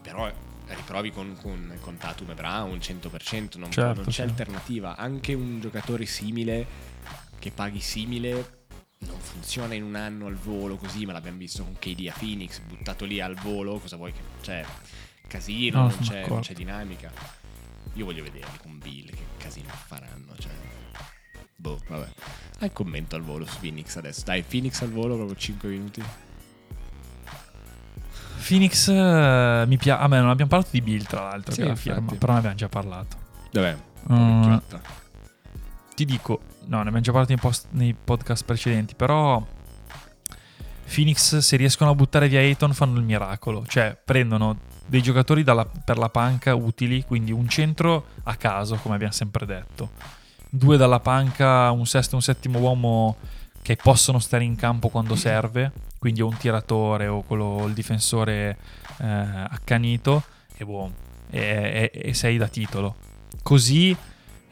però 0.03 0.31
riprovi 0.66 1.11
con, 1.11 1.37
con, 1.41 1.77
con 1.81 1.97
Tatum 1.97 2.31
e 2.31 2.35
Brown 2.35 2.77
100%, 2.77 3.59
non, 3.59 3.70
Certo, 3.70 3.95
non 4.01 4.05
c'è 4.05 4.11
sì. 4.11 4.20
alternativa. 4.23 4.97
Anche 4.97 5.33
un 5.33 5.61
giocatore 5.61 6.05
simile, 6.05 6.66
che 7.39 7.51
paghi 7.51 7.81
simile, 7.81 8.62
non 9.07 9.18
funziona 9.20 9.74
in 9.74 9.82
un 9.82 9.94
anno 9.94 10.26
al 10.26 10.34
volo 10.36 10.76
così, 10.76 11.05
ma 11.07 11.12
l'abbiamo 11.12 11.38
visto 11.38 11.62
con 11.64 11.76
KD 11.78 12.09
a 12.09 12.14
Phoenix, 12.18 12.61
buttato 12.61 13.05
lì 13.05 13.20
al 13.20 13.34
volo, 13.36 13.78
cosa 13.78 13.96
vuoi 13.96 14.12
che... 14.12 14.20
Cioè, 14.40 14.64
casino, 15.26 15.82
No, 15.82 15.88
non, 15.88 15.98
c'è, 16.00 16.28
non 16.28 16.40
c'è 16.40 16.53
dinamica. 16.55 17.11
Io 17.94 18.05
voglio 18.05 18.22
vederli 18.22 18.59
con 18.61 18.78
Bill, 18.78 19.11
che 19.11 19.24
casino 19.38 19.68
faranno, 19.86 20.34
cioè... 20.38 20.53
Boh, 21.57 21.80
vabbè. 21.88 22.09
Hai 22.59 22.66
il 22.66 22.72
commento 22.72 23.16
al 23.16 23.22
volo 23.22 23.44
su 23.46 23.59
Phoenix 23.61 23.96
adesso. 23.96 24.22
Dai, 24.24 24.42
Phoenix 24.42 24.80
al 24.82 24.90
volo, 24.90 25.14
proprio 25.16 25.36
5 25.36 25.68
minuti. 25.68 26.03
Phoenix 28.46 28.88
eh, 28.88 29.64
mi 29.66 29.76
piace. 29.76 30.03
A 30.03 30.09
me 30.09 30.18
non 30.20 30.30
abbiamo 30.30 30.50
parlato 30.50 30.70
di 30.72 30.80
Bill, 30.80 31.05
tra 31.05 31.22
l'altro, 31.22 31.53
Sì, 31.53 31.59
che 31.59 31.62
è 31.62 31.66
la 31.66 31.70
infatti. 31.72 31.90
firma, 31.92 32.14
però 32.18 32.32
ne 32.32 32.38
abbiamo 32.38 32.57
già 32.57 32.68
parlato. 32.68 33.16
Dov'è? 33.50 33.76
Mm. 34.12 34.57
Ti 35.94 36.05
dico, 36.05 36.40
no, 36.67 36.77
ne 36.77 36.81
abbiamo 36.81 37.01
già 37.01 37.13
parlato 37.13 37.35
post- 37.37 37.67
nei 37.71 37.95
podcast 37.95 38.45
precedenti, 38.45 38.95
però 38.95 39.45
Phoenix 40.95 41.39
se 41.39 41.57
riescono 41.57 41.91
a 41.91 41.95
buttare 41.95 42.29
via 42.29 42.41
Ayton 42.41 42.75
fanno 42.75 42.99
il 42.99 43.05
miracolo, 43.05 43.65
cioè 43.67 43.97
prendono 44.03 44.59
dei 44.87 45.01
giocatori 45.03 45.43
dalla- 45.43 45.65
per 45.67 45.97
la 45.97 46.09
panca 46.11 46.55
utili, 46.55 47.05
quindi 47.05 47.33
un 47.33 47.49
centro 47.49 48.07
a 48.25 48.35
caso, 48.37 48.77
come 48.77 48.95
abbiamo 48.95 49.13
sempre 49.13 49.47
detto, 49.47 49.91
due 50.51 50.77
dalla 50.77 51.01
panca, 51.01 51.71
un 51.71 51.87
sesto 51.87 52.13
e 52.13 52.17
un 52.17 52.23
settimo 52.23 52.59
uomo 52.59 53.17
che 53.63 53.77
possono 53.77 54.19
stare 54.19 54.45
in 54.45 54.57
campo 54.57 54.89
quando 54.89 55.15
serve, 55.17 55.73
quindi 55.99 56.21
o 56.21 56.27
un 56.27 56.37
tiratore 56.37 57.07
o 57.07 57.23
quello, 57.23 57.65
il 57.67 57.73
difensore 57.75 58.59
eh, 58.99 59.07
accanito 59.07 60.25
e, 60.57 60.65
boh, 60.65 60.91
e, 61.31 61.91
e- 61.93 62.01
e 62.09 62.15
sei 62.15 62.37
da 62.37 62.49
titolo. 62.49 62.97
Così 63.43 63.97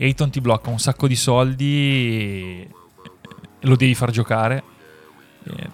Ayton 0.00 0.30
ti 0.30 0.40
blocca 0.40 0.70
un 0.70 0.78
sacco 0.78 1.06
di 1.06 1.16
soldi 1.16 2.68
lo 3.60 3.76
devi 3.76 3.94
far 3.94 4.10
giocare 4.10 4.62
e, 5.44 5.70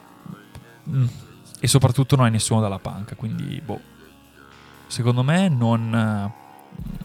mm, 0.88 1.06
e 1.60 1.68
soprattutto 1.68 2.16
non 2.16 2.24
hai 2.24 2.30
nessuno 2.32 2.60
dalla 2.60 2.78
panca, 2.78 3.14
quindi 3.14 3.60
boh. 3.60 3.80
Secondo 4.88 5.22
me 5.22 5.48
non... 5.48 6.32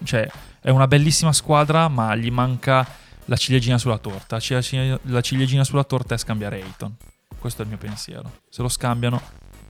Cioè, 0.04 0.30
è 0.60 0.70
una 0.70 0.88
bellissima 0.88 1.32
squadra, 1.34 1.88
ma 1.88 2.16
gli 2.16 2.30
manca 2.30 2.88
la 3.26 3.36
ciliegina 3.36 3.78
sulla 3.78 3.98
torta. 3.98 4.36
La 4.36 4.42
ciliegina, 4.42 5.00
la 5.04 5.22
ciliegina 5.22 5.64
sulla 5.64 5.84
torta 5.84 6.16
è 6.16 6.18
scambiare 6.18 6.62
Ayton. 6.62 6.96
Questo 7.40 7.62
è 7.62 7.66
il 7.66 7.70
mio 7.70 7.80
pensiero. 7.80 8.40
Se 8.50 8.62
lo 8.62 8.70
scambiano, 8.70 9.16
Ho 9.16 9.22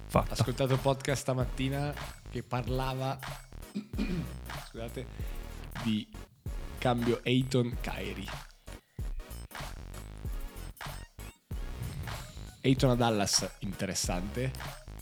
fatta. 0.07 0.33
ascoltato 0.33 0.73
il 0.73 0.79
podcast 0.79 1.21
stamattina 1.21 1.93
che 2.29 2.43
parlava 2.43 3.17
scusate 4.69 5.05
di 5.83 6.05
cambio 6.81 7.21
Ayton 7.23 7.77
Kyrie. 7.79 8.25
Ayton 12.63 12.89
a 12.89 12.95
Dallas 12.95 13.47
interessante. 13.59 14.51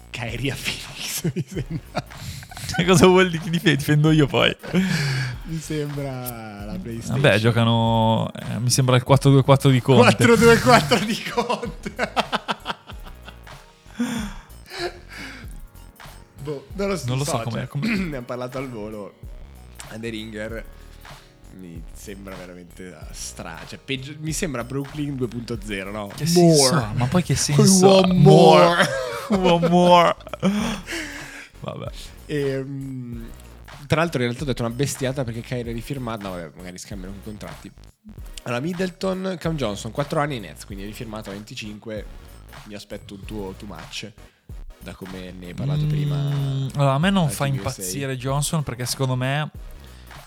Kyrie 0.09 0.51
a 0.51 0.55
Phoenix 0.55 1.23
mi 1.34 1.45
sembra, 1.47 2.03
Cosa 2.86 3.05
vuol 3.07 3.30
dire? 3.30 3.49
Dif- 3.49 3.63
difendo 3.75 4.11
io 4.11 4.27
poi. 4.27 4.53
mi 5.43 5.57
sembra 5.59 6.65
la 6.65 6.77
PlayStation. 6.82 7.21
Vabbè, 7.21 7.39
giocano. 7.39 8.30
eh, 8.34 8.59
mi 8.59 8.69
sembra 8.69 8.95
il 8.97 9.03
4-2-4 9.07 9.71
di 9.71 9.82
Conte. 9.82 10.25
4-2-4 10.25 11.03
di 11.05 11.23
Conte. 11.30 11.93
boh, 16.43 16.67
non 16.73 16.88
lo 16.89 16.97
so, 16.97 17.05
Non 17.07 17.17
lo 17.17 17.23
so 17.23 17.43
cioè, 17.49 17.67
com'è. 17.67 17.86
ne 17.95 18.03
abbiamo 18.05 18.25
parlato 18.25 18.57
al 18.57 18.69
volo. 18.69 19.13
The 19.97 20.09
Ringer 20.09 20.65
mi 21.57 21.81
sembra 21.93 22.35
veramente 22.35 22.95
stra. 23.11 23.59
Cioè, 23.67 23.79
peggio, 23.79 24.15
mi 24.19 24.33
sembra 24.33 24.63
Brooklyn 24.63 25.15
2.0, 25.15 25.91
no? 25.91 26.11
Che 26.15 26.25
senso 26.25 26.73
ha? 26.75 26.91
Ma 26.95 27.05
poi 27.05 27.23
che 27.23 27.35
senso 27.35 27.99
ha? 27.99 28.01
want 28.07 28.13
more. 28.13 28.87
One 29.29 29.67
more. 29.69 30.15
Vabbè. 31.59 31.91
E, 32.25 32.63
mm, 32.63 33.25
tra 33.87 34.01
l'altro, 34.01 34.19
in 34.21 34.27
realtà 34.27 34.43
ho 34.43 34.47
detto 34.47 34.63
una 34.63 34.73
bestiata 34.73 35.23
perché 35.23 35.41
Kyrie 35.41 35.73
rifirmato. 35.73 36.23
No, 36.23 36.29
vabbè, 36.31 36.51
magari 36.55 36.77
scambiano 36.77 37.15
i 37.15 37.23
contratti. 37.23 37.71
Allora, 38.43 38.61
Middleton, 38.61 39.37
Cam 39.39 39.55
Johnson, 39.55 39.91
4 39.91 40.19
anni 40.19 40.37
in 40.37 40.41
Nets, 40.43 40.65
quindi 40.65 40.83
è 40.83 40.87
rifirmato 40.87 41.29
a 41.29 41.33
25. 41.33 42.05
Mi 42.65 42.73
aspetto 42.73 43.15
un 43.15 43.25
tuo 43.25 43.53
too 43.57 43.67
much. 43.67 44.11
Da 44.81 44.93
come 44.93 45.31
ne 45.37 45.47
hai 45.47 45.53
parlato 45.53 45.85
prima. 45.85 46.15
Mm, 46.15 46.67
Allora, 46.75 46.93
a 46.93 46.99
me 46.99 47.09
non 47.09 47.29
fa 47.29 47.45
impazzire 47.45 48.15
Johnson 48.17 48.63
perché 48.63 48.85
secondo 48.85 49.15
me. 49.15 49.49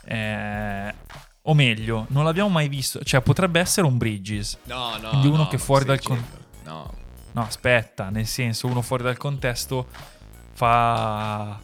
Eh, 0.04 0.94
o 1.42 1.54
meglio, 1.54 2.06
non 2.08 2.24
l'abbiamo 2.24 2.48
mai 2.48 2.68
visto. 2.68 3.02
Cioè, 3.02 3.20
potrebbe 3.20 3.60
essere 3.60 3.86
un 3.86 3.96
Bridges. 3.98 4.58
No, 4.64 4.96
no. 4.98 5.08
Quindi 5.10 5.26
uno 5.28 5.36
no, 5.44 5.48
che 5.48 5.58
fuori 5.58 5.84
dal 5.84 6.00
con- 6.00 6.16
dicendo? 6.16 6.44
No. 6.64 6.94
No, 7.32 7.42
aspetta, 7.42 8.10
nel 8.10 8.26
senso, 8.26 8.66
uno 8.66 8.82
fuori 8.82 9.02
dal 9.02 9.16
contesto 9.16 9.86
fa. 10.52 11.58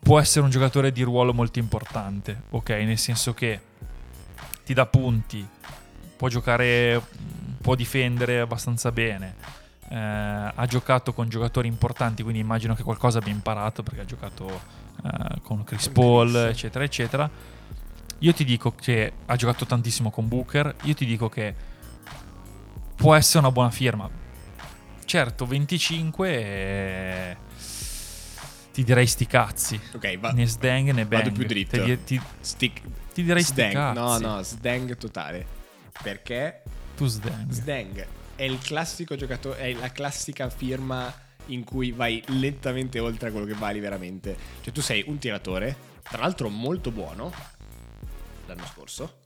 Può 0.00 0.18
essere 0.18 0.44
un 0.44 0.50
giocatore 0.50 0.90
di 0.90 1.02
ruolo 1.02 1.34
molto 1.34 1.58
importante, 1.58 2.42
ok? 2.50 2.70
Nel 2.70 2.98
senso 2.98 3.34
che 3.34 3.60
ti 4.64 4.72
dà 4.72 4.86
punti, 4.86 5.46
può 6.16 6.28
giocare, 6.28 7.00
può 7.60 7.74
difendere 7.74 8.40
abbastanza 8.40 8.90
bene. 8.90 9.34
eh, 9.90 9.96
ha 9.96 10.66
giocato 10.66 11.12
con 11.12 11.28
giocatori 11.28 11.66
importanti, 11.68 12.22
quindi 12.22 12.40
immagino 12.40 12.74
che 12.74 12.82
qualcosa 12.82 13.18
abbia 13.18 13.32
imparato 13.32 13.82
perché 13.82 14.00
ha 14.00 14.04
giocato 14.04 14.60
eh, 15.04 15.40
con 15.42 15.64
Chris 15.64 15.88
Paul, 15.88 16.34
eccetera, 16.34 16.84
eccetera. 16.84 17.30
Io 18.20 18.32
ti 18.32 18.44
dico 18.44 18.72
che 18.74 19.12
ha 19.26 19.36
giocato 19.36 19.64
tantissimo 19.64 20.10
con 20.10 20.26
Booker. 20.28 20.74
Io 20.82 20.94
ti 20.94 21.04
dico 21.06 21.28
che 21.28 21.54
può 22.96 23.14
essere 23.14 23.38
una 23.38 23.52
buona 23.52 23.70
firma. 23.70 24.10
Certo, 25.04 25.46
25 25.46 26.28
e... 26.28 27.36
ti 28.72 28.82
direi 28.84 29.06
sti 29.06 29.26
cazzi. 29.26 29.80
Ok, 29.94 30.18
va. 30.18 30.30
Né 30.32 30.46
sdang 30.46 30.90
né 30.90 31.06
bang. 31.06 31.22
Vado 31.22 31.32
più 31.32 31.46
dritto. 31.46 31.82
Ti, 31.82 32.04
ti- 32.04 32.20
Stick. 32.40 32.80
ti 33.14 33.22
direi 33.22 33.42
sti 33.42 33.52
Sdang. 33.52 33.72
cazzi. 33.72 33.98
No, 34.00 34.18
no, 34.18 34.42
sdang 34.42 34.96
totale. 34.96 35.46
Perché 36.02 36.62
Tu 36.96 37.06
sdang. 37.06 37.50
Sdang 37.50 38.06
è 38.34 38.42
il 38.42 38.58
classico 38.58 39.16
giocatore, 39.16 39.58
è 39.58 39.72
la 39.74 39.90
classica 39.90 40.48
firma 40.50 41.12
in 41.48 41.64
cui 41.64 41.92
vai 41.92 42.22
lentamente 42.28 42.98
oltre 42.98 43.28
a 43.28 43.30
quello 43.30 43.46
che 43.46 43.54
vali 43.54 43.80
veramente. 43.80 44.36
Cioè 44.62 44.72
tu 44.72 44.80
sei 44.80 45.04
un 45.06 45.18
tiratore, 45.18 45.76
tra 46.02 46.20
l'altro 46.20 46.48
molto 46.48 46.90
buono, 46.90 47.32
l'anno 48.46 48.66
scorso, 48.66 49.18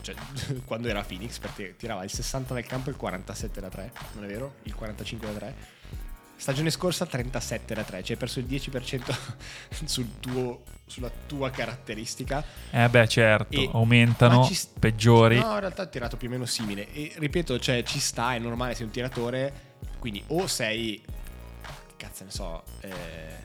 cioè 0.00 0.14
quando 0.64 0.88
era 0.88 1.00
a 1.00 1.04
Phoenix, 1.04 1.38
perché 1.38 1.76
tirava 1.76 2.04
il 2.04 2.10
60 2.10 2.54
dal 2.54 2.64
campo 2.64 2.88
e 2.88 2.92
il 2.92 2.98
47 2.98 3.60
da 3.60 3.68
3, 3.68 3.92
non 4.14 4.24
è 4.24 4.26
vero? 4.26 4.54
Il 4.64 4.74
45 4.74 5.32
da 5.32 5.38
3. 5.38 5.78
Stagione 6.36 6.70
scorsa 6.70 7.04
37 7.04 7.74
da 7.74 7.82
3, 7.82 8.02
cioè 8.02 8.12
hai 8.12 8.16
perso 8.16 8.40
il 8.40 8.46
10% 8.46 9.14
sul 9.84 10.18
tuo, 10.20 10.62
sulla 10.86 11.10
tua 11.26 11.50
caratteristica. 11.50 12.42
Eh 12.70 12.88
beh, 12.88 13.08
certo, 13.08 13.60
E- 13.60 13.68
aumentano, 13.70 14.44
ci 14.44 14.58
peggiori. 14.78 15.38
No, 15.38 15.52
in 15.52 15.60
realtà 15.60 15.82
ha 15.82 15.86
tirato 15.86 16.16
più 16.16 16.28
o 16.28 16.30
meno 16.30 16.46
simile. 16.46 16.90
E 16.94 17.12
ripeto, 17.16 17.58
cioè, 17.58 17.82
ci 17.82 18.00
sta, 18.00 18.34
è 18.34 18.38
normale, 18.38 18.74
sei 18.74 18.86
un 18.86 18.90
tiratore. 18.90 19.68
Quindi 19.98 20.22
o 20.28 20.46
sei, 20.46 21.04
cazzo 22.00 22.24
ne 22.24 22.30
so, 22.30 22.62
eh, 22.80 23.36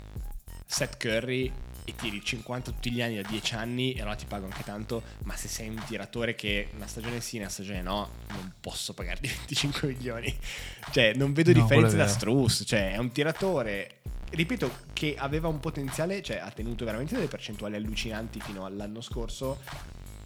Seth 0.66 0.98
Curry 0.98 1.52
e 1.84 1.94
tiri 1.94 2.24
50 2.24 2.72
tutti 2.72 2.90
gli 2.90 3.02
anni 3.02 3.22
da 3.22 3.28
10 3.28 3.54
anni 3.56 3.94
e 3.94 4.00
allora 4.00 4.16
ti 4.16 4.26
pago 4.26 4.46
anche 4.46 4.64
tanto. 4.64 5.04
Ma 5.24 5.36
se 5.36 5.50
sei 5.50 5.68
un 5.68 5.84
tiratore 5.86 6.36
che 6.36 6.70
una 6.76 6.88
stagione 6.88 7.20
sì, 7.20 7.38
una 7.38 7.50
stagione 7.50 7.82
no, 7.82 8.10
non 8.30 8.54
posso 8.62 8.94
pagarti 8.94 9.28
25 9.28 9.90
milioni. 9.90 10.36
Cioè, 10.92 11.14
non 11.16 11.34
vedo 11.34 11.52
No, 11.52 11.62
differenze 11.62 11.98
da. 11.98 12.08
Struss. 12.08 12.64
Cioè, 12.66 12.94
è 12.94 12.98
un 12.98 13.12
tiratore 13.12 14.00
ripeto 14.30 14.72
che 14.94 15.16
aveva 15.18 15.48
un 15.48 15.60
potenziale, 15.60 16.22
cioè 16.22 16.38
ha 16.38 16.50
tenuto 16.50 16.84
veramente 16.84 17.14
delle 17.14 17.28
percentuali 17.28 17.76
allucinanti 17.76 18.40
fino 18.40 18.66
all'anno 18.66 19.02
scorso. 19.02 19.60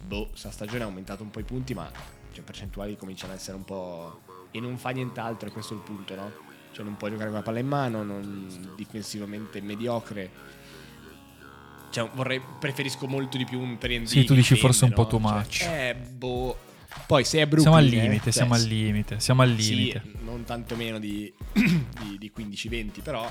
Boh, 0.02 0.30
sta 0.34 0.50
stagione 0.50 0.84
ha 0.84 0.86
aumentato 0.86 1.22
un 1.22 1.30
po' 1.30 1.40
i 1.40 1.44
punti, 1.44 1.74
ma 1.74 1.90
cioè, 2.32 2.42
percentuali 2.44 2.96
cominciano 2.96 3.32
ad 3.32 3.38
essere 3.38 3.56
un 3.56 3.64
po'. 3.64 4.22
E 4.52 4.60
non 4.60 4.78
fa 4.78 4.90
nient'altro, 4.90 5.50
questo 5.50 5.74
è 5.74 5.76
il 5.76 5.82
punto, 5.82 6.14
no? 6.14 6.48
Cioè 6.72 6.84
non 6.84 6.96
può 6.96 7.08
giocare 7.08 7.28
con 7.28 7.38
la 7.38 7.42
palla 7.42 7.58
in 7.58 7.66
mano, 7.66 8.02
non 8.02 8.72
difensivamente 8.76 9.60
mediocre. 9.60 10.30
Cioè, 11.90 12.08
vorrei, 12.14 12.40
preferisco 12.58 13.06
molto 13.08 13.36
di 13.36 13.44
più 13.44 13.58
un 13.60 13.76
3D. 13.80 14.04
Sì, 14.04 14.24
tu 14.24 14.34
dici 14.34 14.54
forse 14.56 14.84
un 14.84 14.90
difende, 14.90 15.10
po' 15.10 15.18
no? 15.18 15.42
too 15.42 15.48
Cioè, 15.48 15.94
much. 15.94 16.06
eh, 16.06 16.10
boh. 16.12 16.58
Poi 17.06 17.24
se 17.24 17.40
è 17.40 17.46
Brooklyn... 17.46 17.62
siamo 17.62 17.76
al 17.76 17.86
eh, 17.86 17.88
limite, 17.88 18.22
cioè, 18.24 18.32
siamo 18.32 18.54
al 18.54 18.62
limite, 18.62 19.20
siamo 19.20 19.42
al 19.42 19.50
limite. 19.50 20.02
sì, 20.04 20.18
non 20.24 20.44
tanto 20.44 20.76
meno 20.76 20.98
di, 21.00 21.32
di, 21.52 22.18
di 22.18 22.32
15-20, 22.36 23.02
però 23.02 23.28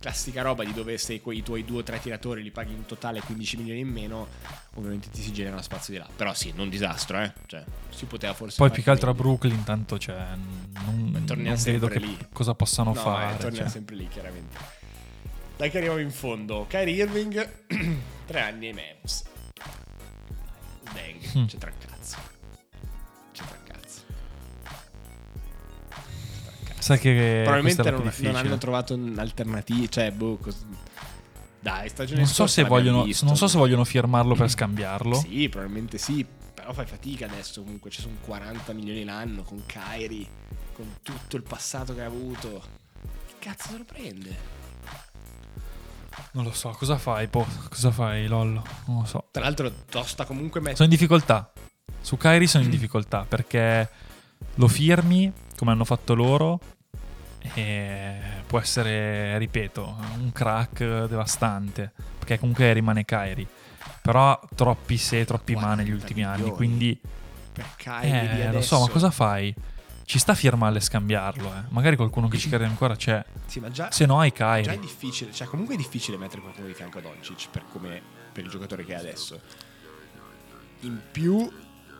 classica 0.00 0.42
roba 0.42 0.64
di 0.64 0.72
dove 0.72 0.98
se 0.98 1.20
quei 1.20 1.42
tuoi 1.42 1.64
due 1.64 1.78
o 1.80 1.82
tre 1.82 1.98
tiratori 2.00 2.42
li 2.42 2.50
paghi 2.50 2.72
in 2.72 2.84
totale 2.86 3.20
15 3.20 3.56
milioni 3.56 3.80
in 3.80 3.88
meno, 3.88 4.28
ovviamente 4.74 5.10
ti 5.10 5.20
si 5.22 5.32
genera 5.32 5.60
spazio 5.62 5.92
di 5.92 5.98
là. 5.98 6.08
Però 6.14 6.32
sì, 6.34 6.52
non 6.54 6.68
disastro, 6.68 7.20
eh. 7.20 7.32
Cioè, 7.46 7.64
si 7.90 8.04
poteva 8.06 8.34
forse 8.34 8.56
Poi 8.58 8.70
più 8.70 8.82
che 8.82 8.90
altro 8.90 9.10
a. 9.10 9.14
Brooklyn, 9.14 9.64
tanto 9.64 9.98
cioè, 9.98 10.16
non, 10.84 11.10
Beh, 11.26 11.34
non 11.34 11.54
vedo 11.62 11.88
che 11.88 11.98
lì. 11.98 12.16
cosa 12.32 12.54
possano 12.54 12.92
No, 12.92 13.00
fare. 13.00 13.34
eh, 13.34 13.38
torniamo 13.38 13.56
cioè. 13.64 13.68
sempre 13.68 13.96
lì, 13.96 14.06
chiaramente. 14.08 14.56
Dai 15.56 15.70
che 15.70 15.78
arriviamo 15.78 16.00
in 16.00 16.10
fondo. 16.10 16.66
Kyrie 16.68 16.94
Irving, 17.04 17.48
tre 18.26 18.40
anni 18.40 18.66
ai 18.68 18.72
Mavs. 18.74 19.24
Dang, 20.92 21.38
Mm. 21.38 21.46
c'entra 21.46 21.70
il 21.70 21.76
cazzo. 21.86 22.16
Sai 26.86 27.00
che 27.00 27.40
Probabilmente 27.42 27.90
non, 27.90 28.12
non 28.18 28.36
hanno 28.36 28.58
trovato 28.58 28.94
un'alternativa. 28.94 29.88
Cioè, 29.88 30.12
boh, 30.12 30.36
cos- 30.36 30.64
dai, 31.58 31.88
stagione 31.88 32.20
Non 32.20 32.28
so, 32.28 32.46
se 32.46 32.62
vogliono, 32.62 33.02
visto. 33.02 33.24
non 33.24 33.36
so 33.36 33.48
se 33.48 33.58
vogliono 33.58 33.84
firmarlo 33.84 34.36
per 34.36 34.48
scambiarlo. 34.48 35.16
Sì, 35.16 35.48
probabilmente 35.48 35.98
sì. 35.98 36.24
Però 36.54 36.72
fai 36.72 36.86
fatica 36.86 37.26
adesso. 37.26 37.60
Comunque 37.62 37.90
ci 37.90 38.00
sono 38.00 38.14
40 38.20 38.72
milioni 38.72 39.02
l'anno 39.02 39.42
con 39.42 39.64
Kyrie, 39.66 40.28
con 40.74 40.98
tutto 41.02 41.34
il 41.34 41.42
passato 41.42 41.92
che 41.92 42.02
ha 42.02 42.06
avuto. 42.06 42.62
Che 43.26 43.34
cazzo 43.40 43.70
se 43.70 43.78
lo 43.78 43.84
prende? 43.84 44.36
Non 46.34 46.44
lo 46.44 46.52
so, 46.52 46.70
cosa 46.70 46.98
fai, 46.98 47.26
po? 47.26 47.44
Cosa 47.68 47.90
fai, 47.90 48.28
Lollo? 48.28 48.64
Non 48.84 49.00
lo 49.00 49.06
so. 49.06 49.26
Tra 49.32 49.42
l'altro, 49.42 49.72
tosta 49.90 50.24
comunque 50.24 50.60
mettere. 50.60 50.76
Sono 50.76 50.88
in 50.88 50.94
difficoltà. 50.94 51.52
Su 52.00 52.16
Kyrie 52.16 52.46
sono 52.46 52.62
in 52.62 52.70
difficoltà 52.70 53.24
perché 53.28 53.90
lo 54.54 54.68
firmi 54.68 55.32
come 55.56 55.72
hanno 55.72 55.84
fatto 55.84 56.14
loro 56.14 56.60
può 58.46 58.58
essere, 58.58 59.38
ripeto, 59.38 59.96
un 60.18 60.32
crack 60.32 61.06
devastante 61.06 61.92
perché 62.18 62.38
comunque 62.38 62.72
rimane 62.72 63.04
Kyrie. 63.04 63.46
Però 64.02 64.38
troppi 64.54 64.96
se, 64.96 65.24
troppi 65.24 65.54
ma 65.54 65.74
negli 65.74 65.90
40 65.90 65.94
ultimi 65.94 66.24
anni, 66.24 66.50
quindi 66.50 67.00
Per 67.52 67.66
di 67.76 68.08
eh, 68.08 68.52
lo 68.52 68.60
so, 68.60 68.80
ma 68.80 68.88
cosa 68.88 69.10
fai? 69.10 69.54
Ci 70.04 70.20
sta 70.20 70.32
a 70.32 70.34
firmarle 70.36 70.78
e 70.78 70.80
scambiarlo, 70.80 71.52
eh. 71.52 71.62
Magari 71.70 71.96
qualcuno 71.96 72.28
che 72.28 72.38
ci 72.38 72.48
crede 72.48 72.64
ancora 72.64 72.94
c'è. 72.94 73.24
Sì, 73.46 73.58
ma 73.58 73.70
già, 73.70 73.90
Se 73.90 74.06
no 74.06 74.20
hai 74.20 74.32
già 74.62 74.72
è 74.72 74.78
difficile, 74.78 75.32
cioè 75.32 75.48
comunque 75.48 75.74
è 75.74 75.76
difficile 75.78 76.16
mettere 76.16 76.42
qualcuno 76.42 76.66
di 76.66 76.74
fianco 76.74 76.98
a 76.98 77.00
Doncic 77.00 77.48
per, 77.50 77.64
come, 77.72 78.00
per 78.32 78.44
il 78.44 78.50
giocatore 78.50 78.84
che 78.84 78.92
è 78.92 78.96
adesso. 78.96 79.40
In 80.80 81.00
più, 81.10 81.50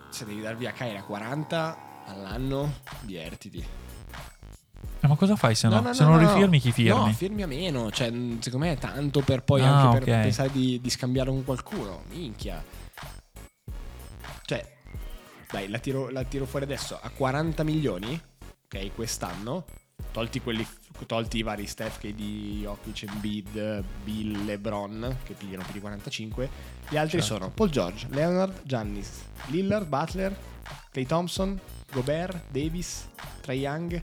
se 0.09 0.25
devi 0.25 0.41
dar 0.41 0.57
via 0.57 0.71
Kyrie 0.71 0.99
a 0.99 1.03
40 1.03 1.79
all'anno, 2.07 2.75
divertiti. 3.01 3.86
Eh, 5.01 5.07
ma 5.09 5.15
cosa 5.15 5.37
fai 5.37 5.55
se 5.55 5.69
no? 5.69 5.93
se 5.93 6.05
non 6.05 6.19
lo 6.19 6.27
rifirmi, 6.33 6.59
chi 6.59 6.73
firmi? 6.73 7.07
No, 7.07 7.13
firmi 7.13 7.43
a 7.43 7.47
meno. 7.47 7.91
Cioè, 7.91 8.09
secondo 8.41 8.67
me 8.67 8.73
è 8.73 8.79
tanto 8.79 9.21
per 9.21 9.43
poi 9.43 9.63
Ah, 9.63 9.77
anche 9.91 9.99
per 10.05 10.15
ok. 10.17 10.23
pensare 10.23 10.51
di, 10.51 10.81
di 10.81 10.91
scambiarlo 10.91 11.33
con 11.33 11.45
qualcuno. 11.45 12.03
Minchia. 12.11 12.63
Cioè, 14.45 14.65
dai, 15.51 15.69
la 15.69 15.79
tiro, 15.79 16.09
la 16.11 16.23
tiro 16.25 16.47
fuori 16.47 16.65
adesso 16.65 16.99
a 17.01 17.11
40 17.11 17.63
milioni, 17.65 18.21
ok, 18.67 18.95
quest'anno. 18.95 19.65
Tolti, 20.13 20.41
quelli, 20.41 20.67
tolti 21.07 21.39
i 21.39 21.43
vari 21.43 21.67
Steph, 21.67 21.99
KD, 21.99 22.61
Jokic, 22.61 23.05
Embiid, 23.09 23.83
Bill, 24.05 24.45
LeBron, 24.45 25.19
che 25.25 25.33
pigliano 25.35 25.63
più 25.65 25.73
di 25.75 25.81
45. 25.81 26.49
Gli 26.89 26.97
altri 26.97 27.21
Certo. 27.21 27.35
sono 27.35 27.51
Paul 27.51 27.71
George, 27.71 28.07
Leonard, 28.11 28.63
Giannis, 28.65 29.09
Lillard, 29.47 29.87
Butler, 29.87 30.37
Clay 30.91 31.07
Thompson, 31.07 31.59
Gobert, 31.93 32.45
Davis, 32.51 33.09
Trae 33.41 33.57
Young. 33.57 34.03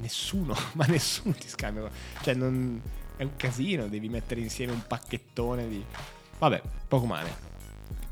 Nessuno, 0.00 0.56
ma 0.74 0.84
nessuno 0.86 1.34
ti 1.34 1.48
scambia. 1.48 1.88
Cioè, 2.22 2.34
non, 2.34 2.80
è 3.16 3.22
un 3.22 3.36
casino, 3.36 3.86
devi 3.88 4.08
mettere 4.08 4.40
insieme 4.40 4.72
un 4.72 4.82
pacchettone 4.86 5.68
di... 5.68 5.84
Vabbè, 6.38 6.62
poco 6.88 7.06
male. 7.06 7.52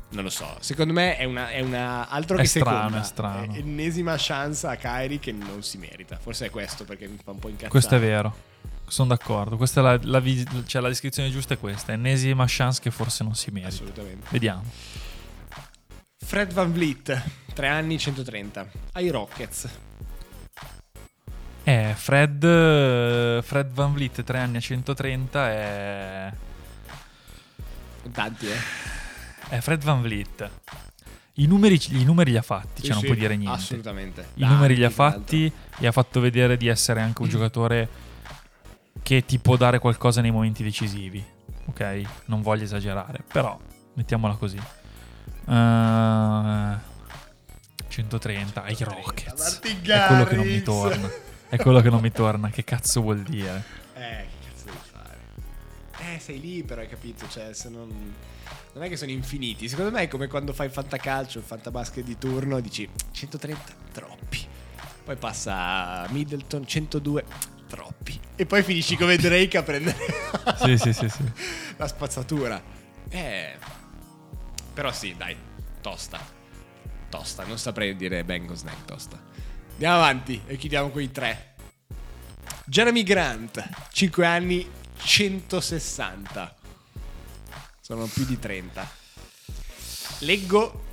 Non 0.09 0.23
lo 0.23 0.29
so, 0.29 0.57
secondo 0.59 0.93
me 0.93 1.17
è 1.17 1.23
una, 1.23 1.49
è 1.49 1.59
una 1.59 2.07
altro 2.07 2.37
È 2.37 2.41
che 2.41 2.47
strano, 2.47 2.75
seconda. 2.75 3.01
è 3.01 3.03
strano. 3.03 3.53
ennesima 3.55 4.15
chance 4.17 4.67
a 4.67 4.75
Kyrie 4.75 5.17
che 5.17 5.31
non 5.31 5.63
si 5.63 5.79
merita. 5.79 6.17
Forse 6.17 6.45
è 6.45 6.49
questo 6.51 6.85
perché 6.85 7.07
mi 7.07 7.17
fa 7.21 7.31
un 7.31 7.39
po' 7.39 7.47
incazzare. 7.47 7.71
Questo 7.71 7.95
è 7.95 7.99
vero. 7.99 8.35
Sono 8.85 9.07
d'accordo. 9.07 9.57
Questa 9.57 9.79
è 9.79 9.83
la, 9.83 9.99
la 10.03 10.23
cioè, 10.65 10.81
la 10.83 10.89
descrizione 10.89 11.31
giusta 11.31 11.55
è 11.55 11.57
questa. 11.57 11.93
Ennesima 11.93 12.45
chance 12.47 12.79
che 12.79 12.91
forse 12.91 13.23
non 13.23 13.33
si 13.33 13.49
merita. 13.49 13.73
Assolutamente. 13.73 14.27
Vediamo. 14.29 14.63
Fred 16.23 16.53
Van 16.53 16.71
Vliet, 16.71 17.23
3 17.53 17.67
anni 17.67 17.97
130. 17.97 18.69
Ai 18.91 19.09
Rockets. 19.09 19.67
Eh, 21.63 21.93
Fred, 21.95 23.41
Fred 23.41 23.71
Van 23.71 23.93
Vliet, 23.93 24.23
3 24.23 24.39
anni 24.39 24.57
a 24.57 24.59
130 24.59 25.49
è... 25.49 26.33
Tanti, 28.11 28.47
eh. 28.47 28.57
è 29.49 29.59
Fred 29.61 29.83
Van 29.83 30.01
Vliet. 30.01 30.49
I 31.35 31.47
numeri, 31.47 31.79
i 31.91 32.03
numeri 32.03 32.31
li 32.31 32.37
ha 32.37 32.41
fatti, 32.41 32.81
Sì, 32.81 32.87
cioè 32.87 32.91
non 32.91 32.99
sì, 32.99 33.05
puoi 33.07 33.17
dire 33.17 33.35
niente. 33.35 33.57
Assolutamente. 33.57 34.27
I 34.35 34.45
numeri 34.45 34.75
li 34.75 34.83
ha 34.83 34.89
fatti 34.89 35.51
e 35.79 35.87
ha 35.87 35.91
fatto 35.91 36.19
vedere 36.19 36.57
di 36.57 36.67
essere 36.67 37.01
anche 37.01 37.21
un 37.21 37.29
giocatore 37.29 37.89
che 39.01 39.25
ti 39.25 39.39
può 39.39 39.55
dare 39.55 39.79
qualcosa 39.79 40.21
nei 40.21 40.31
momenti 40.31 40.63
decisivi. 40.63 41.25
Ok? 41.65 42.01
Non 42.25 42.41
voglio 42.41 42.65
esagerare, 42.65 43.23
però 43.25 43.57
mettiamola 43.93 44.35
così. 44.35 44.57
Eh, 44.57 44.61
130 47.87 48.63
ai 48.63 48.75
130, 48.75 48.85
Rockets. 48.85 49.59
È 49.61 50.07
quello 50.07 50.25
che 50.25 50.35
non 50.35 50.45
mi 50.45 50.61
torna. 50.61 51.09
È 51.53 51.57
quello 51.57 51.81
che 51.81 51.91
non 51.91 52.01
mi 52.01 52.11
torna. 52.11 52.49
Che 52.49 52.63
cazzo 52.63 53.01
vuol 53.01 53.21
dire? 53.21 53.63
Eh, 53.93 54.25
che 54.27 54.47
cazzo 54.49 54.65
devi 54.65 54.77
fare? 54.81 55.19
Eh, 55.99 56.19
sei 56.19 56.41
lì 56.41 56.63
però, 56.63 56.81
hai 56.81 56.87
capito? 56.87 57.27
Cioè, 57.29 57.53
se 57.53 57.69
non... 57.69 57.89
Non 58.73 58.83
è 58.83 58.89
che 58.89 58.97
sono 58.97 59.11
infiniti. 59.11 59.69
Secondo 59.69 59.91
me 59.91 60.01
è 60.01 60.07
come 60.07 60.25
quando 60.25 60.51
fai 60.51 60.65
il 60.65 60.71
fantacalcio, 60.71 61.37
il 61.37 61.43
fantabasket 61.43 62.03
di 62.03 62.17
turno, 62.17 62.59
dici 62.59 62.89
130, 63.11 63.61
troppi. 63.91 64.43
Poi 65.03 65.15
passa 65.15 66.07
Middleton, 66.09 66.65
102, 66.65 67.23
troppi. 67.67 68.19
E 68.35 68.47
poi 68.47 68.63
finisci 68.63 68.97
come 68.97 69.15
Drake 69.17 69.55
a 69.55 69.61
prendere 69.61 69.97
Sì, 70.57 70.75
sì, 70.75 70.91
sì, 70.91 71.07
sì. 71.07 71.23
la 71.77 71.87
spazzatura. 71.87 72.59
Eh... 73.09 73.57
Però 74.73 74.91
sì, 74.91 75.13
dai, 75.15 75.37
tosta. 75.81 76.19
Tosta, 77.09 77.45
non 77.45 77.59
saprei 77.59 77.95
dire 77.95 78.23
Bengo 78.23 78.55
Snack 78.55 78.85
tosta. 78.85 79.32
Andiamo 79.73 79.95
avanti 79.95 80.41
e 80.45 80.55
chiudiamo 80.55 80.89
con 80.89 81.01
i 81.01 81.11
tre. 81.11 81.55
Jeremy 82.65 83.03
Grant, 83.03 83.69
5 83.91 84.25
anni, 84.25 84.69
160. 84.97 86.55
Sono 87.81 88.05
più 88.05 88.25
di 88.25 88.39
30. 88.39 88.89
Leggo. 90.19 90.85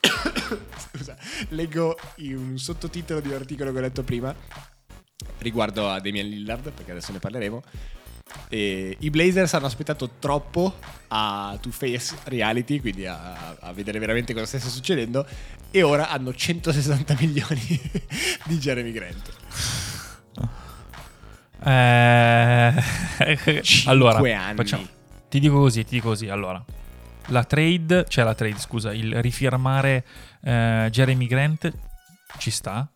Scusa, 0.78 1.16
leggo 1.48 1.98
un 2.18 2.58
sottotitolo 2.58 3.20
di 3.20 3.28
un 3.28 3.34
articolo 3.34 3.72
che 3.72 3.78
ho 3.78 3.80
letto 3.82 4.02
prima 4.02 4.34
riguardo 5.38 5.88
a 5.88 6.00
Damian 6.00 6.28
Lillard, 6.28 6.70
perché 6.72 6.90
adesso 6.90 7.12
ne 7.12 7.18
parleremo. 7.18 7.62
E 8.48 8.96
I 8.98 9.10
Blazers 9.10 9.54
hanno 9.54 9.66
aspettato 9.66 10.10
troppo 10.18 10.74
a 11.08 11.56
To 11.60 11.70
Face 11.70 12.16
Reality, 12.24 12.80
quindi 12.80 13.06
a, 13.06 13.56
a 13.60 13.72
vedere 13.72 13.98
veramente 13.98 14.32
cosa 14.32 14.46
stesse 14.46 14.68
succedendo, 14.68 15.26
e 15.70 15.82
ora 15.82 16.08
hanno 16.10 16.32
160 16.34 17.16
milioni 17.20 17.80
di 18.44 18.58
Jeremy 18.58 18.92
Grant. 18.92 19.32
Eh, 21.64 22.74
allora, 23.86 24.18
anni. 24.18 24.56
facciamo- 24.56 24.86
ti 25.28 25.40
dico 25.40 25.58
così, 25.58 25.84
ti 25.84 25.96
dico 25.96 26.08
così. 26.08 26.28
Allora, 26.28 26.62
la 27.26 27.44
trade, 27.44 28.06
cioè 28.08 28.24
la 28.24 28.34
trade, 28.34 28.58
scusa, 28.58 28.92
il 28.92 29.20
rifirmare 29.20 30.04
eh, 30.42 30.88
Jeremy 30.90 31.26
Grant 31.26 31.72
ci 32.38 32.50
sta, 32.50 32.88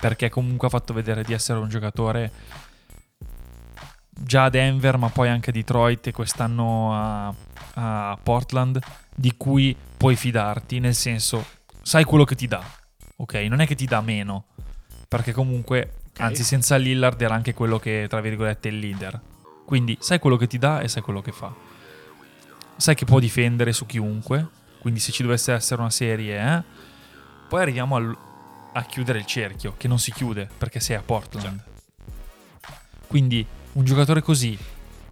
perché 0.00 0.28
comunque 0.28 0.66
ha 0.66 0.70
fatto 0.70 0.92
vedere 0.92 1.22
di 1.22 1.32
essere 1.32 1.58
un 1.58 1.68
giocatore 1.68 2.32
già 4.22 4.44
a 4.44 4.50
Denver, 4.50 4.96
ma 4.96 5.08
poi 5.08 5.28
anche 5.28 5.50
a 5.50 5.52
Detroit 5.52 6.06
e 6.08 6.12
quest'anno 6.12 6.94
a, 6.94 7.34
a 7.74 8.18
Portland, 8.22 8.78
di 9.14 9.34
cui 9.36 9.76
puoi 9.96 10.16
fidarti, 10.16 10.78
nel 10.78 10.94
senso, 10.94 11.44
sai 11.82 12.04
quello 12.04 12.24
che 12.24 12.34
ti 12.34 12.46
dà, 12.46 12.62
ok? 13.16 13.34
Non 13.48 13.60
è 13.60 13.66
che 13.66 13.74
ti 13.74 13.86
dà 13.86 14.00
meno, 14.00 14.44
perché 15.08 15.32
comunque, 15.32 15.94
anzi 16.18 16.42
senza 16.44 16.76
Lillard 16.76 17.20
era 17.20 17.34
anche 17.34 17.54
quello 17.54 17.78
che, 17.78 18.06
tra 18.08 18.20
virgolette, 18.20 18.68
è 18.68 18.72
il 18.72 18.78
leader. 18.78 19.20
Quindi 19.64 19.96
sai 20.00 20.18
quello 20.18 20.36
che 20.36 20.46
ti 20.46 20.58
dà 20.58 20.80
e 20.80 20.88
sai 20.88 21.02
quello 21.02 21.22
che 21.22 21.32
fa. 21.32 21.52
Sai 22.76 22.94
che 22.94 23.04
può 23.04 23.18
difendere 23.18 23.72
su 23.72 23.86
chiunque, 23.86 24.46
quindi 24.80 25.00
se 25.00 25.12
ci 25.12 25.22
dovesse 25.22 25.52
essere 25.52 25.80
una 25.80 25.90
serie, 25.90 26.38
eh? 26.38 26.62
Poi 27.48 27.60
arriviamo 27.62 27.96
al- 27.96 28.16
a 28.72 28.82
chiudere 28.84 29.18
il 29.18 29.26
cerchio, 29.26 29.74
che 29.76 29.88
non 29.88 29.98
si 29.98 30.12
chiude 30.12 30.48
perché 30.56 30.80
sei 30.80 30.96
a 30.96 31.02
Portland. 31.02 31.62
Quindi 33.06 33.44
un 33.72 33.84
giocatore 33.84 34.22
così 34.22 34.58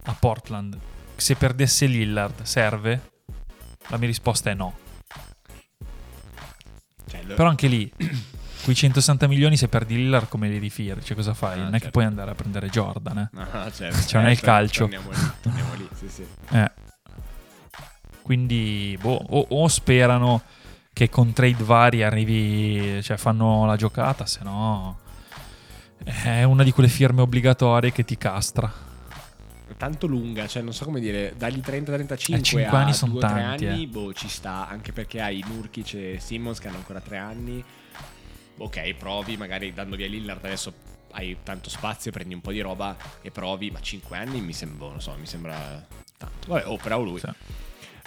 a 0.03 0.13
Portland, 0.13 0.77
se 1.15 1.35
perdesse 1.35 1.85
Lillard, 1.85 2.41
serve? 2.43 3.11
La 3.87 3.97
mia 3.97 4.07
risposta 4.07 4.49
è 4.49 4.53
no. 4.53 4.77
Cioè, 7.07 7.23
lo- 7.23 7.35
Però 7.35 7.49
anche 7.49 7.67
lì, 7.67 7.91
quei 8.63 8.75
160 8.75 9.27
milioni 9.27 9.57
se 9.57 9.67
perdi 9.67 9.95
Lillard 9.95 10.27
come 10.27 10.47
li 10.49 10.57
rifiri? 10.57 11.03
Cioè 11.03 11.15
cosa 11.15 11.33
fai? 11.33 11.59
Ah, 11.59 11.63
non 11.63 11.67
è 11.69 11.71
che 11.73 11.77
certo. 11.79 11.91
puoi 11.91 12.05
andare 12.05 12.31
a 12.31 12.35
prendere 12.35 12.69
Jordan, 12.69 13.17
eh? 13.17 13.29
No, 13.31 13.71
certo. 13.71 14.07
Cioè, 14.07 14.21
non 14.21 14.29
è 14.29 14.33
il 14.33 14.39
tor- 14.39 14.45
calcio. 14.49 14.79
Torniamo 14.87 15.09
lì, 15.11 15.31
torniamo 15.41 15.73
lì, 15.75 15.89
sì, 15.95 16.09
sì. 16.09 16.25
Eh. 16.55 16.71
Quindi, 18.21 18.95
boh, 19.01 19.15
o, 19.29 19.45
o 19.49 19.67
sperano 19.67 20.43
che 20.93 21.09
con 21.09 21.33
trade 21.33 21.63
vari 21.63 22.03
arrivi, 22.03 23.01
cioè 23.01 23.17
fanno 23.17 23.65
la 23.65 23.75
giocata, 23.75 24.25
se 24.27 24.41
no 24.43 24.99
è 26.03 26.43
una 26.43 26.63
di 26.63 26.71
quelle 26.71 26.89
firme 26.89 27.21
obbligatorie 27.21 27.91
che 27.91 28.03
ti 28.03 28.17
castra. 28.17 28.87
Tanto 29.77 30.07
lunga, 30.07 30.45
cioè 30.47 30.61
non 30.61 30.73
so 30.73 30.83
come 30.83 30.99
dire, 30.99 31.33
dagli 31.37 31.61
30-35 31.63 32.57
Eh, 32.57 32.63
a 32.65 32.71
anni 32.71 32.93
son 32.93 33.11
2-3 33.11 33.19
tanti, 33.19 33.65
anni, 33.65 33.83
eh. 33.83 33.87
boh, 33.87 34.13
ci 34.13 34.27
sta, 34.27 34.67
anche 34.67 34.91
perché 34.91 35.21
hai 35.21 35.43
Nurkic 35.47 35.93
e 35.93 36.17
Simmons 36.19 36.59
che 36.59 36.67
hanno 36.67 36.77
ancora 36.77 36.99
3 36.99 37.17
anni. 37.17 37.63
Ok, 38.57 38.93
provi, 38.95 39.37
magari 39.37 39.71
dando 39.73 39.95
via 39.95 40.07
Lillard 40.07 40.43
adesso 40.43 40.73
hai 41.11 41.37
tanto 41.43 41.69
spazio, 41.69 42.11
prendi 42.11 42.33
un 42.33 42.41
po' 42.41 42.51
di 42.51 42.59
roba 42.59 42.95
e 43.21 43.31
provi, 43.31 43.71
ma 43.71 43.79
5 43.79 44.17
anni 44.17 44.41
mi 44.41 44.51
sembra, 44.51 44.89
non 44.89 45.01
so, 45.01 45.15
mi 45.17 45.25
sembra 45.25 45.85
tanto. 46.17 46.47
Vabbè, 46.47 46.67
oh, 46.67 46.75
però 46.75 47.01
lui. 47.01 47.19
Sì. 47.19 47.29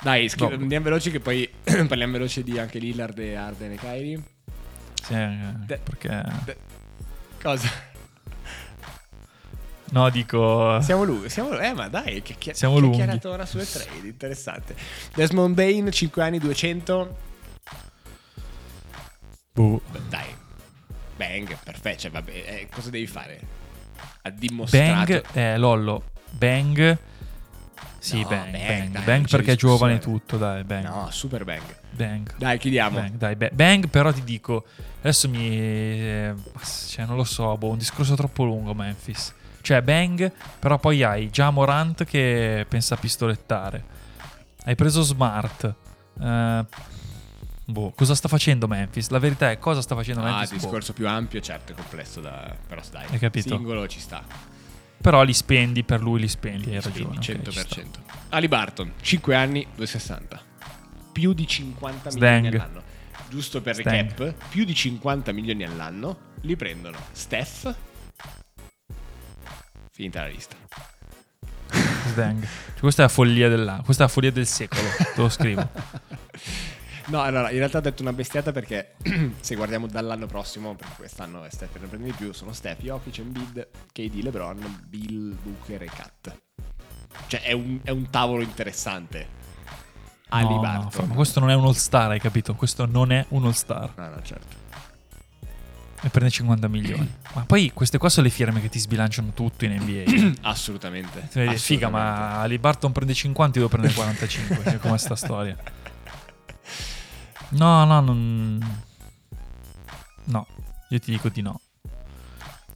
Dai, 0.03 0.28
scri- 0.28 0.49
Dopo. 0.49 0.61
andiamo 0.61 0.84
veloci 0.84 1.11
che 1.11 1.20
poi 1.20 1.49
parliamo 1.64 2.12
veloci 2.12 2.43
di 2.43 2.59
anche 2.59 2.78
Lillard 2.80 3.18
e 3.18 3.34
Arden 3.34 3.72
e 3.72 3.76
Kyrie. 3.76 4.22
Sì, 5.03 5.14
eh, 5.14 5.38
De- 5.64 5.78
perché... 5.82 6.22
De- 6.45 6.57
Cosa? 7.43 7.68
No, 9.90 10.09
dico... 10.09 10.80
Siamo 10.80 11.05
lunghi, 11.05 11.28
siamo, 11.28 11.59
eh 11.59 11.74
ma 11.74 11.88
dai, 11.88 12.22
che, 12.22 12.34
chi- 12.38 12.55
Siamo 12.55 12.78
lunghi. 12.78 12.97
chiacchieratura 12.97 13.45
sulle 13.45 13.66
trade, 13.68 14.07
interessante. 14.09 14.74
Desmond 15.14 15.55
Bain, 15.55 15.90
5 15.90 16.22
anni, 16.22 16.38
200. 16.38 17.16
Boh. 19.53 19.82
Beh, 19.90 20.01
Dai, 20.09 20.34
Bang, 21.16 21.59
perfetto. 21.62 21.99
Cioè, 22.01 22.11
vabbè, 22.11 22.30
eh, 22.30 22.68
cosa 22.72 22.88
devi 22.88 23.07
fare? 23.07 23.40
Ha 24.22 24.30
dimostrato. 24.30 24.95
Bang, 25.12 25.22
eh, 25.34 25.59
Lollo, 25.59 26.05
Bang. 26.30 26.99
Sì, 28.03 28.20
No, 28.22 28.28
Bang, 28.30 28.50
Bang, 28.50 28.66
Bang, 28.66 28.90
dai, 28.90 29.03
Bang 29.05 29.28
perché 29.28 29.53
è 29.53 29.57
giovane 29.57 30.00
tutto, 30.00 30.36
dai, 30.36 30.64
Bang. 30.64 30.84
No, 30.84 31.09
super 31.12 31.44
Bang. 31.44 31.62
Bang. 31.90 32.34
Dai, 32.36 32.59
chiudiamo. 32.59 32.98
Bang, 32.98 33.12
dai, 33.16 33.36
Ba- 33.36 33.50
Bang, 33.53 33.86
però 33.86 34.12
ti 34.12 34.24
dico, 34.24 34.64
adesso 35.03 35.28
mi... 35.28 36.34
cioè, 36.88 37.05
non 37.07 37.14
lo 37.14 37.22
so, 37.22 37.57
boh, 37.57 37.70
un 37.70 37.78
discorso 37.78 38.16
troppo 38.16 38.42
lungo 38.42 38.74
Memphis. 38.74 39.32
Cioè, 39.61 39.82
Bang, 39.82 40.32
però 40.59 40.78
poi 40.80 41.05
hai 41.05 41.30
già 41.30 41.50
Morant 41.50 42.03
che 42.03 42.66
pensa 42.68 42.94
a 42.94 42.98
pistolettare. 42.98 43.84
Hai 44.64 44.74
preso 44.74 45.03
Smart. 45.03 45.72
Eh, 46.20 46.64
boh, 47.66 47.92
cosa 47.94 48.16
sta 48.16 48.26
facendo 48.26 48.66
Memphis? 48.66 49.11
La 49.11 49.20
verità 49.20 49.48
è 49.53 49.59
cosa 49.61 49.80
sta 49.80 49.94
facendo 49.94 50.22
Ah, 50.22 50.24
Memphis? 50.24 50.48
Boh. 50.50 50.57
discorso 50.57 50.92
più 50.92 51.07
ampio, 51.07 51.40
certo, 51.40 51.70
è 51.70 51.74
complesso 51.76 52.20
da... 52.20 52.53
Però 52.66 52.80
dai, 52.90 53.07
Hai 53.11 53.18
capito? 53.20 53.48
singolo 53.55 53.86
ci 53.86 54.00
sta. 54.00 54.24
Però 55.03 55.22
li 55.24 55.34
spendi, 55.34 55.82
per 55.82 56.00
lui 56.00 56.20
li 56.20 56.28
spendi, 56.28 56.74
hai 56.74 56.80
ragione. 56.80 57.20
ci 57.20 57.32
100%. 57.32 57.50
sta. 57.50 57.82
Ali 58.30 58.46
Barton, 58.48 58.92
5 59.00 59.34
anni, 59.34 59.66
2,60. 59.76 60.38
Più 61.12 61.32
di 61.34 61.46
50 61.46 62.11
Stang. 62.11 62.42
milioni 62.42 62.57
all'anno. 62.57 62.82
Giusto 63.28 63.61
per 63.61 63.74
Stang. 63.74 64.14
recap, 64.16 64.48
più 64.48 64.64
di 64.64 64.74
50 64.74 65.32
milioni 65.32 65.64
all'anno 65.64 66.30
li 66.42 66.55
prendono 66.55 66.96
Steph. 67.11 67.74
Finita 69.90 70.22
la 70.22 70.28
lista. 70.28 70.57
Sdang. 72.07 72.42
Cioè, 72.42 72.80
questa 72.80 73.03
è 73.03 73.07
la 73.07 73.12
follia 73.12 73.48
dell'anno, 73.48 73.82
questa 73.82 74.05
è 74.05 74.07
la 74.07 74.12
follia 74.12 74.30
del 74.30 74.46
secolo, 74.46 74.88
te 74.98 75.20
lo 75.20 75.28
scrivo. 75.28 75.68
No, 77.07 77.20
allora, 77.20 77.50
in 77.50 77.59
realtà 77.59 77.78
ho 77.78 77.80
detto 77.80 78.03
una 78.03 78.12
bestiata 78.12 78.53
perché 78.53 78.94
se 79.40 79.55
guardiamo 79.55 79.86
dall'anno 79.86 80.26
prossimo, 80.26 80.74
perché 80.74 80.94
quest'anno 80.96 81.44
è 81.44 81.50
Steph 81.50 81.78
ne 81.80 81.86
prende 81.86 82.07
di 82.07 82.12
più, 82.12 82.32
sono 82.32 82.53
Steph, 82.53 82.80
Jokic, 82.80 83.18
Embiid, 83.18 83.68
KD, 83.92 84.22
LeBron, 84.22 84.84
Bill, 84.86 85.36
Booker 85.42 85.82
e 85.82 85.86
Kat. 85.86 86.40
Cioè 87.26 87.42
è 87.42 87.53
un, 87.53 87.80
è 87.82 87.90
un 87.90 88.09
tavolo 88.11 88.42
interessante. 88.42 89.40
Ali 90.28 90.55
No, 90.55 90.61
no, 90.62 91.07
ma 91.07 91.14
questo 91.14 91.40
non 91.40 91.50
è 91.50 91.55
un 91.55 91.64
all 91.64 91.72
star, 91.72 92.11
hai 92.11 92.20
capito? 92.20 92.55
Questo 92.55 92.86
non 92.86 93.12
è 93.12 93.24
un 93.28 93.44
all 93.44 93.53
star. 93.53 93.92
No, 93.96 94.09
no, 94.09 94.22
certo. 94.22 94.61
E 96.05 96.09
prende 96.09 96.30
50 96.30 96.68
milioni. 96.68 97.14
Ma 97.34 97.44
poi 97.44 97.70
queste 97.72 97.98
qua 97.98 98.09
sono 98.09 98.26
le 98.26 98.32
firme 98.32 98.61
che 98.61 98.68
ti 98.68 98.78
sbilanciano 98.78 99.32
tutto 99.34 99.64
in 99.66 99.74
NBA. 99.80 100.40
Assolutamente. 100.48 101.28
Vedi, 101.32 101.57
Figa, 101.59 101.88
ma 101.88 102.40
Ali 102.40 102.59
Barton 102.59 102.92
prende 102.92 103.14
50 103.14 103.59
io 103.59 103.66
devo 103.66 103.68
prendere 103.68 103.94
45. 103.94 104.62
cioè, 104.64 104.78
come 104.80 104.98
sta 104.98 105.14
storia? 105.14 105.57
No, 107.53 107.84
no, 107.84 108.00
non... 108.00 108.82
No, 110.24 110.46
io 110.88 110.98
ti 110.98 111.11
dico 111.11 111.28
di 111.28 111.42
no. 111.42 111.61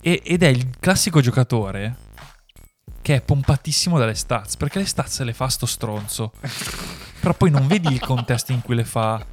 E- 0.00 0.22
ed 0.24 0.42
è 0.42 0.48
il 0.48 0.78
classico 0.78 1.20
giocatore 1.20 2.04
che 3.02 3.16
è 3.16 3.20
pompatissimo 3.20 3.98
dalle 3.98 4.14
stats, 4.14 4.56
perché 4.56 4.78
le 4.80 4.86
stats 4.86 5.20
le 5.20 5.32
fa 5.32 5.48
sto 5.48 5.66
stronzo. 5.66 6.32
Però 7.20 7.34
poi 7.34 7.50
non 7.50 7.66
vedi 7.66 7.92
il 7.92 8.00
contesto 8.00 8.52
in 8.52 8.62
cui 8.62 8.74
le 8.74 8.84
fa, 8.84 9.24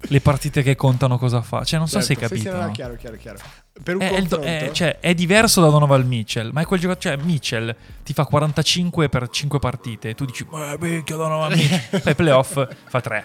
le 0.00 0.20
partite 0.20 0.62
che 0.62 0.76
contano 0.76 1.18
cosa 1.18 1.42
fa. 1.42 1.64
Cioè, 1.64 1.78
non 1.78 1.88
so 1.88 2.00
se 2.00 2.12
hai 2.12 2.18
Certo, 2.18 2.36
sì, 2.36 2.42
capito. 2.42 2.54
sì, 2.54 2.60
no, 2.60 2.66
no? 2.66 2.72
chiaro, 2.72 2.96
chiaro, 2.96 3.16
chiaro. 3.16 3.38
Per 3.82 3.96
un 3.96 4.02
È, 4.02 4.08
confronto, 4.08 4.40
è- 4.46 4.70
cioè, 4.72 4.98
è 5.00 5.14
diverso 5.14 5.60
da 5.60 5.68
Donovan 5.68 6.06
Mitchell, 6.06 6.50
ma 6.52 6.60
è 6.60 6.66
quel 6.66 6.78
giocatore. 6.78 7.16
Cioè, 7.16 7.24
Mitchell 7.24 7.74
ti 8.04 8.12
fa 8.12 8.24
45 8.26 9.08
per 9.08 9.28
5 9.28 9.58
partite. 9.58 10.10
E 10.10 10.14
tu 10.14 10.24
dici, 10.24 10.46
ma 10.50 10.76
minchia, 10.78 11.16
Donovan 11.16 11.52
Mitchell. 11.52 12.00
Poi 12.02 12.14
playoff 12.14 12.68
fa 12.88 13.00
3. 13.00 13.24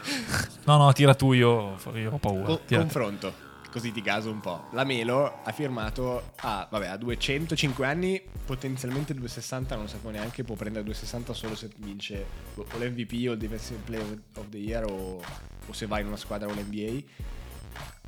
No, 0.65 0.77
no, 0.77 0.91
tira 0.93 1.13
tu, 1.15 1.33
io, 1.33 1.75
io 1.95 2.11
ho 2.13 2.17
paura. 2.17 2.45
co- 2.45 2.61
confronto. 2.67 3.45
Così 3.69 3.91
ti 3.91 4.01
caso 4.01 4.31
un 4.31 4.39
po'. 4.39 4.69
La 4.71 4.85
Melo 4.85 5.41
ha 5.43 5.51
firmato 5.51 6.31
a, 6.37 6.65
vabbè, 6.71 6.87
a 6.87 6.97
205 6.97 7.85
anni, 7.85 8.19
potenzialmente 8.45 9.13
260, 9.13 9.75
non 9.75 9.87
sapevo 9.89 10.09
neanche, 10.11 10.43
può 10.43 10.55
prendere 10.55 10.85
260 10.85 11.33
solo 11.33 11.53
se 11.55 11.69
vince 11.77 12.25
o 12.55 12.61
o 12.61 12.77
l'MVP 12.79 13.27
o 13.27 13.33
il 13.33 13.37
Defensive 13.37 13.79
Player 13.83 14.17
of 14.37 14.45
the 14.49 14.57
Year 14.57 14.85
o, 14.85 15.21
o 15.67 15.73
se 15.73 15.85
va 15.85 15.99
in 15.99 16.07
una 16.07 16.15
squadra 16.15 16.47
o 16.47 16.51
l'NBA. 16.53 17.03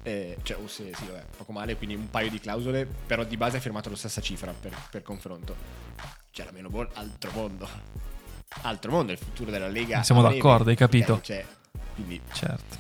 Eh, 0.04 0.38
cioè, 0.44 0.58
o 0.58 0.68
se, 0.68 0.92
sì, 0.96 1.06
vabbè, 1.06 1.24
poco 1.38 1.52
male, 1.52 1.76
quindi 1.76 1.96
un 1.96 2.10
paio 2.10 2.30
di 2.30 2.40
clausole, 2.40 2.86
però 2.86 3.24
di 3.24 3.36
base 3.38 3.58
ha 3.58 3.60
firmato 3.60 3.90
la 3.90 3.96
stessa 3.96 4.22
cifra 4.22 4.54
per, 4.60 4.74
per 4.90 5.02
confronto. 5.02 5.56
Cioè, 6.32 6.46
la 6.46 6.52
Melo 6.52 6.70
Ball, 6.70 6.90
altro 6.94 7.32
mondo. 7.34 7.68
Altro 8.62 8.92
mondo, 8.92 9.12
è 9.12 9.16
il 9.16 9.22
futuro 9.22 9.52
della 9.52 9.68
Lega. 9.68 10.02
Siamo 10.04 10.22
breve. 10.22 10.36
d'accordo, 10.38 10.70
hai 10.70 10.76
capito? 10.76 11.14
Ok, 11.14 11.22
cioè, 11.22 11.46
quindi, 11.96 12.20
Certo. 12.32 12.78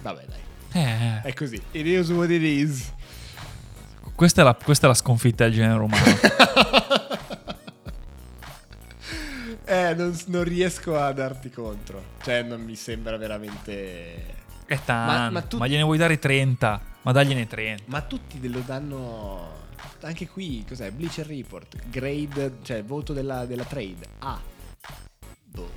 vabbè, 0.00 0.24
dai. 0.26 0.38
Eh, 0.72 1.20
È 1.22 1.34
così. 1.34 1.60
It 1.72 1.84
is 1.86 2.08
what 2.10 2.30
it 2.30 2.42
is. 2.42 2.92
questa, 4.14 4.40
è 4.42 4.44
la, 4.44 4.54
questa 4.54 4.86
è 4.86 4.88
la 4.88 4.94
sconfitta 4.94 5.44
del 5.44 5.52
genere 5.54 5.80
umano. 5.82 6.04
Eh, 9.64 9.94
non, 9.94 10.18
non 10.26 10.42
riesco 10.42 10.98
a 10.98 11.12
darti 11.12 11.48
contro. 11.50 12.02
Cioè, 12.22 12.42
non 12.42 12.60
mi 12.60 12.74
sembra 12.74 13.16
veramente. 13.16 14.38
È 14.70 14.78
tanto. 14.84 15.12
Ma- 15.12 15.18
Ma, 15.18 15.30
ma 15.30 15.42
tu- 15.42 15.64
gliene 15.64 15.82
vuoi 15.82 15.98
dare 15.98 16.20
30? 16.20 16.80
Ma 17.02 17.10
dagliene 17.10 17.48
30. 17.48 17.82
Ma 17.86 18.02
tutti 18.02 18.48
lo 18.48 18.60
danno. 18.60 19.58
Anche 20.02 20.28
qui, 20.28 20.64
cos'è? 20.66 20.92
Bleacher 20.92 21.26
Report. 21.26 21.88
Grade, 21.88 22.58
cioè 22.62 22.84
voto 22.84 23.12
della, 23.12 23.46
della 23.46 23.64
trade. 23.64 24.06
A. 24.20 24.40
Boh. 25.42 25.70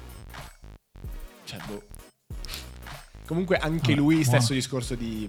Cioè, 1.43 1.59
boh. 1.65 1.81
Comunque, 3.25 3.57
anche 3.57 3.79
Vabbè, 3.79 3.95
lui, 3.95 4.23
stesso 4.23 4.37
buono. 4.37 4.53
discorso 4.53 4.93
di, 4.93 5.27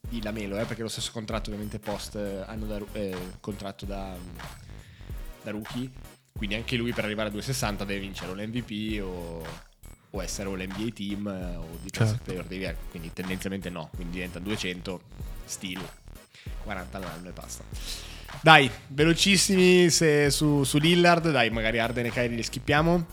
di 0.00 0.22
Lamelo, 0.22 0.56
eh, 0.58 0.64
perché 0.64 0.80
lo 0.80 0.88
stesso 0.88 1.10
contratto, 1.12 1.50
ovviamente, 1.50 1.78
post 1.78 2.14
eh, 2.16 2.42
anno 2.46 2.64
da, 2.64 2.80
eh, 2.92 3.32
contratto 3.40 3.84
da, 3.84 4.14
da 5.42 5.50
rookie. 5.50 5.90
Quindi 6.32 6.54
anche 6.56 6.76
lui 6.76 6.92
per 6.94 7.04
arrivare 7.04 7.28
a 7.28 7.32
260 7.32 7.84
deve 7.84 8.00
vincere 8.00 8.30
o 8.30 8.34
l'MVP 8.34 9.02
o, 9.02 9.44
o 10.18 10.22
essere 10.22 10.48
o 10.48 10.54
l'NBA 10.54 10.90
team 10.94 11.26
eh, 11.26 11.56
o 11.56 11.78
Defensive 11.82 12.20
Certo. 12.24 12.44
Player. 12.46 12.76
Quindi 12.90 13.12
tendenzialmente 13.12 13.70
no, 13.70 13.88
quindi 13.94 14.14
diventa 14.14 14.38
200 14.38 15.00
still 15.46 15.80
40 16.64 16.96
all'anno 16.96 17.28
e 17.28 17.32
basta. 17.32 17.64
Dai, 18.42 18.70
velocissimi 18.88 19.88
se 19.90 20.30
su, 20.30 20.62
su 20.64 20.78
Lillard, 20.78 21.30
dai, 21.30 21.50
magari 21.50 21.78
Arden 21.78 22.06
e 22.06 22.10
Kyrie 22.10 22.36
li 22.36 22.42
skippiamo. 22.42 23.06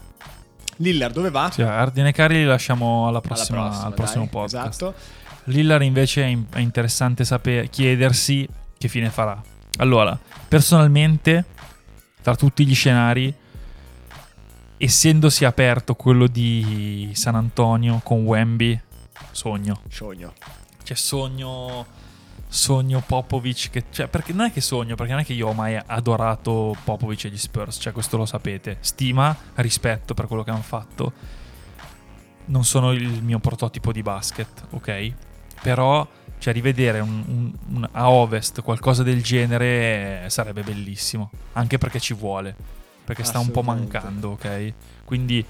Lillard 0.78 1.14
dove 1.14 1.30
va? 1.30 1.49
Sì, 1.51 1.62
Arden 1.62 2.08
e 2.08 2.12
Cari 2.12 2.36
li 2.36 2.45
lasciamo 2.45 3.08
alla 3.08 3.20
Alla 3.20 3.22
prossima, 3.22 3.62
prossima, 3.62 3.86
al 3.86 3.93
prossimo 3.93 4.24
dai, 4.24 4.34
podcast. 4.34 4.82
Esatto. 4.82 4.95
Lillard 5.45 5.84
invece 5.84 6.24
è, 6.24 6.26
in- 6.26 6.45
è 6.51 6.60
interessante 6.60 7.24
sapere, 7.24 7.70
chiedersi 7.70 8.47
che 8.78 8.88
fine 8.89 9.10
farà. 9.10 9.41
Allora, 9.78 10.18
personalmente, 10.47 11.45
tra 12.22 12.36
tutti 12.36 12.66
gli 12.66 12.76
scenari, 12.76 13.34
essendosi 14.78 15.46
aperto 15.46 15.96
quello 15.96 16.28
di 16.28 17.10
San 17.14 17.36
Antonio 17.36 18.00
con 18.04 18.24
Wemby, 18.24 18.80
sogno. 19.32 19.82
Sogno. 19.90 20.34
Cioè, 20.84 20.96
sogno. 20.98 21.86
Sogno 22.48 23.04
Popovic. 23.06 23.70
Che, 23.70 23.84
cioè, 23.92 24.08
perché 24.08 24.32
non 24.32 24.46
è 24.46 24.52
che 24.52 24.62
sogno, 24.62 24.96
perché 24.96 25.12
non 25.12 25.22
è 25.22 25.26
che 25.26 25.34
io 25.34 25.48
ho 25.50 25.54
mai 25.54 25.78
adorato 25.84 26.76
Popovic 26.84 27.26
e 27.26 27.30
gli 27.30 27.38
Spurs. 27.38 27.78
Cioè, 27.82 27.92
questo 27.92 28.18
lo 28.18 28.26
sapete. 28.26 28.78
Stima, 28.80 29.36
rispetto 29.56 30.14
per 30.14 30.28
quello 30.28 30.44
che 30.44 30.52
hanno 30.52 30.62
fatto. 30.62 31.12
Non 32.46 32.64
sono 32.64 32.92
il 32.92 33.24
mio 33.24 33.40
prototipo 33.40 33.92
di 33.92 34.04
basket, 34.04 34.68
ok? 34.70 35.14
Però, 35.64 36.08
cioè, 36.38 36.54
rivedere 36.54 37.00
un- 37.00 37.24
un- 37.28 37.54
un- 37.76 37.90
a 37.92 38.10
ovest 38.12 38.62
qualcosa 38.62 39.02
del 39.04 39.24
genere 39.24 40.26
eh, 40.26 40.30
sarebbe 40.30 40.62
bellissimo. 40.62 41.32
Anche 41.54 41.78
perché 41.80 42.00
ci 42.00 42.14
vuole. 42.14 42.56
Perché 43.06 43.24
sta 43.24 43.39
un 43.39 43.51
po' 43.51 43.62
mancando, 43.62 44.32
ok? 44.32 44.74
Quindi 45.06 45.45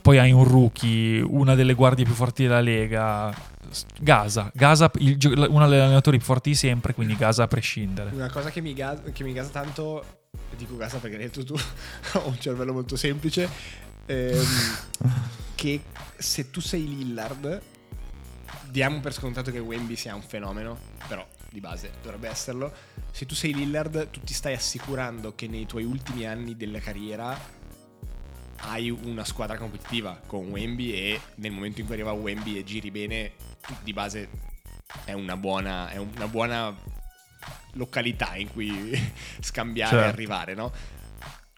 poi 0.00 0.18
hai 0.18 0.32
un 0.32 0.44
rookie, 0.44 1.20
una 1.20 1.54
delle 1.54 1.74
guardie 1.74 2.04
più 2.04 2.14
forti 2.14 2.42
della 2.44 2.60
Lega. 2.60 3.32
Gaza, 4.00 4.50
Gaza 4.52 4.90
il 4.98 5.16
uno 5.48 5.68
degli 5.68 5.78
allenatori 5.78 6.16
più 6.16 6.26
forti 6.26 6.50
di 6.50 6.56
sempre, 6.56 6.92
quindi 6.92 7.16
Gaza 7.16 7.44
a 7.44 7.46
prescindere. 7.46 8.10
Una 8.12 8.30
cosa 8.30 8.50
che 8.50 8.60
mi, 8.60 8.74
ga- 8.74 9.00
che 9.12 9.22
mi 9.22 9.32
gasa 9.32 9.50
tanto, 9.50 10.04
dico 10.56 10.76
gasa 10.76 10.98
perché 10.98 11.16
hai 11.16 11.22
detto 11.22 11.44
tu, 11.44 11.54
ho 12.18 12.28
un 12.28 12.38
cervello 12.40 12.72
molto 12.72 12.96
semplice, 12.96 13.48
ehm, 14.06 14.44
che 15.54 15.82
se 16.16 16.50
tu 16.50 16.60
sei 16.60 16.88
Lillard, 16.88 17.62
diamo 18.68 19.00
per 19.00 19.12
scontato 19.12 19.52
che 19.52 19.58
Wemby 19.60 19.94
sia 19.94 20.14
un 20.14 20.22
fenomeno, 20.22 20.76
però 21.06 21.24
di 21.50 21.60
base 21.60 21.92
dovrebbe 22.02 22.28
esserlo, 22.28 22.72
se 23.10 23.26
tu 23.26 23.34
sei 23.34 23.52
Lillard 23.52 24.10
tu 24.10 24.20
ti 24.20 24.34
stai 24.34 24.54
assicurando 24.54 25.34
che 25.34 25.48
nei 25.48 25.66
tuoi 25.66 25.84
ultimi 25.84 26.26
anni 26.26 26.56
della 26.56 26.78
carriera 26.78 27.38
hai 28.62 28.90
una 28.90 29.24
squadra 29.24 29.56
competitiva 29.56 30.20
con 30.26 30.48
Wemby 30.48 30.92
e 30.92 31.20
nel 31.36 31.50
momento 31.50 31.80
in 31.80 31.86
cui 31.86 31.94
arriva 31.94 32.12
Wemby 32.12 32.58
e 32.58 32.64
giri 32.64 32.90
bene, 32.90 33.32
di 33.82 33.92
base 33.92 34.28
è 35.04 35.12
una 35.12 35.36
buona, 35.36 35.90
è 35.90 35.96
una 35.96 36.28
buona 36.28 36.74
località 37.72 38.36
in 38.36 38.48
cui 38.48 38.92
scambiare 39.40 39.96
e 39.96 39.98
Certo. 39.98 40.14
arrivare, 40.14 40.54
no? 40.54 40.72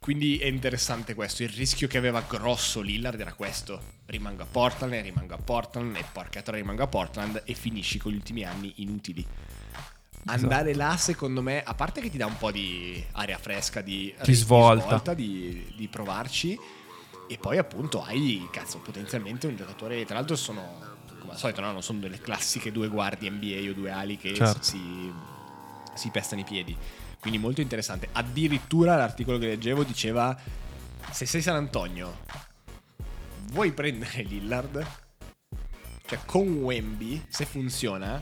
quindi 0.02 0.36
è 0.38 0.46
interessante 0.46 1.14
questo. 1.14 1.44
Il 1.44 1.50
rischio 1.50 1.86
che 1.86 1.96
aveva 1.96 2.24
grosso 2.28 2.80
Lillard 2.80 3.20
era 3.20 3.34
questo: 3.34 4.00
rimango 4.06 4.42
a 4.42 4.46
Portland, 4.46 4.94
e 4.94 5.00
rimango 5.00 5.34
a 5.34 5.38
Portland, 5.38 5.94
e 5.94 6.04
porca 6.10 6.42
rimango 6.46 6.82
a 6.82 6.88
Portland, 6.88 7.42
e 7.44 7.54
finisci 7.54 7.98
con 7.98 8.10
gli 8.10 8.16
ultimi 8.16 8.42
anni 8.42 8.72
inutili. 8.78 9.24
Andare 10.24 10.74
là, 10.74 10.96
secondo 10.96 11.42
me, 11.42 11.62
a 11.62 11.74
parte 11.74 12.00
che 12.00 12.08
ti 12.08 12.16
dà 12.16 12.26
un 12.26 12.36
po' 12.38 12.52
di 12.52 13.02
aria 13.12 13.38
fresca, 13.38 13.80
di, 13.80 14.14
Ti 14.22 14.32
svolta. 14.34 14.86
svolta, 14.86 15.14
di, 15.14 15.72
di 15.76 15.88
provarci, 15.88 16.56
e 17.28 17.38
poi 17.38 17.58
appunto 17.58 18.02
hai, 18.02 18.46
cazzo, 18.52 18.78
potenzialmente 18.78 19.46
un 19.46 19.56
giocatore. 19.56 20.04
Tra 20.04 20.14
l'altro 20.16 20.36
sono, 20.36 20.78
come 21.18 21.32
al 21.32 21.38
solito, 21.38 21.60
no? 21.60 21.72
non 21.72 21.82
sono 21.82 21.98
delle 21.98 22.20
classiche 22.20 22.70
due 22.70 22.88
guardie 22.88 23.30
NBA 23.30 23.70
o 23.70 23.72
due 23.72 23.90
ali 23.90 24.16
che 24.16 24.32
Certo. 24.34 24.62
si, 24.62 25.12
si 25.94 26.08
pestano 26.10 26.40
i 26.40 26.44
piedi. 26.44 26.76
Quindi 27.18 27.38
molto 27.38 27.60
interessante. 27.60 28.08
Addirittura 28.12 28.96
l'articolo 28.96 29.38
che 29.38 29.46
leggevo 29.46 29.82
diceva: 29.82 30.36
Se 31.10 31.26
sei 31.26 31.42
San 31.42 31.56
Antonio, 31.56 32.18
vuoi 33.50 33.72
prendere 33.72 34.22
Lillard? 34.22 34.86
Cioè, 36.06 36.18
con 36.26 36.46
Wemby, 36.62 37.24
se 37.28 37.44
funziona, 37.46 38.20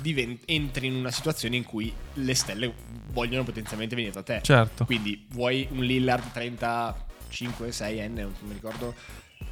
diven- 0.00 0.38
entri 0.44 0.86
in 0.86 0.94
una 0.94 1.10
situazione 1.10 1.56
in 1.56 1.64
cui 1.64 1.92
le 2.14 2.34
stelle 2.34 2.72
vogliono 3.10 3.44
potenzialmente 3.44 3.94
venire 3.94 4.12
da 4.12 4.22
te. 4.22 4.40
Certo. 4.42 4.84
Quindi 4.84 5.26
vuoi 5.30 5.66
un 5.70 5.82
Lillard 5.84 6.30
35, 6.32 7.68
6enne, 7.70 8.20
non 8.20 8.34
mi 8.42 8.52
ricordo. 8.54 8.94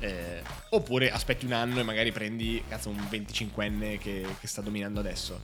eh, 0.00 0.42
oppure 0.70 1.10
aspetti 1.10 1.46
un 1.46 1.52
anno 1.52 1.78
e 1.80 1.82
magari 1.82 2.10
prendi 2.12 2.62
cazzo, 2.68 2.88
un 2.90 2.96
25enne 3.08 3.98
che, 3.98 4.26
che 4.40 4.46
sta 4.46 4.60
dominando 4.60 5.00
adesso. 5.00 5.40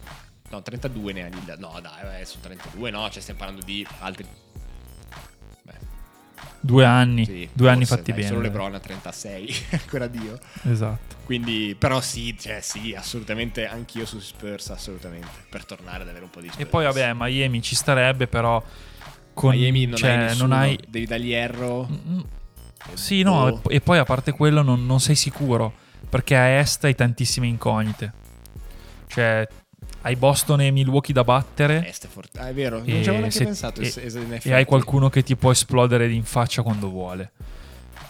No, 0.50 0.60
32 0.60 1.12
ne 1.12 1.24
ha 1.24 1.28
Lillard. 1.28 1.60
No, 1.60 1.80
dai, 1.80 2.26
sono 2.26 2.42
32, 2.42 2.90
no, 2.90 3.08
cioè 3.10 3.22
stiamo 3.22 3.38
parlando 3.40 3.64
di 3.64 3.86
altri. 4.00 4.26
Due 6.64 6.84
anni, 6.84 7.24
sì, 7.24 7.48
due 7.52 7.70
anni 7.70 7.84
fatti 7.84 8.12
bene. 8.12 8.28
Solo. 8.28 8.40
LeBron 8.42 8.74
a 8.74 8.78
36, 8.78 9.54
ancora 9.82 10.06
Dio. 10.06 10.38
Esatto. 10.62 11.16
Quindi, 11.24 11.74
però 11.76 12.00
sì, 12.00 12.36
cioè 12.38 12.60
sì, 12.60 12.94
assolutamente, 12.94 13.66
anch'io 13.66 14.06
su 14.06 14.20
Spurs, 14.20 14.70
assolutamente, 14.70 15.28
per 15.48 15.64
tornare 15.64 16.02
ad 16.02 16.08
avere 16.08 16.24
un 16.24 16.30
po' 16.30 16.40
di 16.40 16.48
Spurs. 16.48 16.62
E 16.64 16.66
poi 16.66 16.84
vabbè, 16.84 17.12
Miami 17.14 17.62
ci 17.62 17.74
starebbe, 17.74 18.28
però 18.28 18.62
con 19.34 19.56
Miami 19.56 19.86
non 19.86 19.96
cioè, 19.96 20.10
hai 20.10 20.16
nessuno, 20.18 20.46
non 20.46 20.58
hai 20.58 20.78
devi 20.86 21.06
dargli 21.06 21.32
Erro. 21.32 21.88
Mm, 21.90 22.20
Sì, 22.94 23.22
no, 23.22 23.60
Boh. 23.60 23.68
e, 23.70 23.76
e 23.76 23.80
poi 23.80 23.98
a 23.98 24.04
parte 24.04 24.30
quello 24.30 24.62
non, 24.62 24.86
non 24.86 25.00
sei 25.00 25.16
sicuro, 25.16 25.72
perché 26.08 26.36
a 26.36 26.46
est 26.58 26.84
hai 26.84 26.94
tantissime 26.94 27.48
incognite. 27.48 28.12
Cioè, 29.08 29.48
hai 30.02 30.16
Boston 30.16 30.60
e 30.60 30.70
Milwaukee 30.70 31.12
da 31.14 31.24
battere 31.24 31.88
Est 31.88 32.04
è 32.06 32.08
forte. 32.08 32.38
Ah, 32.38 32.48
è 32.48 32.54
vero, 32.54 32.76
non 32.78 32.84
ci 32.86 32.92
avevo 32.92 33.12
neanche 33.18 33.30
se- 33.30 33.44
pensato. 33.44 33.80
e- 33.80 33.86
es- 33.86 33.96
es- 33.96 34.44
e 34.46 34.52
hai 34.52 34.64
qualcuno 34.64 35.08
che 35.08 35.22
ti 35.22 35.34
può 35.36 35.50
esplodere 35.50 36.10
in 36.12 36.24
faccia 36.24 36.62
quando 36.62 36.88
vuole. 36.90 37.30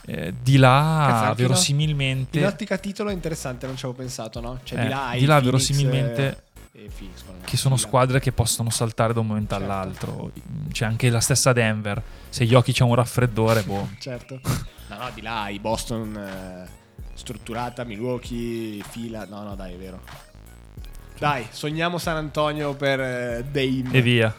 Eh, 0.05 0.35
di 0.43 0.57
là, 0.57 1.27
in- 1.29 1.35
verosimilmente... 1.37 2.39
In 2.41 2.47
ottica 2.47 2.77
titolo 2.79 3.11
è 3.11 3.13
interessante, 3.13 3.67
non 3.67 3.77
ci 3.77 3.85
avevo 3.85 4.01
pensato, 4.01 4.41
no? 4.41 4.59
Cioè, 4.65 4.81
Eh, 4.81 4.83
di 4.83 4.89
là, 4.89 5.11
di 5.13 5.25
là 5.27 5.35
Phoenix, 5.41 5.45
verosimilmente- 5.45 6.43
eh, 6.73 6.91
Phoenix, 6.97 7.23
che 7.45 7.57
sono 7.57 7.77
squadre 7.77 8.19
che 8.19 8.33
possono 8.33 8.71
saltare 8.71 9.13
da 9.13 9.21
un 9.21 9.27
momento 9.29 9.55
Certo. 9.57 9.71
all'altro. 9.71 10.33
C'è 10.73 10.85
anche 10.87 11.09
la 11.11 11.21
stessa 11.21 11.53
Denver. 11.53 12.03
Se 12.31 12.43
Yoki 12.45 12.73
c'è 12.73 12.83
un 12.83 12.95
raffreddore, 12.97 13.63
boh. 13.65 13.89
Certo. 13.99 14.41
No, 14.93 14.99
no, 14.99 15.11
di 15.15 15.23
là 15.23 15.45
hai 15.45 15.59
Boston 15.59 16.15
eh, 16.17 16.69
strutturata, 17.15 17.83
Milwaukee, 17.85 18.83
fila. 18.87 19.25
No, 19.25 19.43
no, 19.43 19.55
dai, 19.55 19.73
è 19.73 19.77
vero. 19.79 20.03
Dai, 21.23 21.47
sogniamo 21.51 21.99
San 21.99 22.17
Antonio 22.17 22.75
per 22.75 22.99
eh, 22.99 23.45
Dame. 23.49 23.91
E 23.93 24.03
via. 24.03 24.35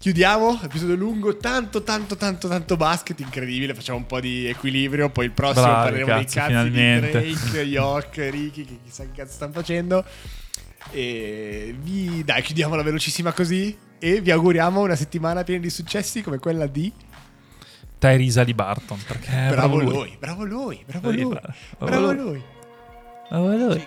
Chiudiamo, 0.00 0.58
episodio 0.60 0.96
lungo, 0.96 1.36
tanto 1.36 1.84
tanto 1.84 2.16
tanto 2.16 2.48
tanto 2.48 2.76
basket, 2.76 3.20
incredibile, 3.20 3.72
facciamo 3.72 3.98
un 3.98 4.06
po' 4.06 4.18
di 4.18 4.48
equilibrio, 4.48 5.10
poi 5.10 5.26
il 5.26 5.30
prossimo 5.30 5.66
Bravi, 5.66 5.82
parleremo 5.82 6.12
dei 6.12 6.24
cazzo, 6.24 6.38
cazzi 6.38 6.48
finalmente. 6.48 7.20
di 7.20 7.34
Drake, 7.34 7.60
York, 7.60 8.16
Ricky, 8.32 8.64
che 8.64 8.78
chissà 8.82 9.04
che 9.04 9.10
cazzo 9.14 9.32
stanno 9.32 9.52
facendo. 9.52 10.04
E 10.90 11.72
vi, 11.78 12.24
dai, 12.24 12.42
chiudiamola 12.42 12.82
velocissima 12.82 13.30
così 13.30 13.78
e 14.00 14.20
vi 14.20 14.32
auguriamo 14.32 14.80
una 14.80 14.96
settimana 14.96 15.44
piena 15.44 15.60
di 15.60 15.70
successi 15.70 16.20
come 16.22 16.40
quella 16.40 16.66
di... 16.66 16.92
Tyrese 17.98 18.40
Alibarton. 18.40 18.98
Perché 19.06 19.30
bravo, 19.50 19.76
bravo 19.76 19.78
lui. 19.78 20.16
bravo 20.18 20.44
lui, 20.44 20.82
bravo 20.84 21.10
lui, 21.12 21.24
bravo 21.26 21.54
bravo 21.78 22.10
lui. 22.10 22.22
lui. 22.24 22.42
Bravo 23.28 23.56
lui. 23.56 23.86